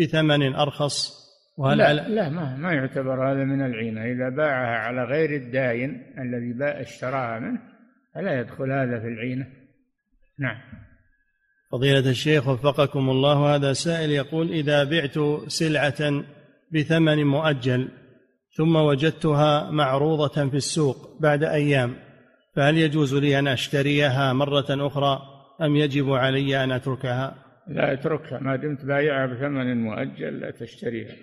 بثمن 0.00 0.54
أرخص؟ 0.54 1.22
وهل 1.58 1.78
لا, 1.78 1.88
على 1.88 2.04
لا 2.08 2.28
ما, 2.28 2.56
ما 2.56 2.72
يعتبر 2.72 3.32
هذا 3.32 3.44
من 3.44 3.66
العينة 3.66 4.04
إذا 4.04 4.28
باعها 4.28 4.78
على 4.78 5.04
غير 5.04 5.36
الداين 5.36 6.02
الذي 6.18 6.52
باع 6.52 6.80
اشتراها 6.80 7.38
منه 7.38 7.60
فلا 8.14 8.40
يدخل 8.40 8.72
هذا 8.72 9.00
في 9.00 9.06
العينة 9.08 9.46
نعم. 10.38 10.58
فضيلة 11.72 12.10
الشيخ 12.10 12.48
وفقكم 12.48 13.10
الله 13.10 13.54
هذا 13.54 13.72
سائل 13.72 14.10
يقول 14.10 14.50
إذا 14.50 14.84
بعت 14.84 15.18
سلعة 15.46 16.24
بثمن 16.72 17.24
مؤجل 17.24 17.88
ثم 18.56 18.76
وجدتها 18.76 19.70
معروضة 19.70 20.48
في 20.48 20.56
السوق 20.56 21.20
بعد 21.20 21.44
أيام 21.44 21.96
فهل 22.56 22.78
يجوز 22.78 23.14
لي 23.14 23.38
أن 23.38 23.48
أشتريها 23.48 24.32
مرة 24.32 24.86
أخرى 24.86 25.22
أم 25.60 25.76
يجب 25.76 26.10
علي 26.10 26.64
أن 26.64 26.72
أتركها؟ 26.72 27.44
لا 27.68 27.92
أتركها 27.92 28.38
ما 28.38 28.56
دمت 28.56 28.84
بايعها 28.84 29.26
بثمن 29.26 29.82
مؤجل 29.82 30.40
لا 30.40 30.50
تشتريها. 30.50 31.16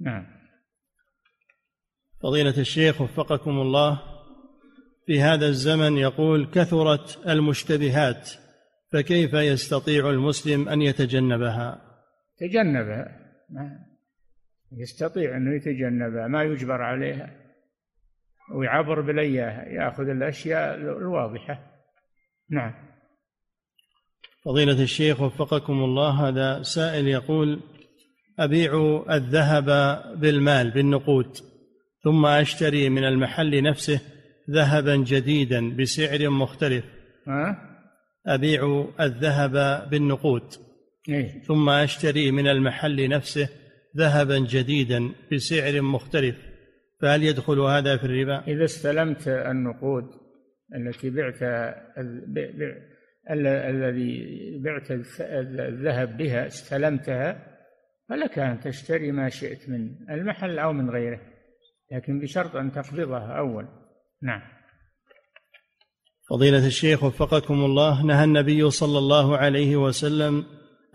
نعم. 0.00 0.26
فضيلة 2.22 2.58
الشيخ 2.58 3.00
وفقكم 3.00 3.50
الله 3.50 4.02
في 5.06 5.20
هذا 5.20 5.46
الزمن 5.46 5.96
يقول 5.96 6.50
كثرت 6.50 7.28
المشتبهات 7.28 8.30
فكيف 8.92 9.34
يستطيع 9.34 10.10
المسلم 10.10 10.68
أن 10.68 10.82
يتجنبها؟ 10.82 11.80
تجنبها 12.38 13.18
ما 13.50 13.78
يستطيع 14.72 15.36
انه 15.36 15.56
يتجنبها 15.56 16.26
ما 16.28 16.42
يجبر 16.42 16.82
عليها. 16.82 17.41
ويعبر 18.54 19.00
بالاياها 19.00 19.68
يأخذ 19.68 20.08
الأشياء 20.08 20.74
الواضحة 20.74 21.72
نعم 22.50 22.74
فضيلة 24.44 24.82
الشيخ 24.82 25.20
وفقكم 25.20 25.72
الله 25.72 26.28
هذا 26.28 26.62
سائل 26.62 27.08
يقول 27.08 27.60
أبيع 28.38 29.04
الذهب 29.10 29.66
بالمال 30.20 30.70
بالنقود 30.70 31.36
ثم 32.04 32.26
أشتري 32.26 32.88
من 32.88 33.04
المحل 33.04 33.62
نفسه 33.62 34.00
ذهبا 34.50 34.96
جديدا 34.96 35.76
بسعر 35.76 36.28
مختلف؟ 36.30 36.84
أبيع 38.26 38.88
الذهب 39.00 39.88
بالنقود 39.90 40.54
إيه؟ 41.08 41.42
ثم 41.42 41.68
أشتري 41.68 42.30
من 42.30 42.48
المحل 42.48 43.08
نفسه 43.08 43.48
ذهبا 43.96 44.38
جديدا 44.38 45.12
بسعر 45.32 45.80
مختلف 45.80 46.36
فهل 47.02 47.22
يدخل 47.22 47.60
هذا 47.60 47.96
في 47.96 48.04
الربا؟ 48.04 48.44
إذا 48.46 48.64
استلمت 48.64 49.28
النقود 49.28 50.04
التي 50.74 51.10
بعت 51.10 51.42
الذي 53.30 54.58
بعت 54.64 54.90
الذهب 55.20 56.16
بها 56.16 56.46
استلمتها 56.46 57.46
فلك 58.08 58.38
أن 58.38 58.60
تشتري 58.60 59.12
ما 59.12 59.28
شئت 59.28 59.68
من 59.68 60.10
المحل 60.10 60.58
أو 60.58 60.72
من 60.72 60.90
غيره 60.90 61.20
لكن 61.92 62.20
بشرط 62.20 62.56
أن 62.56 62.72
تقبضها 62.72 63.38
أول 63.38 63.68
نعم 64.22 64.42
فضيلة 66.30 66.66
الشيخ 66.66 67.04
وفقكم 67.04 67.54
الله 67.54 68.06
نهى 68.06 68.24
النبي 68.24 68.70
صلى 68.70 68.98
الله 68.98 69.36
عليه 69.36 69.76
وسلم 69.76 70.44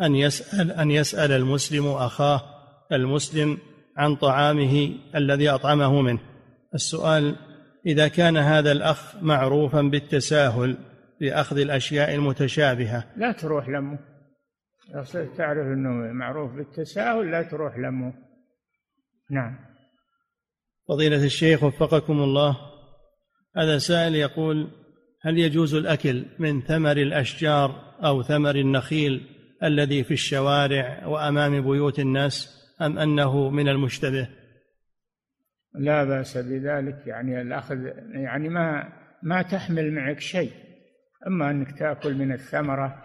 أن 0.01 0.15
يسأل 0.15 0.71
أن 0.71 0.91
يسأل 0.91 1.31
المسلم 1.31 1.87
أخاه 1.87 2.41
المسلم 2.91 3.57
عن 3.97 4.15
طعامه 4.15 4.95
الذي 5.15 5.49
أطعمه 5.49 6.01
منه. 6.01 6.19
السؤال 6.75 7.35
إذا 7.85 8.07
كان 8.07 8.37
هذا 8.37 8.71
الأخ 8.71 9.15
معروفا 9.23 9.81
بالتساهل 9.81 10.77
بأخذ 11.21 11.57
الأشياء 11.57 12.15
المتشابهة. 12.15 13.03
لا 13.17 13.31
تروح 13.31 13.69
لمه. 13.69 13.99
تعرف 15.37 15.67
أنه 15.67 16.13
معروف 16.13 16.51
بالتساهل 16.51 17.31
لا 17.31 17.41
تروح 17.41 17.77
لمه. 17.77 18.13
نعم. 19.31 19.59
فضيلة 20.87 21.23
الشيخ 21.23 21.63
وفقكم 21.63 22.19
الله 22.19 22.57
هذا 23.57 23.77
سائل 23.77 24.15
يقول 24.15 24.67
هل 25.21 25.37
يجوز 25.37 25.75
الأكل 25.75 26.25
من 26.39 26.61
ثمر 26.61 26.97
الأشجار 26.97 27.95
أو 28.03 28.23
ثمر 28.23 28.55
النخيل 28.55 29.27
الذي 29.63 30.03
في 30.03 30.13
الشوارع 30.13 31.05
وأمام 31.05 31.61
بيوت 31.61 31.99
الناس؟ 31.99 32.57
أم 32.81 32.97
أنه 32.97 33.49
من 33.49 33.69
المشتبه؟ 33.69 34.27
لا 35.75 36.03
بأس 36.03 36.37
بذلك 36.37 37.07
يعني 37.07 37.41
الأخذ 37.41 37.77
يعني 38.13 38.49
ما 38.49 38.93
ما 39.23 39.41
تحمل 39.41 39.93
معك 39.93 40.19
شيء. 40.19 40.51
أما 41.27 41.51
أنك 41.51 41.79
تأكل 41.79 42.13
من 42.13 42.31
الثمرة 42.31 43.03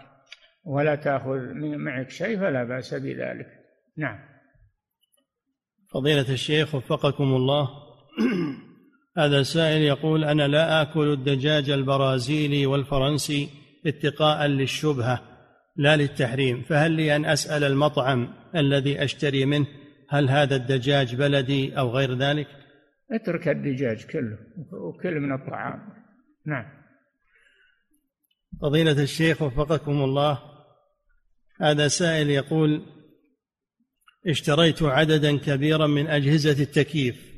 ولا 0.65 0.95
تأخذ 0.95 1.53
معك 1.53 2.09
شيء 2.09 2.39
فلا 2.39 2.63
بأس 2.63 2.93
بذلك. 2.93 3.47
نعم. 3.97 4.19
فضيلة 5.93 6.33
الشيخ 6.33 6.75
وفقكم 6.75 7.23
الله. 7.23 7.69
هذا 9.17 9.43
سائل 9.43 9.81
يقول 9.81 10.23
أنا 10.23 10.47
لا 10.47 10.81
آكل 10.81 11.13
الدجاج 11.13 11.69
البرازيلي 11.69 12.65
والفرنسي 12.65 13.49
اتقاء 13.85 14.47
للشبهة 14.47 15.21
لا 15.75 15.95
للتحريم. 15.95 16.61
فهل 16.61 16.91
لي 16.91 17.15
أن 17.15 17.25
أسأل 17.25 17.63
المطعم 17.63 18.42
الذي 18.55 19.03
أشتري 19.03 19.45
منه؟ 19.45 19.67
هل 20.09 20.29
هذا 20.29 20.55
الدجاج 20.55 21.15
بلدي 21.15 21.79
أو 21.79 21.89
غير 21.89 22.17
ذلك؟ 22.17 22.47
اترك 23.11 23.47
الدجاج 23.47 24.05
كله 24.05 24.37
وكل 24.71 25.19
من 25.19 25.33
الطعام. 25.33 25.89
نعم. 26.45 26.65
فضيلة 28.61 29.03
الشيخ 29.03 29.41
وفقكم 29.41 30.03
الله 30.03 30.39
هذا 31.61 31.87
سائل 31.87 32.29
يقول 32.29 32.85
اشتريت 34.27 34.83
عددا 34.83 35.37
كبيرا 35.37 35.87
من 35.87 36.07
أجهزة 36.07 36.63
التكييف 36.63 37.33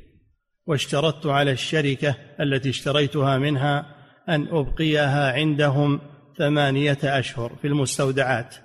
واشترطت 0.66 1.26
على 1.26 1.52
الشركة 1.52 2.16
التي 2.40 2.70
اشتريتها 2.70 3.38
منها 3.38 3.96
أن 4.30 4.48
أبقيها 4.48 5.32
عندهم 5.32 6.02
ثمانية 6.38 6.98
أشهر 7.04 7.56
في 7.56 7.68
المستودعات 7.68 8.56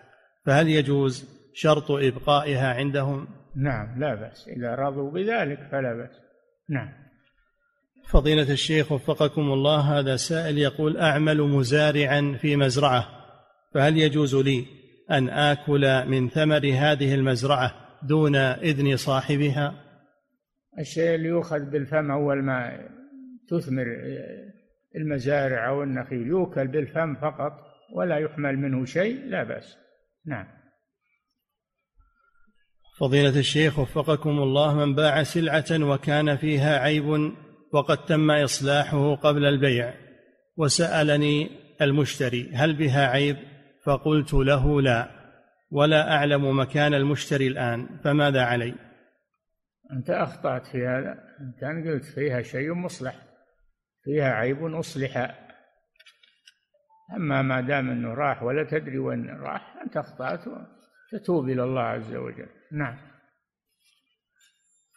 فهل 0.46 0.68
يجوز 0.68 1.39
شرط 1.52 1.90
إبقائها 1.90 2.74
عندهم؟ 2.74 3.28
نعم 3.56 4.00
لا 4.00 4.14
بأس. 4.14 4.48
إذا 4.48 4.74
رضوا 4.74 5.10
بذلك 5.10 5.68
فلا 5.70 5.94
بأس. 5.94 6.20
نعم. 6.68 6.88
فضيلة 8.10 8.52
الشيخ 8.52 8.92
وفقكم 8.92 9.40
الله 9.40 9.80
هذا 9.80 10.16
سائل 10.16 10.58
يقول 10.58 10.96
أعمل 10.96 11.42
مزارعا 11.42 12.36
في 12.40 12.56
مزرعة 12.56 13.06
فهل 13.74 13.98
يجوز 13.98 14.34
لي 14.34 14.66
أن 15.10 15.28
آكل 15.28 16.08
من 16.08 16.28
ثمر 16.28 16.72
هذه 16.74 17.14
المزرعة 17.14 17.72
دون 18.02 18.36
إذن 18.36 18.96
صاحبها؟ 18.96 19.74
الشيء 20.78 21.14
اللي 21.14 21.28
يؤخذ 21.28 21.70
بالفم 21.70 22.10
أول 22.10 22.42
ما 22.42 22.88
تثمر 23.48 23.86
المزارع 24.96 25.68
أو 25.68 25.82
النخيل 25.82 26.26
يؤكل 26.26 26.68
بالفم 26.68 27.14
فقط 27.14 27.52
ولا 27.94 28.18
يحمل 28.18 28.58
منه 28.58 28.84
شيء 28.84 29.24
لا 29.24 29.44
بأس. 29.44 29.76
نعم. 30.26 30.46
فضيلة 33.00 33.38
الشيخ 33.38 33.78
وفقكم 33.78 34.30
الله 34.30 34.74
من 34.74 34.94
باع 34.94 35.22
سلعة 35.22 35.64
وكان 35.92 36.36
فيها 36.36 36.78
عيب 36.78 37.32
وقد 37.72 38.04
تم 38.04 38.30
إصلاحه 38.30 39.14
قبل 39.14 39.44
البيع 39.44 39.94
وسألني 40.56 41.50
المشتري 41.82 42.50
هل 42.54 42.76
بها 42.76 43.06
عيب؟ 43.06 43.36
فقلت 43.84 44.34
له 44.34 44.82
لا 44.82 45.10
ولا 45.70 46.12
أعلم 46.16 46.58
مكان 46.58 46.94
المشتري 46.94 47.46
الآن 47.46 47.88
فماذا 48.04 48.42
علي؟ 48.42 48.74
أنت 49.92 50.10
أخطأت 50.10 50.66
في 50.66 50.86
هذا. 50.86 51.18
أنت 51.40 51.88
قلت 51.88 52.04
فيها 52.04 52.42
شيء 52.42 52.74
مصلح. 52.74 53.14
فيها 54.04 54.30
عيب 54.30 54.64
أصلح. 54.64 55.38
أما 57.16 57.42
ما 57.42 57.60
دام 57.60 57.90
إنه 57.90 58.14
راح 58.14 58.42
ولا 58.42 58.64
تدري 58.70 58.98
وين 58.98 59.30
راح 59.30 59.76
أنت 59.84 59.96
أخطأت 59.96 60.40
تتوب 61.12 61.48
إلى 61.48 61.64
الله 61.64 61.82
عز 61.82 62.14
وجل. 62.14 62.59
نعم. 62.72 62.96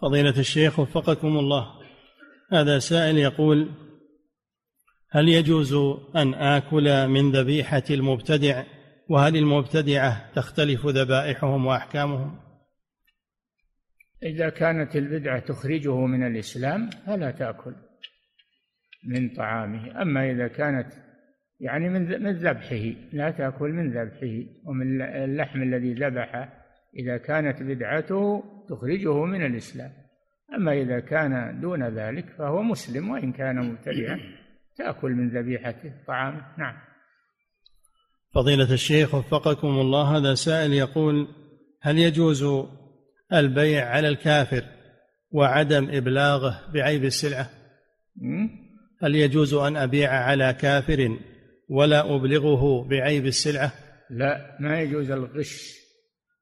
فضيلة 0.01 0.39
الشيخ 0.39 0.79
وفقكم 0.79 1.27
الله. 1.27 1.67
هذا 2.51 2.79
سائل 2.79 3.17
يقول 3.17 3.71
هل 5.09 5.29
يجوز 5.29 5.73
أن 6.15 6.33
آكل 6.33 7.07
من 7.07 7.31
ذبيحة 7.31 7.83
المبتدع؟ 7.89 8.63
وهل 9.09 9.35
المبتدعة 9.35 10.31
تختلف 10.33 10.85
ذبائحهم 10.85 11.65
وأحكامهم؟ 11.65 12.39
إذا 14.23 14.49
كانت 14.49 14.95
البدعة 14.95 15.39
تخرجه 15.39 15.95
من 15.95 16.27
الإسلام 16.27 16.89
فلا 16.89 17.31
تأكل 17.31 17.75
من 19.03 19.29
طعامه. 19.29 20.01
أما 20.01 20.31
إذا 20.31 20.47
كانت 20.47 20.93
يعني 21.59 21.89
من 21.89 22.23
من 22.23 22.31
ذبحه 22.31 22.93
لا 23.13 23.31
تأكل 23.31 23.69
من 23.69 23.91
ذبحه 23.91 24.43
ومن 24.65 25.01
اللحم 25.01 25.61
الذي 25.61 25.93
ذبحه 25.93 26.62
إذا 26.97 27.17
كانت 27.17 27.63
بدعته 27.63 28.43
تخرجه 28.69 29.25
من 29.25 29.45
الإسلام. 29.45 29.91
أما 30.55 30.73
إذا 30.73 30.99
كان 30.99 31.61
دون 31.61 31.83
ذلك 31.83 32.25
فهو 32.37 32.61
مسلم 32.61 33.09
وإن 33.09 33.31
كان 33.31 33.55
مبتدعا 33.55 34.19
تأكل 34.77 35.11
من 35.11 35.29
ذبيحته 35.29 35.93
طعامه 36.07 36.41
نعم. 36.57 36.75
فضيلة 38.33 38.73
الشيخ 38.73 39.15
وفقكم 39.15 39.67
الله 39.67 40.17
هذا 40.17 40.33
سائل 40.33 40.73
يقول 40.73 41.27
هل 41.81 41.99
يجوز 41.99 42.45
البيع 43.33 43.89
على 43.89 44.07
الكافر 44.07 44.63
وعدم 45.31 45.89
إبلاغه 45.91 46.71
بعيب 46.73 47.03
السلعة؟ 47.03 47.49
هل 49.01 49.15
يجوز 49.15 49.53
أن 49.53 49.77
أبيع 49.77 50.11
على 50.11 50.53
كافر 50.53 51.17
ولا 51.69 52.15
أبلغه 52.15 52.87
بعيب 52.87 53.25
السلعة؟ 53.25 53.71
لا 54.09 54.57
ما 54.59 54.81
يجوز 54.81 55.11
الغش. 55.11 55.82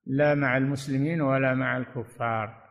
لا 0.05 0.35
مع 0.35 0.57
المسلمين 0.57 1.21
ولا 1.21 1.53
مع 1.53 1.77
الكفار. 1.77 2.61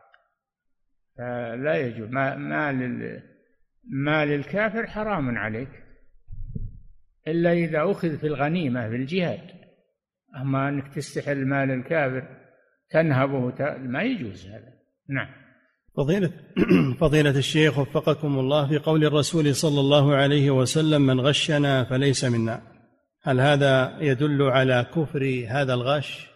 فلا 1.17 1.75
يجوز. 1.75 2.09
ما, 2.09 2.35
ما, 2.35 2.71
لل 2.71 3.23
ما 3.89 4.25
للكافر 4.25 4.87
حرام 4.87 5.37
عليك. 5.37 5.83
إلا 7.27 7.53
إذا 7.53 7.91
أخذ 7.91 8.17
في 8.17 8.27
الغنيمة 8.27 8.89
في 8.89 8.95
الجهاد. 8.95 9.61
أما 10.41 10.69
أنك 10.69 10.93
تستحل 10.95 11.45
مال 11.45 11.71
الكافر 11.71 12.37
تنهبه 12.89 13.53
ما 13.77 14.03
يجوز 14.03 14.47
هذا. 14.47 14.73
نعم. 15.09 15.27
فضيلة 15.97 16.31
فضيلة 17.01 17.37
الشيخ 17.37 17.79
وفقكم 17.79 18.39
الله 18.39 18.67
في 18.67 18.77
قول 18.77 19.05
الرسول 19.05 19.55
صلى 19.55 19.79
الله 19.79 20.15
عليه 20.15 20.51
وسلم 20.51 21.01
من 21.01 21.19
غشنا 21.19 21.83
فليس 21.83 22.25
منا. 22.25 22.61
هل 23.23 23.39
هذا 23.39 23.97
يدل 23.99 24.41
على 24.41 24.85
كفر 24.95 25.45
هذا 25.49 25.73
الغش؟ 25.73 26.30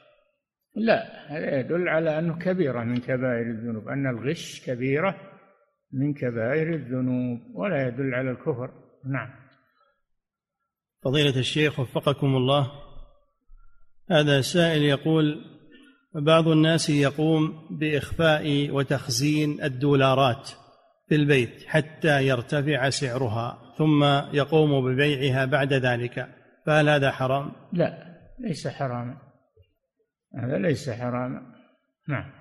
لا 0.76 1.28
هذا 1.28 1.60
يدل 1.60 1.90
على 1.90 2.20
أنه 2.20 2.40
كبيرة 2.40 2.84
من 2.84 2.98
كبائر 2.98 3.50
الذنوب 3.50 3.88
أن 3.88 4.08
الغش 4.08 4.66
كبيرة 4.66 5.16
من 5.92 6.14
كبائر 6.14 6.74
الذنوب 6.74 7.40
ولا 7.56 7.88
يدل 7.88 8.14
على 8.14 8.32
الكفر. 8.32 8.72
نعم. 9.06 9.30
فضيلة 11.04 11.40
الشيخ 11.40 11.80
وفقكم 11.80 12.36
الله 12.36 12.72
هذا 14.12 14.42
سائل 14.42 14.84
يقول 14.84 15.42
بعض 16.16 16.48
الناس 16.48 16.90
يقوم 16.90 17.68
بإخفاء 17.72 18.72
وتخزين 18.72 19.64
الدولارات 19.64 20.50
في 21.10 21.16
البيت 21.16 21.64
حتى 21.68 22.28
يرتفع 22.28 22.90
سعرها 22.90 23.74
ثم 23.78 24.04
يقوم 24.34 24.86
ببيعها 24.86 25.46
بعد 25.46 25.74
ذلك 25.74 26.28
فهل 26.66 26.90
هذا 26.90 27.12
حرام؟ 27.12 27.52
لا 27.74 28.18
ليس 28.40 28.68
حراما. 28.68 29.25
هذا 30.36 30.58
ليس 30.58 30.90
حراما 30.90 31.42
نعم. 32.10 32.32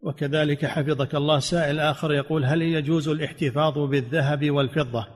وكذلك 0.00 0.66
حفظك 0.66 1.14
الله 1.14 1.38
سائل 1.38 1.80
آخر 1.80 2.12
يقول 2.12 2.44
هل 2.44 2.62
يجوز 2.62 3.08
الاحتفاظ 3.08 3.78
بالذهب 3.78 4.50
والفضة 4.50 5.06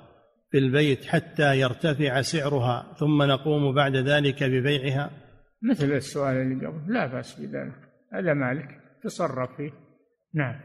في 0.51 0.59
البيت 0.59 1.05
حتى 1.05 1.61
يرتفع 1.61 2.23
سعرها 2.23 2.95
ثم 2.99 3.23
نقوم 3.23 3.75
بعد 3.75 3.97
ذلك 3.97 4.45
ببيعها؟ 4.45 5.11
مثل 5.63 5.93
السؤال 5.93 6.37
اللي 6.37 6.67
قبل. 6.67 6.93
لا 6.93 7.07
بأس 7.07 7.41
بذلك. 7.41 7.75
هذا 8.13 8.35
مالك 8.35 8.69
تصرف 9.03 9.57
فيه. 9.57 9.71
نعم. 10.35 10.61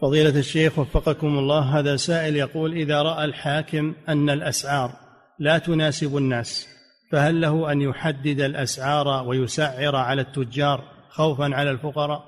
فضيلة 0.00 0.38
الشيخ 0.38 0.78
وفقكم 0.78 1.26
الله 1.26 1.78
هذا 1.78 1.96
سائل 1.96 2.36
يقول 2.36 2.72
إذا 2.72 3.02
رأى 3.02 3.24
الحاكم 3.24 3.94
أن 4.08 4.30
الأسعار 4.30 4.90
لا 5.38 5.58
تناسب 5.58 6.16
الناس 6.16 6.73
فهل 7.14 7.40
له 7.40 7.72
أن 7.72 7.80
يحدد 7.80 8.40
الأسعار 8.40 9.28
ويسعر 9.28 9.96
على 9.96 10.22
التجار 10.22 10.78
خوفا 11.08 11.54
على 11.54 11.70
الفقراء؟ 11.70 12.24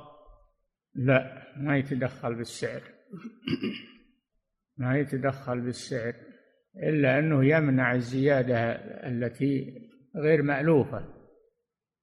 لا 0.95 1.43
ما 1.57 1.76
يتدخل 1.76 2.34
بالسعر. 2.34 2.82
ما 4.78 4.99
يتدخل 4.99 5.61
بالسعر 5.61 6.14
إلا 6.76 7.18
أنه 7.18 7.45
يمنع 7.45 7.95
الزيادة 7.95 8.59
التي 9.09 9.74
غير 10.16 10.43
مألوفة. 10.43 11.05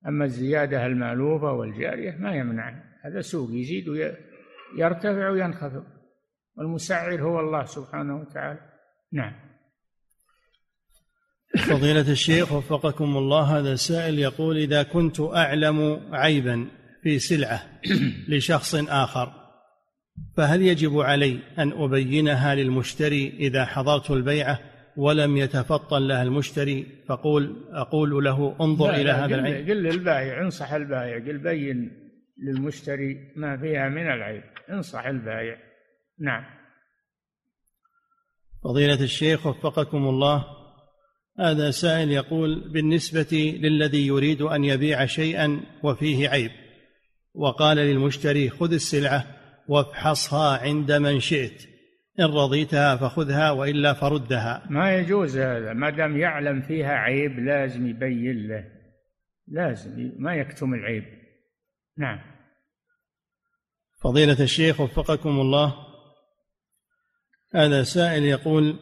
أما 0.08 0.26
الزيادة 0.26 0.86
المألوفة 0.86 1.52
والجارية 1.52 2.18
ما 2.20 2.36
يمنع 2.36 2.84
هذا 3.06 3.22
سوق 3.22 3.50
يزيد 3.52 3.90
ويرتفع 3.90 5.30
وينخفض 5.30 5.86
والمسعر 6.58 7.22
هو 7.22 7.40
الله 7.40 7.66
سبحانه 7.66 8.22
وتعالى. 8.22 8.60
نعم. 9.14 9.53
فضيلة 11.58 12.12
الشيخ 12.12 12.52
وفقكم 12.52 13.18
الله 13.18 13.60
هذا 13.60 13.72
السائل 13.72 14.20
يقول 14.20 14.58
إذا 14.58 14.84
كنت 14.84 15.20
أعلم 15.20 16.02
عيبا 16.12 16.68
في 17.04 17.20
سلعة 17.20 17.64
لشخص 18.30 18.76
آخر 18.76 19.34
فهل 20.38 20.62
يجب 20.62 21.00
علي 21.00 21.40
أن 21.60 21.72
أبينها 21.72 22.56
للمشتري 22.56 23.30
إذا 23.40 23.66
حضرت 23.66 24.12
البيعة 24.12 24.60
ولم 24.98 25.38
يتفطن 25.38 26.08
لها 26.08 26.24
المشتري؟ 26.24 26.86
فقول 27.08 27.66
أقول 27.72 28.24
له 28.24 28.56
انظر 28.62 28.90
إلى 28.90 29.12
هذا 29.12 29.36
العيب. 29.36 29.70
قل 29.70 29.84
للبائع 29.84 30.42
انصح 30.42 30.74
البائع 30.74 31.18
قل 31.18 31.38
بين 31.38 31.92
للمشتري 32.38 33.34
ما 33.36 33.58
فيها 33.58 33.90
من 33.90 34.08
العيب. 34.08 34.44
انصح 34.70 35.06
البائع 35.06 35.58
نعم. 36.20 36.44
فضيلة 38.64 39.04
الشيخ 39.04 39.48
وفقكم 39.48 40.08
الله 40.08 40.63
هذا 41.40 41.72
سائل 41.72 42.12
يقول 42.12 42.70
بالنسبة 42.70 43.60
للذي 43.62 44.08
يريد 44.08 44.42
أن 44.42 44.64
يبيع 44.64 45.06
شيئا 45.06 45.62
وفيه 45.84 46.30
عيب 46.30 46.52
وقال 47.34 47.78
للمشتري 47.78 48.50
خذ 48.50 48.74
السلعة 48.74 49.26
وافحصها 49.68 50.58
عند 50.58 50.92
من 50.92 51.20
شئت 51.20 51.68
إن 52.20 52.26
رضيتها 52.26 52.96
فخذها 52.98 53.52
وإلا 53.52 53.94
فردها. 53.94 54.68
ما 54.70 54.96
يجوز 54.98 55.38
هذا 55.38 55.74
ما 55.74 55.90
دام 55.90 56.18
يعلم 56.18 56.62
فيها 56.62 56.94
عيب 56.94 57.40
لازم 57.40 57.88
يبين 57.88 58.48
له 58.48 58.64
لازم 59.48 60.12
ما 60.18 60.36
يكتم 60.36 60.74
العيب. 60.74 61.04
نعم. 61.98 62.20
فضيلة 64.04 64.44
الشيخ 64.44 64.82
وفقكم 64.82 65.30
الله 65.30 65.76
هذا 67.56 67.84
سائل 67.84 68.24
يقول 68.24 68.80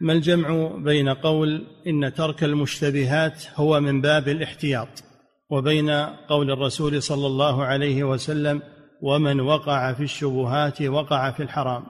ما 0.00 0.12
الجمع 0.12 0.76
بين 0.76 1.08
قول 1.08 1.66
إن 1.86 2.12
ترك 2.12 2.44
المشتبهات 2.44 3.46
هو 3.56 3.80
من 3.80 4.00
باب 4.00 4.28
الاحتياط 4.28 5.04
وبين 5.50 5.90
قول 6.28 6.50
الرسول 6.50 7.02
صلى 7.02 7.26
الله 7.26 7.64
عليه 7.64 8.04
وسلم 8.04 8.62
ومن 9.02 9.40
وقع 9.40 9.92
في 9.92 10.02
الشبهات 10.02 10.82
وقع 10.82 11.30
في 11.30 11.42
الحرام. 11.42 11.84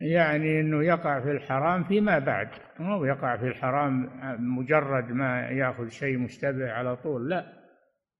يعني 0.00 0.60
إنه 0.60 0.84
يقع 0.84 1.20
في 1.20 1.30
الحرام 1.30 1.84
فيما 1.84 2.18
بعد 2.18 2.48
مو 2.78 3.04
يقع 3.04 3.36
في 3.36 3.46
الحرام 3.46 4.10
مجرد 4.58 5.04
ما 5.10 5.40
يأخذ 5.40 5.88
شيء 5.88 6.18
مشتبه 6.18 6.70
على 6.70 6.96
طول 6.96 7.30
لا 7.30 7.60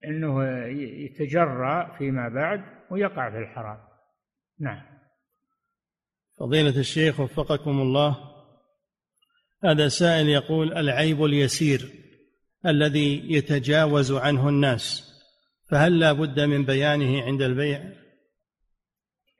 إنه 0.05 0.45
يتجرأ 0.77 1.97
فيما 1.97 2.29
بعد 2.29 2.61
ويقع 2.91 3.29
في 3.29 3.37
الحرام. 3.37 3.77
نعم. 4.59 4.81
فضيلة 6.39 6.79
الشيخ 6.79 7.19
وفقكم 7.19 7.81
الله 7.81 8.30
هذا 9.63 9.87
سائل 9.87 10.29
يقول 10.29 10.77
العيب 10.77 11.25
اليسير 11.25 11.89
الذي 12.65 13.33
يتجاوز 13.33 14.11
عنه 14.11 14.49
الناس 14.49 15.11
فهل 15.71 15.99
لا 15.99 16.13
بد 16.13 16.39
من 16.39 16.65
بيانه 16.65 17.23
عند 17.23 17.41
البيع؟ 17.41 17.83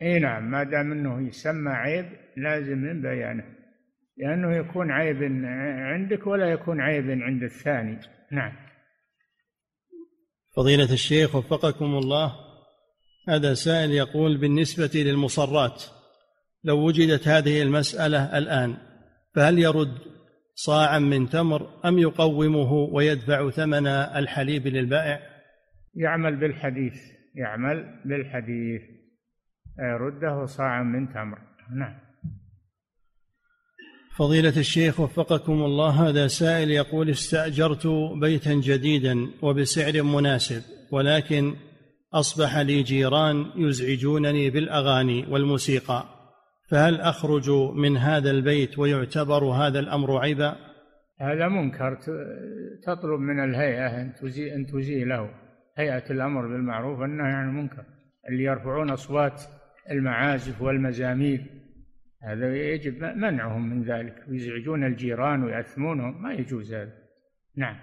إي 0.01 0.19
نعم 0.19 0.51
ما 0.51 0.63
دام 0.63 0.91
إنه 0.91 1.27
يسمى 1.27 1.71
عيب 1.71 2.05
لازم 2.37 2.77
من 2.77 3.01
بيانه 3.01 3.43
لأنه 4.17 4.55
يكون 4.55 4.91
عيب 4.91 5.23
عندك 5.93 6.27
ولا 6.27 6.51
يكون 6.51 6.81
عيب 6.81 7.09
عند 7.09 7.43
الثاني. 7.43 7.99
نعم. 8.31 8.53
فضيلة 10.55 10.93
الشيخ 10.93 11.35
وفقكم 11.35 11.85
الله 11.85 12.35
هذا 13.27 13.53
سائل 13.53 13.91
يقول 13.91 14.37
بالنسبة 14.37 14.91
للمصرات 14.93 15.83
لو 16.63 16.77
وجدت 16.77 17.27
هذه 17.27 17.61
المسألة 17.61 18.37
الآن 18.37 18.90
فهل 19.35 19.59
يرد 19.59 19.97
صاعا 20.55 20.99
من 20.99 21.29
تمر 21.29 21.69
أم 21.85 21.99
يقومه 21.99 22.73
ويدفع 22.73 23.49
ثمن 23.49 23.87
الحليب 23.87 24.67
للبائع؟ 24.67 25.19
يعمل 25.95 26.35
بالحديث 26.35 26.93
يعمل 27.35 28.01
بالحديث. 28.05 28.81
يرده 29.79 30.45
صاعا 30.45 30.83
من 30.83 31.13
تمر. 31.13 31.37
نعم. 31.75 31.99
فضيلة 34.15 34.57
الشيخ 34.57 34.99
وفقكم 34.99 35.53
الله 35.53 36.09
هذا 36.09 36.27
سائل 36.27 36.71
يقول 36.71 37.09
استأجرت 37.09 37.87
بيتا 38.21 38.53
جديدا 38.53 39.27
وبسعر 39.41 40.03
مناسب 40.03 40.63
ولكن 40.91 41.55
أصبح 42.13 42.57
لي 42.57 42.83
جيران 42.83 43.45
يزعجونني 43.55 44.49
بالأغاني 44.49 45.25
والموسيقى. 45.29 46.05
فهل 46.71 47.01
أخرج 47.01 47.49
من 47.75 47.97
هذا 47.97 48.31
البيت 48.31 48.79
ويعتبر 48.79 49.43
هذا 49.43 49.79
الأمر 49.79 50.17
عيبا؟ 50.17 50.55
هذا 51.21 51.47
منكر. 51.47 51.97
تطلب 52.83 53.19
من 53.19 53.43
الهيئة 53.43 54.01
أن 54.55 54.65
تزيله 54.65 55.29
هيئة 55.77 56.11
الأمر 56.11 56.41
بالمعروف 56.41 56.99
والنهي 56.99 57.33
عن 57.33 57.49
المنكر. 57.49 57.83
اللي 58.29 58.43
يرفعون 58.43 58.89
أصوات 58.89 59.41
المعازف 59.91 60.61
والمزامير 60.61 61.45
هذا 62.23 62.55
يجب 62.55 63.03
منعهم 63.03 63.69
من 63.69 63.83
ذلك. 63.83 64.15
ويزعجون 64.29 64.83
الجيران 64.83 65.43
ويأثمونهم. 65.43 66.23
ما 66.23 66.33
يجوز 66.33 66.73
هذا. 66.73 66.93
نعم. 67.57 67.75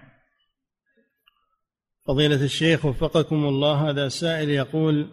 فضيلة 2.07 2.43
الشيخ 2.43 2.85
وفقكم 2.85 3.35
الله 3.35 3.89
هذا 3.89 4.07
سائل 4.07 4.49
يقول 4.49 5.09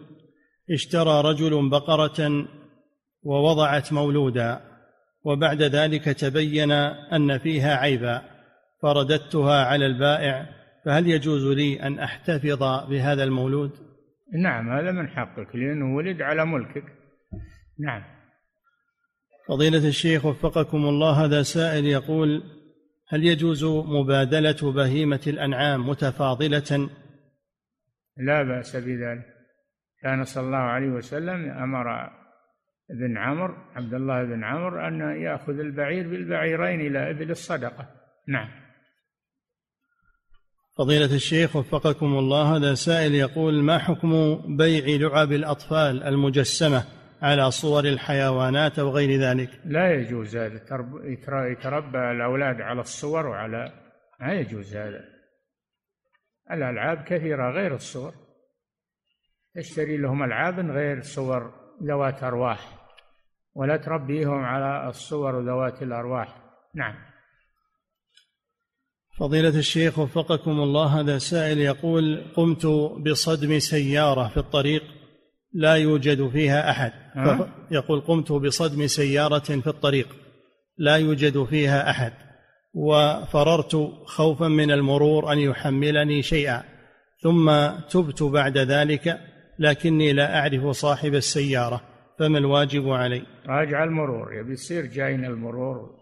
اشترى 0.71 1.21
رجل 1.21 1.69
بقرة 1.69 2.47
ووضعت 3.27 3.93
مولودا 3.93 4.61
وبعد 5.23 5.61
ذلك 5.61 6.03
تبين 6.03 6.71
أن 6.71 7.37
فيها 7.37 7.75
عيبا 7.75 8.21
فرددتها 8.81 9.65
على 9.65 9.85
البائع 9.85 10.45
فهل 10.85 11.07
يجوز 11.07 11.45
لي 11.45 11.81
أن 11.83 11.99
أحتفظ 11.99 12.63
بهذا 12.89 13.23
المولود؟ 13.23 13.71
نعم 14.43 14.69
هذا 14.71 14.91
من 14.91 15.07
حقك 15.07 15.55
لأنه 15.55 15.95
ولد 15.95 16.21
على 16.21 16.45
ملكك 16.45 16.83
نعم 17.79 18.03
فضيلة 19.47 19.87
الشيخ 19.87 20.25
وفقكم 20.25 20.77
الله 20.77 21.25
هذا 21.25 21.41
سائل 21.43 21.85
يقول 21.85 22.43
هل 23.09 23.25
يجوز 23.25 23.65
مبادلة 23.65 24.71
بهيمة 24.71 25.21
الأنعام 25.27 25.89
متفاضلة؟ 25.89 26.89
لا 28.17 28.43
بأس 28.43 28.75
بذلك 28.75 29.25
كان 30.01 30.23
صلى 30.23 30.45
الله 30.45 30.57
عليه 30.57 30.89
وسلم 30.89 31.49
أمر 31.49 32.09
ابن 32.91 33.17
عمرو 33.17 33.55
عبد 33.75 33.93
الله 33.93 34.23
بن 34.23 34.43
عمرو 34.43 34.87
أن 34.87 35.21
يأخذ 35.21 35.59
البعير 35.59 36.07
بالبعيرين 36.09 36.81
إلى 36.81 37.11
إبل 37.11 37.31
الصدقة. 37.31 37.87
نعم. 38.27 38.49
فضيلة 40.77 41.15
الشيخ 41.15 41.55
وفقكم 41.55 42.05
الله 42.05 42.55
هذا 42.55 42.73
سائل 42.73 43.15
يقول 43.15 43.63
ما 43.63 43.77
حكم 43.77 44.11
بيع 44.57 45.07
لعب 45.07 45.31
الأطفال 45.31 46.03
المجسمة 46.03 46.83
على 47.21 47.51
صور 47.51 47.85
الحيوانات 47.85 48.79
أو 48.79 48.89
غير 48.89 49.19
ذلك؟ 49.19 49.49
لا 49.65 49.93
يجوز 49.93 50.37
هذا. 50.37 50.61
يتربى 51.31 52.11
الأولاد 52.11 52.61
على 52.61 52.81
الصور 52.81 53.27
وعلى 53.27 53.71
ما 54.19 54.33
يجوز 54.33 54.75
هذا. 54.75 55.03
الألعاب 56.51 57.03
كثيرة 57.03 57.51
غير 57.51 57.75
الصور. 57.75 58.13
تشتري 59.55 59.97
لهم 59.97 60.23
ألعاب 60.23 60.59
غير 60.59 61.01
صور 61.01 61.53
ذوات 61.83 62.23
أرواح. 62.23 62.76
ولا 63.57 63.77
تربيهم 63.77 64.45
على 64.45 64.89
الصور 64.89 65.45
ذوات 65.45 65.81
الأرواح. 65.81 66.35
نعم. 66.75 66.93
فضيلة 69.19 69.59
الشيخ 69.59 69.99
وفقكم 69.99 70.51
الله 70.51 70.99
هذا 70.99 71.17
سائل 71.17 71.57
يقول 71.57 72.25
قمت 72.35 72.65
بصدم 73.05 73.59
سيارة 73.59 74.27
في 74.27 74.37
الطريق 74.37 74.83
لا 75.53 75.75
يوجد 75.75 76.29
فيها 76.29 76.71
أحد. 76.71 76.91
يقول 77.71 78.01
قمت 78.01 78.31
بصدم 78.31 78.87
سيارة 78.87 79.39
في 79.39 79.67
الطريق 79.67 80.07
لا 80.77 80.95
يوجد 80.95 81.43
فيها 81.43 81.89
أحد 81.89 82.13
وفررت 82.73 83.75
خوفا 84.05 84.47
من 84.47 84.71
المرور 84.71 85.33
أن 85.33 85.39
يحملني 85.39 86.21
شيئا 86.21 86.63
ثم 87.23 87.67
تبت 87.89 88.23
بعد 88.23 88.57
ذلك 88.57 89.19
لكني 89.59 90.13
لا 90.13 90.39
أعرف 90.39 90.67
صاحب 90.67 91.15
السيارة. 91.15 91.96
فما 92.19 92.37
الواجب 92.37 92.89
علي؟ 92.89 93.25
راجع 93.45 93.83
المرور 93.83 94.33
يبي 94.33 94.53
يصير 94.53 94.85
جايين 94.85 95.25
المرور. 95.25 95.97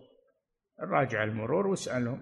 راجع 0.80 1.24
المرور 1.24 1.68
واسألهم. 1.68 2.22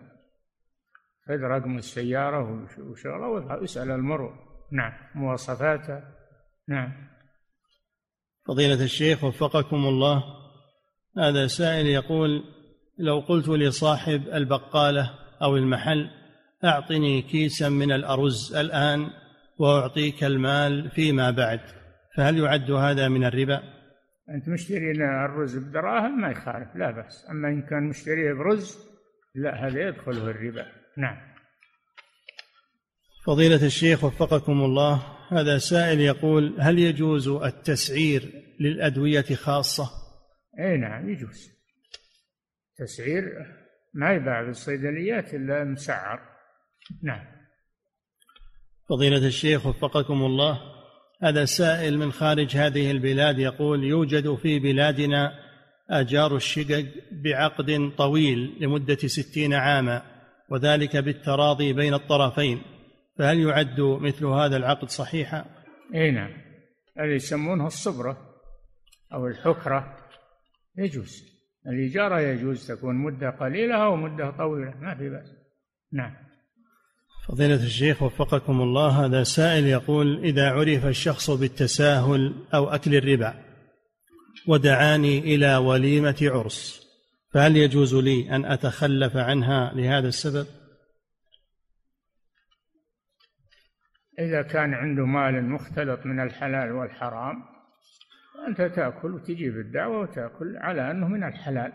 خذ 1.27 1.39
رقم 1.39 1.77
السيارة 1.77 2.67
وشغلة 2.79 3.27
واسأل 3.27 3.91
المرور. 3.91 4.33
نعم 4.71 4.93
مواصفاته. 5.15 6.01
نعم. 6.67 6.93
فضيلة 8.47 8.83
الشيخ 8.83 9.23
وفقكم 9.23 9.85
الله. 9.85 10.23
هذا 11.17 11.47
سائل 11.47 11.85
يقول 11.85 12.43
لو 12.99 13.19
قلت 13.19 13.49
لصاحب 13.49 14.27
البقالة 14.27 15.13
أو 15.41 15.57
المحل 15.57 16.09
أعطني 16.63 17.21
كيسا 17.21 17.69
من 17.69 17.91
الأرز 17.91 18.55
الآن 18.55 19.07
وأعطيك 19.59 20.23
المال 20.23 20.89
فيما 20.91 21.31
بعد 21.31 21.59
فهل 22.17 22.39
يعد 22.39 22.71
هذا 22.71 23.07
من 23.07 23.25
الربا؟ 23.25 23.72
أنت 24.29 24.49
مشتري 24.49 24.91
الرز 24.91 25.57
بدراهم 25.57 26.21
ما 26.21 26.31
يخالف 26.31 26.75
لا 26.75 26.91
بأس. 26.91 27.27
أما 27.29 27.47
إن 27.47 27.61
كان 27.61 27.83
مشتريه 27.83 28.33
برز 28.33 28.77
لا 29.35 29.67
هذا 29.67 29.87
يدخله 29.87 30.31
الربا. 30.31 30.65
نعم. 30.97 31.33
فضيلة 33.25 33.65
الشيخ 33.65 34.03
وفقكم 34.03 34.61
الله 34.61 35.17
هذا 35.31 35.57
سائل 35.57 35.99
يقول 35.99 36.55
هل 36.59 36.79
يجوز 36.79 37.27
التسعير 37.27 38.21
للأدوية 38.59 39.35
خاصة؟ 39.35 39.89
أي 40.59 40.77
نعم 40.77 41.09
يجوز. 41.09 41.49
تسعير 42.77 43.23
ما 43.93 44.13
يباع 44.13 44.43
في 44.43 44.49
الصيدليات 44.49 45.33
إلا 45.33 45.63
مسعر. 45.63 46.19
نعم. 47.03 47.25
فضيلة 48.89 49.27
الشيخ 49.27 49.65
وفقكم 49.65 50.13
الله 50.13 50.72
هذا 51.23 51.45
سائل 51.45 51.97
من 51.97 52.11
خارج 52.11 52.57
هذه 52.57 52.91
البلاد 52.91 53.39
يقول 53.39 53.83
يوجد 53.83 54.35
في 54.35 54.59
بلادنا 54.59 55.31
آجار 55.89 56.35
الشقق 56.35 56.85
بعقد 57.11 57.91
طويل 57.97 58.57
لمدة 58.59 58.95
ستين 58.95 59.53
عاما 59.53 60.01
وذلك 60.49 60.97
بالتراضي 60.97 61.73
بين 61.73 61.93
الطرفين 61.93 62.61
فهل 63.17 63.39
يعد 63.39 63.79
مثل 63.79 64.25
هذا 64.25 64.57
العقد 64.57 64.89
صحيحا؟ 64.89 65.45
إي 65.95 66.11
نعم. 66.11 66.31
هذا 66.97 67.15
يسمونه 67.15 67.67
الصبرة 67.67 68.17
أو 69.13 69.27
الحكرة 69.27 69.97
يجوز. 70.77 71.23
الإجارة 71.67 72.19
يجوز 72.19 72.67
تكون 72.67 72.95
مدة 72.95 73.29
قليلة 73.29 73.75
أو 73.75 73.95
مدة 73.95 74.31
طويلة 74.31 74.73
ما 74.81 74.95
في 74.95 75.09
بأس. 75.09 75.31
نعم. 75.93 76.13
فضيلة 77.27 77.55
الشيخ 77.63 78.03
وفقكم 78.03 78.61
الله 78.61 79.05
هذا 79.05 79.23
سائل 79.23 79.65
يقول 79.65 80.23
إذا 80.23 80.49
عرف 80.49 80.85
الشخص 80.85 81.29
بالتساهل 81.29 82.33
أو 82.53 82.69
أكل 82.69 82.95
الربا 82.95 83.33
ودعاني 84.47 85.19
إلى 85.19 85.55
وليمة 85.55 86.15
عرس 86.21 86.83
فهل 87.33 87.57
يجوز 87.57 87.95
لي 87.95 88.35
أن 88.35 88.45
أتخلف 88.45 89.17
عنها 89.17 89.73
لهذا 89.73 90.07
السبب؟ 90.07 90.47
إذا 94.19 94.41
كان 94.41 94.73
عنده 94.73 95.05
مال 95.05 95.49
مختلط 95.49 96.05
من 96.05 96.19
الحلال 96.19 96.71
والحرام 96.71 97.43
أنت 98.47 98.61
تأكل 98.61 99.13
وتجيب 99.13 99.57
الدعوة 99.57 99.99
وتأكل 99.99 100.57
على 100.57 100.91
أنه 100.91 101.07
من 101.07 101.23
الحلال 101.23 101.73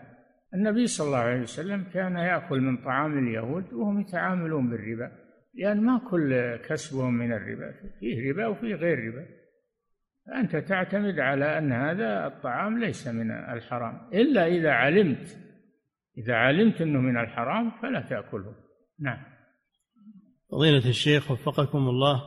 النبي 0.53 0.87
صلى 0.87 1.07
الله 1.07 1.17
عليه 1.17 1.41
وسلم 1.41 1.83
كان 1.93 2.17
يأكل 2.17 2.61
من 2.61 2.77
طعام 2.77 3.27
اليهود 3.27 3.73
وهم 3.73 4.01
يتعاملون 4.01 4.69
بالربا 4.69 5.11
لأن 5.53 5.81
ما 5.81 6.01
كل 6.11 6.55
كسبهم 6.55 7.13
من 7.13 7.33
الربا. 7.33 7.73
فيه 7.99 8.31
ربا 8.31 8.47
وفيه 8.47 8.75
غير 8.75 8.97
ربا. 9.07 9.25
أنت 10.39 10.55
تعتمد 10.55 11.19
على 11.19 11.57
أن 11.57 11.71
هذا 11.71 12.27
الطعام 12.27 12.79
ليس 12.79 13.07
من 13.07 13.31
الحرام. 13.31 14.09
إلا 14.13 14.47
إذا 14.47 14.71
علمت 14.71 15.37
إذا 16.17 16.33
علمت 16.33 16.81
أنه 16.81 16.99
من 16.99 17.17
الحرام 17.17 17.71
فلا 17.81 18.01
تأكله. 18.01 18.55
نعم. 18.99 19.39
فضيلة 20.51 20.89
الشيخ 20.89 21.31
وفقكم 21.31 21.89
الله 21.89 22.23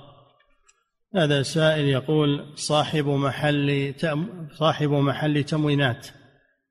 هذا 1.17 1.43
سائل 1.43 1.85
يقول 1.85 2.53
صاحب 2.55 3.07
محل 3.07 3.95
صاحب 4.53 4.91
محل 4.91 5.45
تموينات 5.45 6.09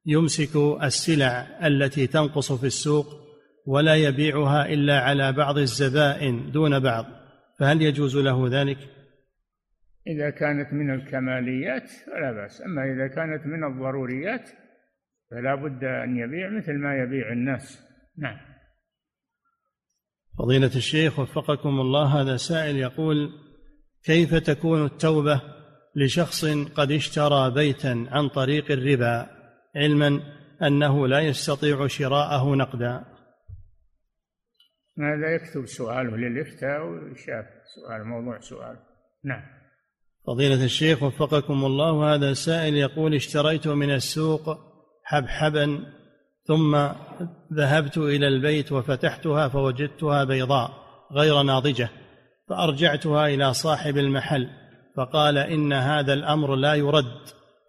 يمسك 0.05 0.55
السلع 0.83 1.59
التي 1.67 2.07
تنقص 2.07 2.51
في 2.51 2.65
السوق 2.65 3.05
ولا 3.65 3.95
يبيعها 3.95 4.65
إلا 4.65 4.99
على 4.99 5.31
بعض 5.31 5.57
الزبائن 5.57 6.51
دون 6.51 6.79
بعض 6.79 7.05
فهل 7.59 7.81
يجوز 7.81 8.17
له 8.17 8.61
ذلك؟ 8.61 8.77
إذا 10.07 10.29
كانت 10.29 10.73
من 10.73 10.93
الكماليات 10.93 11.89
فلا 11.89 12.31
بأس 12.31 12.61
أما 12.61 12.83
إذا 12.83 13.07
كانت 13.07 13.45
من 13.45 13.63
الضروريات 13.63 14.49
فلا 15.31 15.55
بد 15.55 15.83
أن 15.83 16.17
يبيع 16.17 16.49
مثل 16.49 16.73
ما 16.73 16.95
يبيع 17.03 17.31
الناس. 17.31 17.83
نعم. 18.17 18.37
فضيلة 20.37 20.71
الشيخ 20.75 21.19
وفقكم 21.19 21.69
الله 21.69 22.21
هذا 22.21 22.37
سائل 22.37 22.75
يقول 22.75 23.29
كيف 24.03 24.35
تكون 24.35 24.85
التوبة 24.85 25.41
لشخص 25.95 26.45
قد 26.75 26.91
اشترى 26.91 27.51
بيتا 27.51 28.05
عن 28.11 28.27
طريق 28.27 28.71
الربا 28.71 29.29
علما 29.75 30.19
أنه 30.61 31.07
لا 31.07 31.19
يستطيع 31.19 31.87
شراءه 31.87 32.55
نقدا؟ 32.55 33.10
هذا 34.99 35.35
يكتب 35.35 35.65
سؤاله 35.65 36.17
للإفتاء 36.17 36.85
ويشاف 36.85 37.45
سؤال 37.75 38.03
موضوع 38.05 38.39
سؤال. 38.39 38.77
نعم. 39.25 39.41
فضيلة 40.27 40.63
الشيخ 40.63 41.03
وفقكم 41.03 41.65
الله 41.65 42.13
هذا 42.15 42.33
سائل 42.33 42.75
يقول 42.75 43.15
اشتريت 43.15 43.67
من 43.67 43.91
السوق 43.91 44.57
حبحبا 45.03 45.85
ثم 46.43 46.75
ذهبت 47.53 47.97
إلى 47.97 48.27
البيت 48.27 48.71
وفتحتها 48.71 49.47
فوجدتها 49.47 50.23
بيضاء 50.23 50.71
غير 51.11 51.41
ناضجة 51.41 51.89
فأرجعتها 52.49 53.27
إلى 53.27 53.53
صاحب 53.53 53.97
المحل 53.97 54.47
فقال 54.97 55.37
إن 55.37 55.73
هذا 55.73 56.13
الأمر 56.13 56.55
لا 56.55 56.73
يرد 56.73 57.21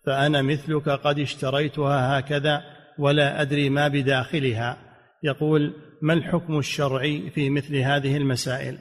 فأنا 0.07 0.43
مثلك 0.43 0.89
قد 0.89 1.19
اشتريتها 1.19 2.19
هكذا 2.19 2.63
ولا 2.99 3.43
أدري 3.43 3.71
ما 3.71 3.89
بداخلها. 3.89 4.77
يقول 5.23 5.75
ما 6.03 6.13
الحكم 6.13 6.59
الشرعي 6.59 7.31
في 7.31 7.51
مثل 7.51 7.77
هذه 7.77 8.17
المسائل؟ 8.17 8.79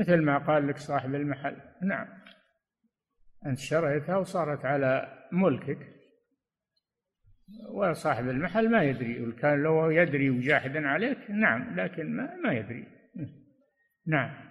مثل 0.00 0.16
ما 0.16 0.38
قال 0.38 0.68
لك 0.68 0.78
صاحب 0.78 1.14
المحل. 1.14 1.56
نعم. 1.82 2.06
أنت 3.46 3.58
شريتها 3.58 4.16
وصارت 4.16 4.64
على 4.64 5.18
ملكك. 5.32 5.78
وصاحب 7.74 8.28
المحل 8.28 8.70
ما 8.70 8.82
يدري. 8.82 9.32
كان 9.32 9.62
لو 9.62 9.90
يدري 9.90 10.30
وجاحدا 10.30 10.88
عليك 10.88 11.18
نعم 11.30 11.80
لكن 11.80 12.16
ما, 12.16 12.36
ما 12.44 12.52
يدري. 12.52 12.84
نعم. 14.06 14.48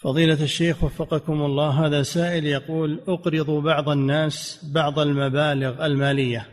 فضيلة 0.00 0.42
الشيخ 0.42 0.84
وفقكم 0.84 1.42
الله 1.42 1.86
هذا 1.86 2.02
سائل 2.02 2.46
يقول 2.46 3.00
أقرض 3.08 3.50
بعض 3.50 3.88
الناس 3.88 4.64
بعض 4.74 4.98
المبالغ 4.98 5.86
المالية 5.86 6.46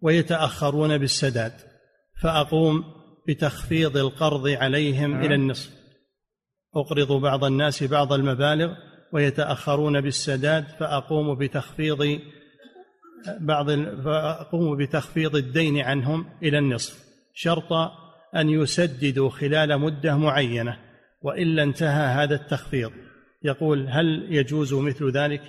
ويتأخرون 0.00 0.98
بالسداد. 0.98 1.73
فأقوم 2.20 2.84
بتخفيض 3.28 3.96
القرض 3.96 4.48
عليهم 4.48 5.20
إلى 5.20 5.34
النصف. 5.34 5.70
أقرض 6.76 7.12
بعض 7.12 7.44
الناس 7.44 7.82
بعض 7.82 8.12
المبالغ 8.12 8.74
ويتأخرون 9.12 10.00
بالسداد 10.00 10.64
فأقوم 10.64 11.38
بتخفيض 11.38 12.20
بعض 13.40 13.70
فأقوم 14.04 14.76
بتخفيض 14.76 15.36
الدين 15.36 15.78
عنهم 15.78 16.26
إلى 16.42 16.58
النصف. 16.58 17.04
شرط 17.34 17.72
أن 18.36 18.48
يسددوا 18.48 19.30
خلال 19.30 19.78
مدة 19.80 20.16
معينة 20.16 20.78
وإلا 21.22 21.62
انتهى 21.62 22.24
هذا 22.24 22.34
التخفيض. 22.34 22.92
يقول 23.42 23.88
هل 23.88 24.26
يجوز 24.30 24.74
مثل 24.74 25.10
ذلك؟ 25.10 25.42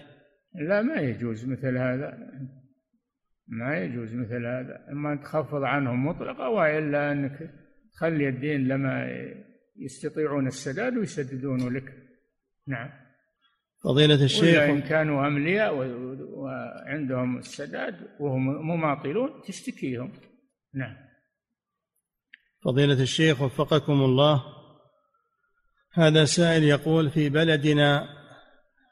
لا 0.55 0.81
ما 0.81 1.01
يجوز 1.01 1.45
مثل 1.45 1.77
هذا. 1.77 2.13
ما 3.47 3.77
يجوز 3.77 4.13
مثل 4.13 4.45
هذا. 4.45 4.85
إما 4.91 5.13
أن 5.13 5.21
تخفض 5.21 5.63
عنهم 5.63 6.07
مطلقة 6.07 6.49
وإلا 6.49 7.11
أنك 7.11 7.49
تخلي 7.93 8.29
الدين 8.29 8.67
لما 8.67 9.07
يستطيعون 9.79 10.47
السداد 10.47 10.97
ويسددون 10.97 11.73
لك. 11.73 11.93
نعم. 12.67 12.89
فضيلة 13.83 14.23
الشيخ 14.23 14.59
وإن 14.59 14.81
كانوا 14.81 15.27
أملياء 15.27 15.75
وعندهم 15.75 17.37
السداد 17.37 17.95
وهم 18.19 18.45
مماطلون 18.47 19.41
تشتكيهم. 19.47 20.11
نعم. 20.73 20.95
فضيلة 22.63 23.01
الشيخ 23.01 23.41
وفقكم 23.41 23.93
الله. 23.93 24.43
هذا 25.93 26.25
سائل 26.25 26.63
يقول 26.63 27.09
في 27.09 27.29
بلدنا 27.29 28.07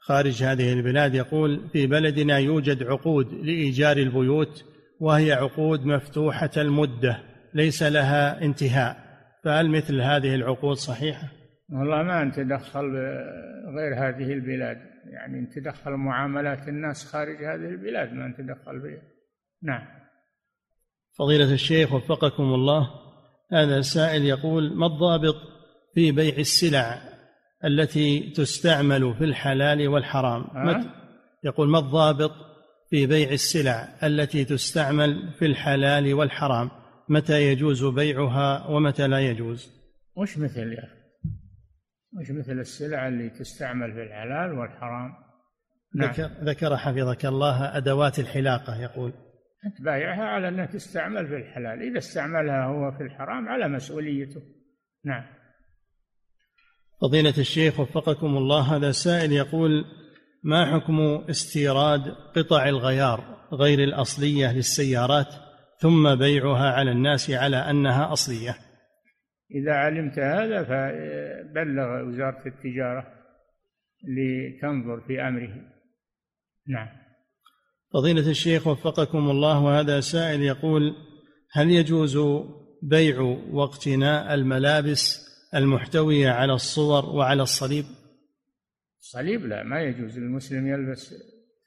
خارج 0.05 0.43
هذه 0.43 0.73
البلاد 0.73 1.15
يقول 1.15 1.69
في 1.73 1.87
بلدنا 1.87 2.37
يوجد 2.37 2.83
عقود 2.83 3.33
لإيجار 3.33 3.97
البيوت 3.97 4.65
وهي 4.99 5.31
عقود 5.31 5.85
مفتوحة 5.85 6.51
المدة 6.57 7.19
ليس 7.53 7.83
لها 7.83 8.41
انتهاء. 8.41 9.03
فهل 9.43 9.69
مثل 9.69 10.01
هذه 10.01 10.35
العقود 10.35 10.75
صحيحة؟ 10.75 11.27
والله 11.69 12.03
ما 12.03 12.23
نتدخل 12.23 12.85
غير 13.77 13.95
هذه 13.95 14.33
البلاد. 14.33 14.77
يعني 15.13 15.41
نتدخل 15.41 15.91
معاملات 15.91 16.67
الناس 16.67 17.05
خارج 17.05 17.35
هذه 17.35 17.69
البلاد 17.69 18.13
ما 18.13 18.27
نتدخل 18.27 18.79
بها. 18.79 19.01
نعم. 19.63 19.87
فضيلة 21.17 21.53
الشيخ 21.53 21.93
وفقكم 21.93 22.43
الله 22.43 22.89
هذا 23.51 23.81
سائل 23.81 24.25
يقول 24.25 24.77
ما 24.77 24.85
الضابط 24.85 25.35
في 25.93 26.11
بيع 26.11 26.37
السلع 26.37 27.12
التي 27.65 28.19
تستعمل 28.35 29.13
في 29.13 29.23
الحلال 29.23 29.87
والحرام. 29.87 30.41
أه؟ 30.41 30.85
يقول 31.43 31.69
ما 31.69 31.79
الضابط 31.79 32.31
في 32.89 33.07
بيع 33.07 33.31
السلع 33.31 33.89
التي 34.03 34.45
تستعمل 34.45 35.33
في 35.39 35.45
الحلال 35.45 36.13
والحرام؟ 36.13 36.69
متى 37.09 37.41
يجوز 37.51 37.85
بيعها 37.85 38.67
ومتى 38.67 39.07
لا 39.07 39.19
يجوز؟ 39.19 39.71
وش 40.15 40.37
مثل 40.37 40.73
يا 40.73 41.03
وش 42.19 42.31
مثل 42.31 42.59
السلع 42.59 43.07
اللي 43.07 43.29
تستعمل 43.29 43.93
في 43.93 44.03
الحلال 44.03 44.59
والحرام؟ 44.59 45.11
نعم. 45.95 46.09
ذكر, 46.09 46.29
ذكر 46.43 46.77
حفظك 46.77 47.25
الله 47.25 47.77
أدوات 47.77 48.19
الحلاقة 48.19 48.81
يقول. 48.81 49.13
أنت 49.65 49.81
بايعها 49.81 50.23
على 50.23 50.47
أنها 50.47 50.65
تستعمل 50.65 51.27
في 51.27 51.35
الحلال. 51.35 51.81
إذا 51.81 51.97
استعملها 51.97 52.65
هو 52.65 52.91
في 52.91 53.03
الحرام 53.03 53.47
على 53.47 53.67
مسؤوليته. 53.67 54.41
نعم. 55.05 55.23
فضيلة 57.03 57.33
الشيخ 57.37 57.79
وفقكم 57.79 58.37
الله 58.37 58.75
هذا 58.75 58.91
سائل 58.91 59.31
يقول 59.31 59.85
ما 60.43 60.73
حكم 60.73 60.99
استيراد 61.29 62.01
قطع 62.35 62.69
الغيار 62.69 63.47
غير 63.53 63.79
الأصلية 63.79 64.53
للسيارات 64.53 65.27
ثم 65.79 66.15
بيعها 66.15 66.71
على 66.71 66.91
الناس 66.91 67.31
على 67.31 67.57
أنها 67.57 68.13
أصلية؟ 68.13 68.55
إذا 69.55 69.73
علمت 69.73 70.19
هذا 70.19 70.63
فبلغ 70.63 72.07
وزارة 72.07 72.43
التجارة 72.45 73.07
لتنظر 74.03 75.01
في 75.07 75.21
أمره. 75.21 75.53
نعم. 76.67 76.87
فضيلة 77.93 78.29
الشيخ 78.29 78.67
وفقكم 78.67 79.29
الله 79.29 79.59
وهذا 79.59 79.99
سائل 79.99 80.41
يقول 80.41 80.95
هل 81.51 81.71
يجوز 81.71 82.17
بيع 82.83 83.21
واقتناء 83.51 84.33
الملابس 84.33 85.22
المحتوية 85.55 86.29
على 86.29 86.53
الصور 86.53 87.05
وعلى 87.05 87.43
الصليب؟ 87.43 87.85
الصليب 88.99 89.45
لا 89.45 89.63
ما 89.63 89.81
يجوز. 89.81 90.19
للمسلم 90.19 90.67
يلبس 90.67 91.15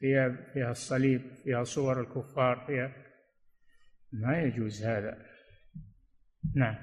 ثياب 0.00 0.36
فيها 0.52 0.70
الصليب 0.70 1.20
فيها 1.44 1.64
صور 1.64 2.00
الكفار 2.00 2.64
فيها 2.66 2.92
ما 4.12 4.42
يجوز 4.42 4.82
هذا. 4.82 5.16
نعم. 6.54 6.76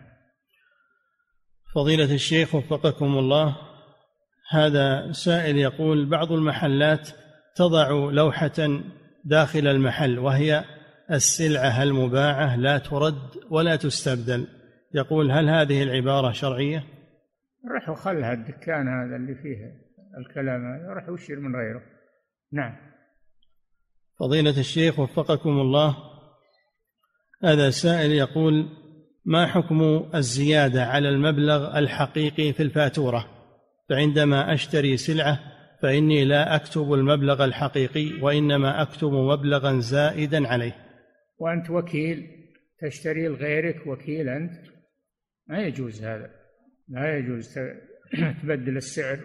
فضيلة 1.75 2.13
الشيخ 2.13 2.55
وفقكم 2.55 3.17
الله 3.17 3.57
هذا 4.49 5.11
سائل 5.11 5.57
يقول 5.57 6.09
بعض 6.09 6.31
المحلات 6.31 7.09
تضع 7.55 7.89
لوحة 8.11 8.81
داخل 9.25 9.67
المحل 9.67 10.19
وهي 10.19 10.63
السلعة 11.11 11.83
المباعة 11.83 12.55
لا 12.55 12.77
ترد 12.77 13.21
ولا 13.49 13.75
تستبدل. 13.75 14.47
يقول 14.93 15.31
هل 15.31 15.49
هذه 15.49 15.83
العبارة 15.83 16.31
شرعية؟ 16.31 16.92
روح 17.71 17.89
وخلها 17.89 18.33
الدكان 18.33 18.87
هذا 18.87 19.15
اللي 19.15 19.35
فيه 19.35 19.83
الكلام 20.17 20.65
هذا 20.65 20.93
روح 20.93 21.09
وشير 21.09 21.39
من 21.39 21.55
غيره. 21.55 21.81
نعم. 22.51 22.75
فضيلة 24.19 24.59
الشيخ 24.59 24.99
وفقكم 24.99 25.49
الله 25.49 25.97
هذا 27.43 27.69
سائل 27.69 28.11
يقول 28.11 28.69
ما 29.25 29.47
حكم 29.47 30.09
الزيادة 30.15 30.85
على 30.85 31.09
المبلغ 31.09 31.77
الحقيقي 31.77 32.53
في 32.53 32.63
الفاتورة؟ 32.63 33.25
فعندما 33.89 34.53
أشتري 34.53 34.97
سلعة 34.97 35.39
فإني 35.81 36.25
لا 36.25 36.55
أكتب 36.55 36.93
المبلغ 36.93 37.45
الحقيقي 37.45 38.21
وإنما 38.21 38.81
أكتب 38.81 39.11
مبلغا 39.11 39.79
زائدا 39.79 40.47
عليه. 40.47 40.75
وأنت 41.37 41.69
وكيل 41.69 42.27
تشتري 42.79 43.27
لغيرك 43.27 43.87
وكيل 43.87 44.29
أنت؟ 44.29 44.53
ما 45.47 45.59
يجوز 45.59 46.03
هذا. 46.03 46.42
لا 46.87 47.17
يجوز 47.17 47.53
تبدل 48.41 48.77
السعر 48.77 49.19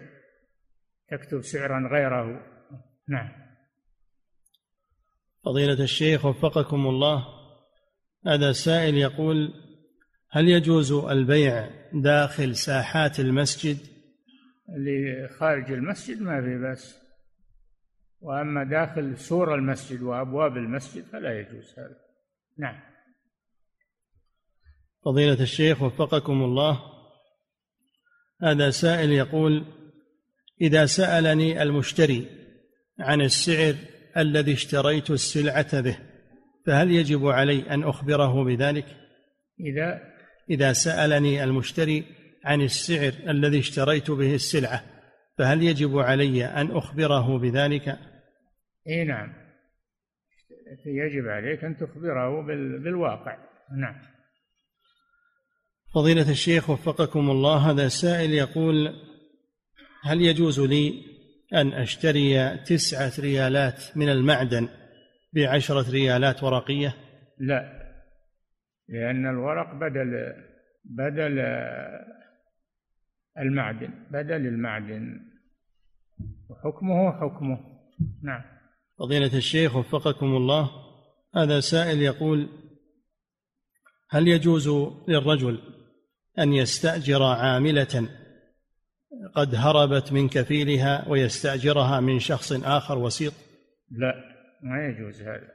تكتب 1.09 1.41
سعرا 1.41 1.89
غيره. 1.91 2.45
نعم. 3.07 3.29
فضيلة 5.45 5.83
الشيخ 5.83 6.25
وفقكم 6.25 6.87
الله. 6.87 7.25
هذا 8.27 8.51
سائل 8.51 8.95
يقول 8.97 9.53
هل 10.31 10.49
يجوز 10.49 10.91
البيع 10.91 11.69
داخل 11.93 12.55
ساحات 12.55 13.19
المسجد؟ 13.19 13.77
اللي 14.75 15.27
خارج 15.27 15.71
المسجد 15.71 16.21
ما 16.21 16.41
في 16.41 16.57
بس 16.57 16.99
وأما 18.21 18.63
داخل 18.63 19.17
سور 19.17 19.55
المسجد 19.55 20.01
وأبواب 20.01 20.57
المسجد 20.57 21.03
فلا 21.03 21.39
يجوز 21.39 21.79
هذا. 21.79 21.97
نعم. 22.57 22.79
فضيلة 25.05 25.41
الشيخ 25.41 25.81
وفقكم 25.81 26.43
الله. 26.43 26.98
هذا 28.43 28.69
سائل 28.69 29.11
يقول 29.11 29.65
إذا 30.61 30.85
سألني 30.85 31.61
المشتري 31.61 32.27
عن 32.99 33.21
السعر 33.21 33.75
الذي 34.17 34.53
اشتريت 34.53 35.11
السلعة 35.11 35.81
به 35.81 35.97
فهل 36.65 36.91
يجب 36.91 37.27
علي 37.27 37.69
أن 37.69 37.83
أخبره 37.83 38.43
بذلك؟ 38.43 38.85
إذا 39.59 40.01
إذا 40.49 40.73
سألني 40.73 41.43
المشتري 41.43 42.03
عن 42.45 42.61
السعر 42.61 43.13
الذي 43.27 43.59
اشتريت 43.59 44.11
به 44.11 44.35
السلعة 44.35 44.83
فهل 45.37 45.63
يجب 45.63 45.97
علي 45.97 46.45
أن 46.45 46.71
أخبره 46.71 47.39
بذلك؟ 47.39 47.99
إي 48.87 49.03
نعم 49.03 49.33
يجب 50.85 51.27
عليك 51.27 51.63
أن 51.63 51.77
تخبره 51.77 52.41
بالواقع 52.83 53.37
نعم 53.77 54.08
فضيلة 55.93 56.31
الشيخ 56.31 56.69
وفقكم 56.69 57.29
الله 57.29 57.71
هذا 57.71 57.87
سائل 57.87 58.31
يقول 58.31 58.93
هل 60.03 60.21
يجوز 60.21 60.59
لي 60.59 60.93
أن 61.53 61.73
أشتري 61.73 62.57
تسعة 62.57 63.11
ريالات 63.19 63.97
من 63.97 64.09
المعدن 64.09 64.69
بعشرة 65.33 65.91
ريالات 65.91 66.43
ورقية؟ 66.43 66.95
لا 67.39 67.79
لأن 68.89 69.29
الورق 69.29 69.73
بدل 69.73 70.33
بدل 70.85 71.39
المعدن 73.37 73.93
بدل 74.11 74.47
المعدن. 74.47 75.19
وحكمه 76.49 77.11
حكمه. 77.11 77.57
نعم. 78.23 78.41
فضيلة 78.99 79.37
الشيخ 79.37 79.75
وفقكم 79.75 80.25
الله 80.25 80.69
هذا 81.35 81.59
سائل 81.59 82.01
يقول 82.01 82.49
هل 84.09 84.27
يجوز 84.27 84.69
للرجل 85.07 85.78
أن 86.39 86.53
يستأجر 86.53 87.23
عاملة 87.23 88.09
قد 89.35 89.55
هربت 89.55 90.13
من 90.13 90.29
كفيلها 90.29 91.07
ويستأجرها 91.07 91.99
من 91.99 92.19
شخص 92.19 92.51
آخر 92.51 92.97
وسيط؟ 92.97 93.33
لا 93.91 94.13
ما 94.61 94.85
يجوز 94.85 95.21
هذا. 95.21 95.51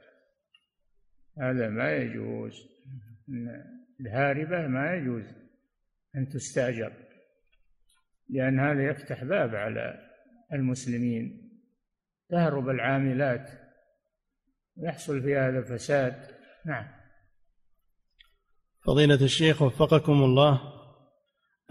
هذا 1.41 1.69
ما 1.69 1.95
يجوز. 1.95 2.53
الهاربة 3.99 4.67
ما 4.67 4.95
يجوز 4.95 5.25
أن 6.15 6.29
تستأجر 6.29 6.93
لأن 8.29 8.59
هذا 8.59 8.89
يفتح 8.89 9.23
باب 9.23 9.55
على 9.55 10.09
المسلمين. 10.53 11.51
تهرب 12.29 12.69
العاملات 12.69 13.49
ويحصل 14.75 15.21
في 15.21 15.35
هذا 15.35 15.61
فساد. 15.61 16.15
نعم. 16.65 16.94
فضيلة 18.85 19.21
الشيخ 19.21 19.61
وفقكم 19.61 20.13
الله. 20.13 20.61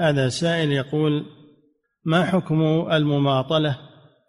هذا 0.00 0.28
سائل 0.28 0.72
يقول 0.72 1.26
ما 2.04 2.24
حكم 2.24 2.62
المماطلة 2.92 3.78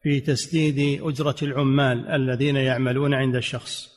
في 0.03 0.19
تسديد 0.21 1.01
أجرة 1.01 1.35
العمال 1.41 2.07
الذين 2.07 2.55
يعملون 2.55 3.13
عند 3.13 3.35
الشخص؟ 3.35 3.95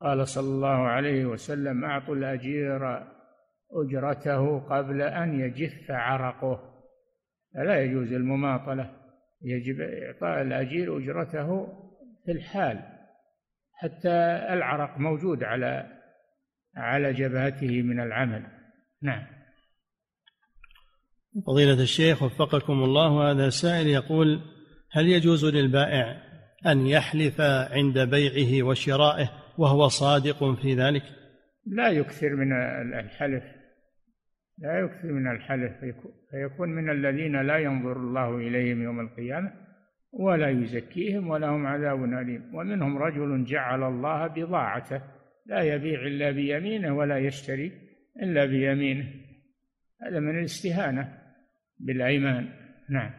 قال 0.00 0.28
صلى 0.28 0.48
الله 0.48 0.68
عليه 0.68 1.26
وسلم 1.26 1.84
أعطوا 1.84 2.14
الأجير 2.14 2.80
أجرته 3.72 4.58
قبل 4.58 5.02
أن 5.02 5.40
يجف 5.40 5.90
عرقه. 5.90 6.60
فلا 7.54 7.82
يجوز 7.82 8.12
المماطلة 8.12 8.90
يجب 9.42 9.80
إعطاء 9.80 10.42
الأجير 10.42 10.98
أجرته 10.98 11.66
في 12.24 12.32
الحال 12.32 12.82
حتى 13.72 14.46
العرق 14.52 14.98
موجود 14.98 15.44
على 15.44 15.97
على 16.78 17.12
جبهته 17.12 17.82
من 17.82 18.00
العمل. 18.00 18.46
نعم. 19.02 19.26
فضيلة 21.46 21.82
الشيخ 21.82 22.22
وفقكم 22.22 22.72
الله 22.72 23.30
هذا 23.30 23.48
سائل 23.48 23.86
يقول 23.86 24.40
هل 24.92 25.06
يجوز 25.06 25.44
للبائع 25.44 26.22
أن 26.66 26.86
يحلف 26.86 27.40
عند 27.70 27.98
بيعه 27.98 28.66
وشرائه 28.66 29.30
وهو 29.58 29.88
صادق 29.88 30.60
في 30.62 30.74
ذلك؟ 30.74 31.02
لا 31.66 31.88
يكثر 31.88 32.28
من 32.36 32.52
الحلف. 32.98 33.44
لا 34.58 34.80
يكثر 34.80 35.12
من 35.12 35.30
الحلف. 35.30 35.72
فيكون 36.30 36.68
من 36.68 36.90
الذين 36.90 37.42
لا 37.42 37.58
ينظر 37.58 37.96
الله 37.96 38.36
إليهم 38.36 38.82
يوم 38.82 39.00
القيامة 39.00 39.52
ولا 40.12 40.48
يزكيهم 40.48 41.28
ولهم 41.30 41.66
عذاب 41.66 42.04
أليم. 42.04 42.54
ومنهم 42.54 42.98
رجل 42.98 43.44
جعل 43.44 43.82
الله 43.82 44.26
بضاعته. 44.26 45.02
لا 45.48 45.60
يبيع 45.62 46.00
إلا 46.06 46.30
بيمينه 46.30 46.96
ولا 46.96 47.18
يشتري 47.18 47.72
إلا 48.22 48.44
بيمينه. 48.44 49.14
هذا 50.02 50.20
من 50.20 50.38
الاستهانة 50.38 51.18
بالأيمان. 51.78 52.48
نعم. 52.90 53.10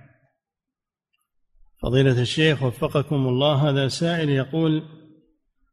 فضيلة 1.82 2.22
الشيخ 2.22 2.64
وفقكم 2.64 3.16
الله 3.16 3.70
هذا 3.70 3.88
سائل 3.88 4.30
يقول 4.30 4.84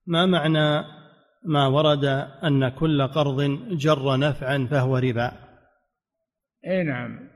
ما 0.06 0.26
معنى 0.26 0.84
ما 1.44 1.66
ورد 1.66 2.04
أن 2.44 2.68
كل 2.68 3.02
قرض 3.02 3.40
جر 3.70 4.16
نفعا 4.16 4.68
فهو 4.70 4.96
ربا؟ 4.98 5.32
اي 6.66 6.82
نعم. 6.82 7.28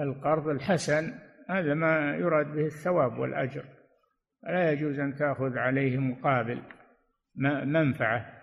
القرض 0.00 0.48
الحسن 0.48 1.14
هذا 1.48 1.74
ما 1.74 2.16
يراد 2.16 2.46
به 2.46 2.66
الثواب 2.66 3.18
والأجر. 3.18 3.64
لا 4.42 4.72
يجوز 4.72 4.98
أن 4.98 5.14
تأخذ 5.14 5.58
عليه 5.58 5.98
مقابل. 5.98 6.62
منفعه 7.64 8.42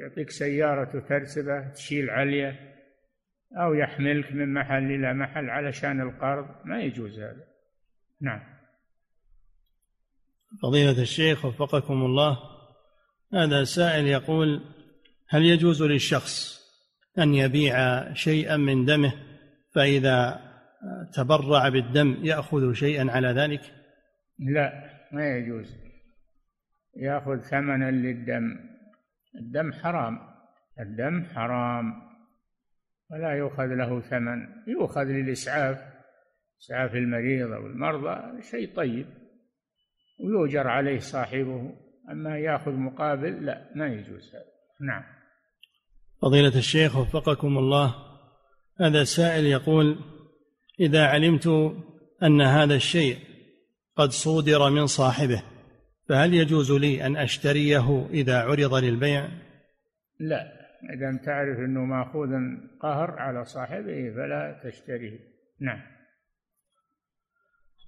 يعطيك 0.00 0.30
سيارة 0.30 1.00
ترسبه 1.08 1.68
تشيل 1.68 2.10
عليه 2.10 2.74
أو 3.56 3.74
يحملك 3.74 4.32
من 4.32 4.54
محل 4.54 4.84
إلى 4.84 5.14
محل 5.14 5.50
علشان 5.50 6.00
القرض. 6.00 6.46
ما 6.64 6.82
يجوز 6.82 7.18
هذا. 7.18 7.44
نعم. 8.20 8.40
فضيلة 10.62 11.02
الشيخ 11.02 11.44
وفقكم 11.44 11.94
الله 11.94 12.38
هذا 13.34 13.64
سائل 13.64 14.06
يقول 14.06 14.62
هل 15.28 15.44
يجوز 15.44 15.82
للشخص 15.82 16.64
أن 17.18 17.34
يبيع 17.34 18.12
شيئا 18.14 18.56
من 18.56 18.84
دمه 18.84 19.12
فإذا 19.74 20.40
تبرع 21.14 21.68
بالدم 21.68 22.16
يأخذ 22.22 22.72
شيئا 22.72 23.10
على 23.10 23.28
ذلك؟ 23.28 23.60
لا 24.38 24.90
ما 25.12 25.36
يجوز. 25.36 25.83
يأخذ 26.96 27.40
ثمنا 27.40 27.90
للدم. 27.90 28.56
الدم 29.40 29.72
حرام. 29.72 30.18
الدم 30.80 31.24
حرام. 31.24 31.92
ولا 33.10 33.32
يؤخذ 33.32 33.66
له 33.66 34.00
ثمن. 34.00 34.46
يؤخذ 34.66 35.04
للإسعاف. 35.04 35.78
إسعاف 36.62 36.94
المريض 36.94 37.52
أو 37.52 37.66
المرضى. 37.66 38.42
شيء 38.42 38.76
طيب. 38.76 39.06
ويؤجر 40.20 40.68
عليه 40.68 40.98
صاحبه. 40.98 41.72
أما 42.10 42.38
يأخذ 42.38 42.72
مقابل 42.72 43.46
لا 43.46 43.70
ما 43.74 43.86
يجوز 43.86 44.34
هذا. 44.34 44.44
نعم. 44.80 45.02
فضيلة 46.22 46.58
الشيخ 46.58 46.96
وفقكم 46.96 47.58
الله 47.58 47.94
هذا 48.80 49.04
سائل 49.04 49.46
يقول 49.46 49.98
إذا 50.80 51.06
علمت 51.06 51.46
أن 52.22 52.40
هذا 52.40 52.74
الشيء 52.74 53.18
قد 53.96 54.10
صودر 54.10 54.70
من 54.70 54.86
صاحبه 54.86 55.42
فهل 56.08 56.34
يجوز 56.34 56.72
لي 56.72 57.06
أن 57.06 57.16
أشتريه 57.16 58.06
إذا 58.10 58.38
عرض 58.38 58.74
للبيع؟ 58.74 59.28
لا 60.20 60.64
إذا 60.94 61.20
تعرف 61.24 61.58
أنه 61.58 61.80
مأخوذ 61.80 62.30
قهر 62.80 63.10
على 63.10 63.44
صاحبه 63.44 64.10
فلا 64.16 64.60
تشتريه 64.64 65.18
نعم 65.60 65.80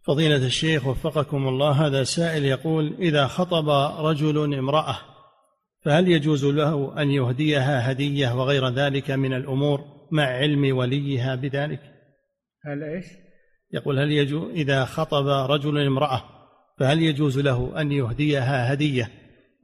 فضيلة 0.07 0.47
الشيخ 0.47 0.87
وفقكم 0.87 1.49
الله 1.49 1.87
هذا 1.87 2.03
سائل 2.03 2.45
يقول 2.45 2.97
إذا 2.99 3.27
خطب 3.27 3.69
رجل 4.07 4.55
امرأة 4.55 4.97
فهل 5.85 6.09
يجوز 6.09 6.45
له 6.45 7.03
أن 7.03 7.11
يهديها 7.11 7.91
هدية 7.93 8.35
وغير 8.35 8.69
ذلك 8.69 9.11
من 9.11 9.33
الأمور 9.33 9.85
مع 10.11 10.25
علم 10.25 10.77
وليها 10.77 11.35
بذلك؟ 11.35 11.81
هل 12.65 12.83
إيش؟ 12.83 13.07
يقول 13.73 13.99
هل 13.99 14.13
يجوز 14.13 14.51
إذا 14.51 14.85
خطب 14.85 15.27
رجل 15.51 15.87
امرأة 15.87 16.36
فهل 16.79 17.03
يجوز 17.03 17.39
له 17.39 17.81
أن 17.81 17.93
يهديها 17.93 18.73
هدية 18.73 19.09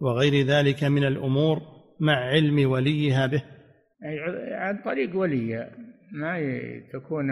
وغير 0.01 0.47
ذلك 0.47 0.85
من 0.85 1.05
الأمور 1.05 1.61
مع 2.01 2.15
علم 2.15 2.71
وليها 2.71 3.27
به؟ 3.27 3.43
أي 4.05 4.19
عن 4.55 4.83
طريق 4.85 5.17
ولي 5.17 5.71
ما 6.13 6.39
تكون 6.93 7.29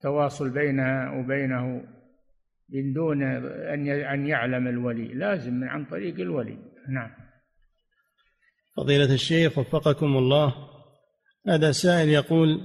تواصل 0.00 0.50
بينها 0.50 1.10
وبينه 1.10 1.82
من 2.70 2.92
دون 2.92 3.22
أن 3.22 3.88
أن 3.88 4.26
يعلم 4.26 4.68
الولي 4.68 5.14
لازم 5.14 5.54
من 5.54 5.68
عن 5.68 5.84
طريق 5.84 6.14
الولي 6.20 6.58
نعم 6.88 7.10
فضيلة 8.76 9.14
الشيخ 9.14 9.58
وفقكم 9.58 10.16
الله 10.16 10.54
هذا 11.48 11.72
سائل 11.72 12.08
يقول 12.08 12.60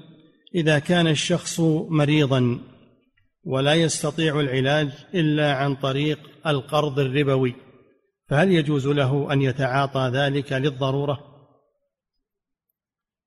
إذا 0.55 0.79
كان 0.79 1.07
الشخص 1.07 1.59
مريضا 1.89 2.59
ولا 3.45 3.73
يستطيع 3.73 4.39
العلاج 4.39 5.07
إلا 5.13 5.53
عن 5.53 5.75
طريق 5.75 6.19
القرض 6.47 6.99
الربوي. 6.99 7.55
فهل 8.29 8.51
يجوز 8.51 8.87
له 8.87 9.33
أن 9.33 9.41
يتعاطى 9.41 10.11
ذلك 10.13 10.53
للضرورة؟ 10.53 11.19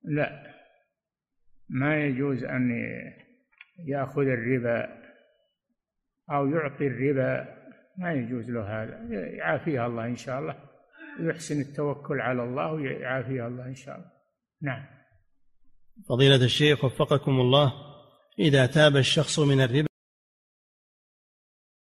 لا. 0.03 0.43
ما 1.69 2.05
يجوز 2.05 2.43
أن 2.43 2.71
يأخذ 3.87 4.21
الربا 4.21 4.87
أو 6.31 6.47
يعطي 6.47 6.87
الربا 6.87 7.57
ما 7.97 8.13
يجوز 8.13 8.49
له 8.49 8.83
هذا. 8.83 9.07
يعافيها 9.37 9.87
الله 9.87 10.05
إن 10.05 10.15
شاء 10.15 10.39
الله. 10.39 10.55
يحسن 11.19 11.61
التوكل 11.61 12.21
على 12.21 12.43
الله 12.43 12.71
ويعافيها 12.71 13.47
الله 13.47 13.65
إن 13.65 13.75
شاء 13.75 13.95
الله. 13.95 14.11
نعم. 14.61 14.85
فضيلة 16.09 16.45
الشيخ 16.45 16.83
وفقكم 16.85 17.31
الله 17.31 17.73
إذا 18.39 18.65
تاب 18.65 18.95
الشخص 18.95 19.39
من 19.39 19.61
الربا 19.61 19.87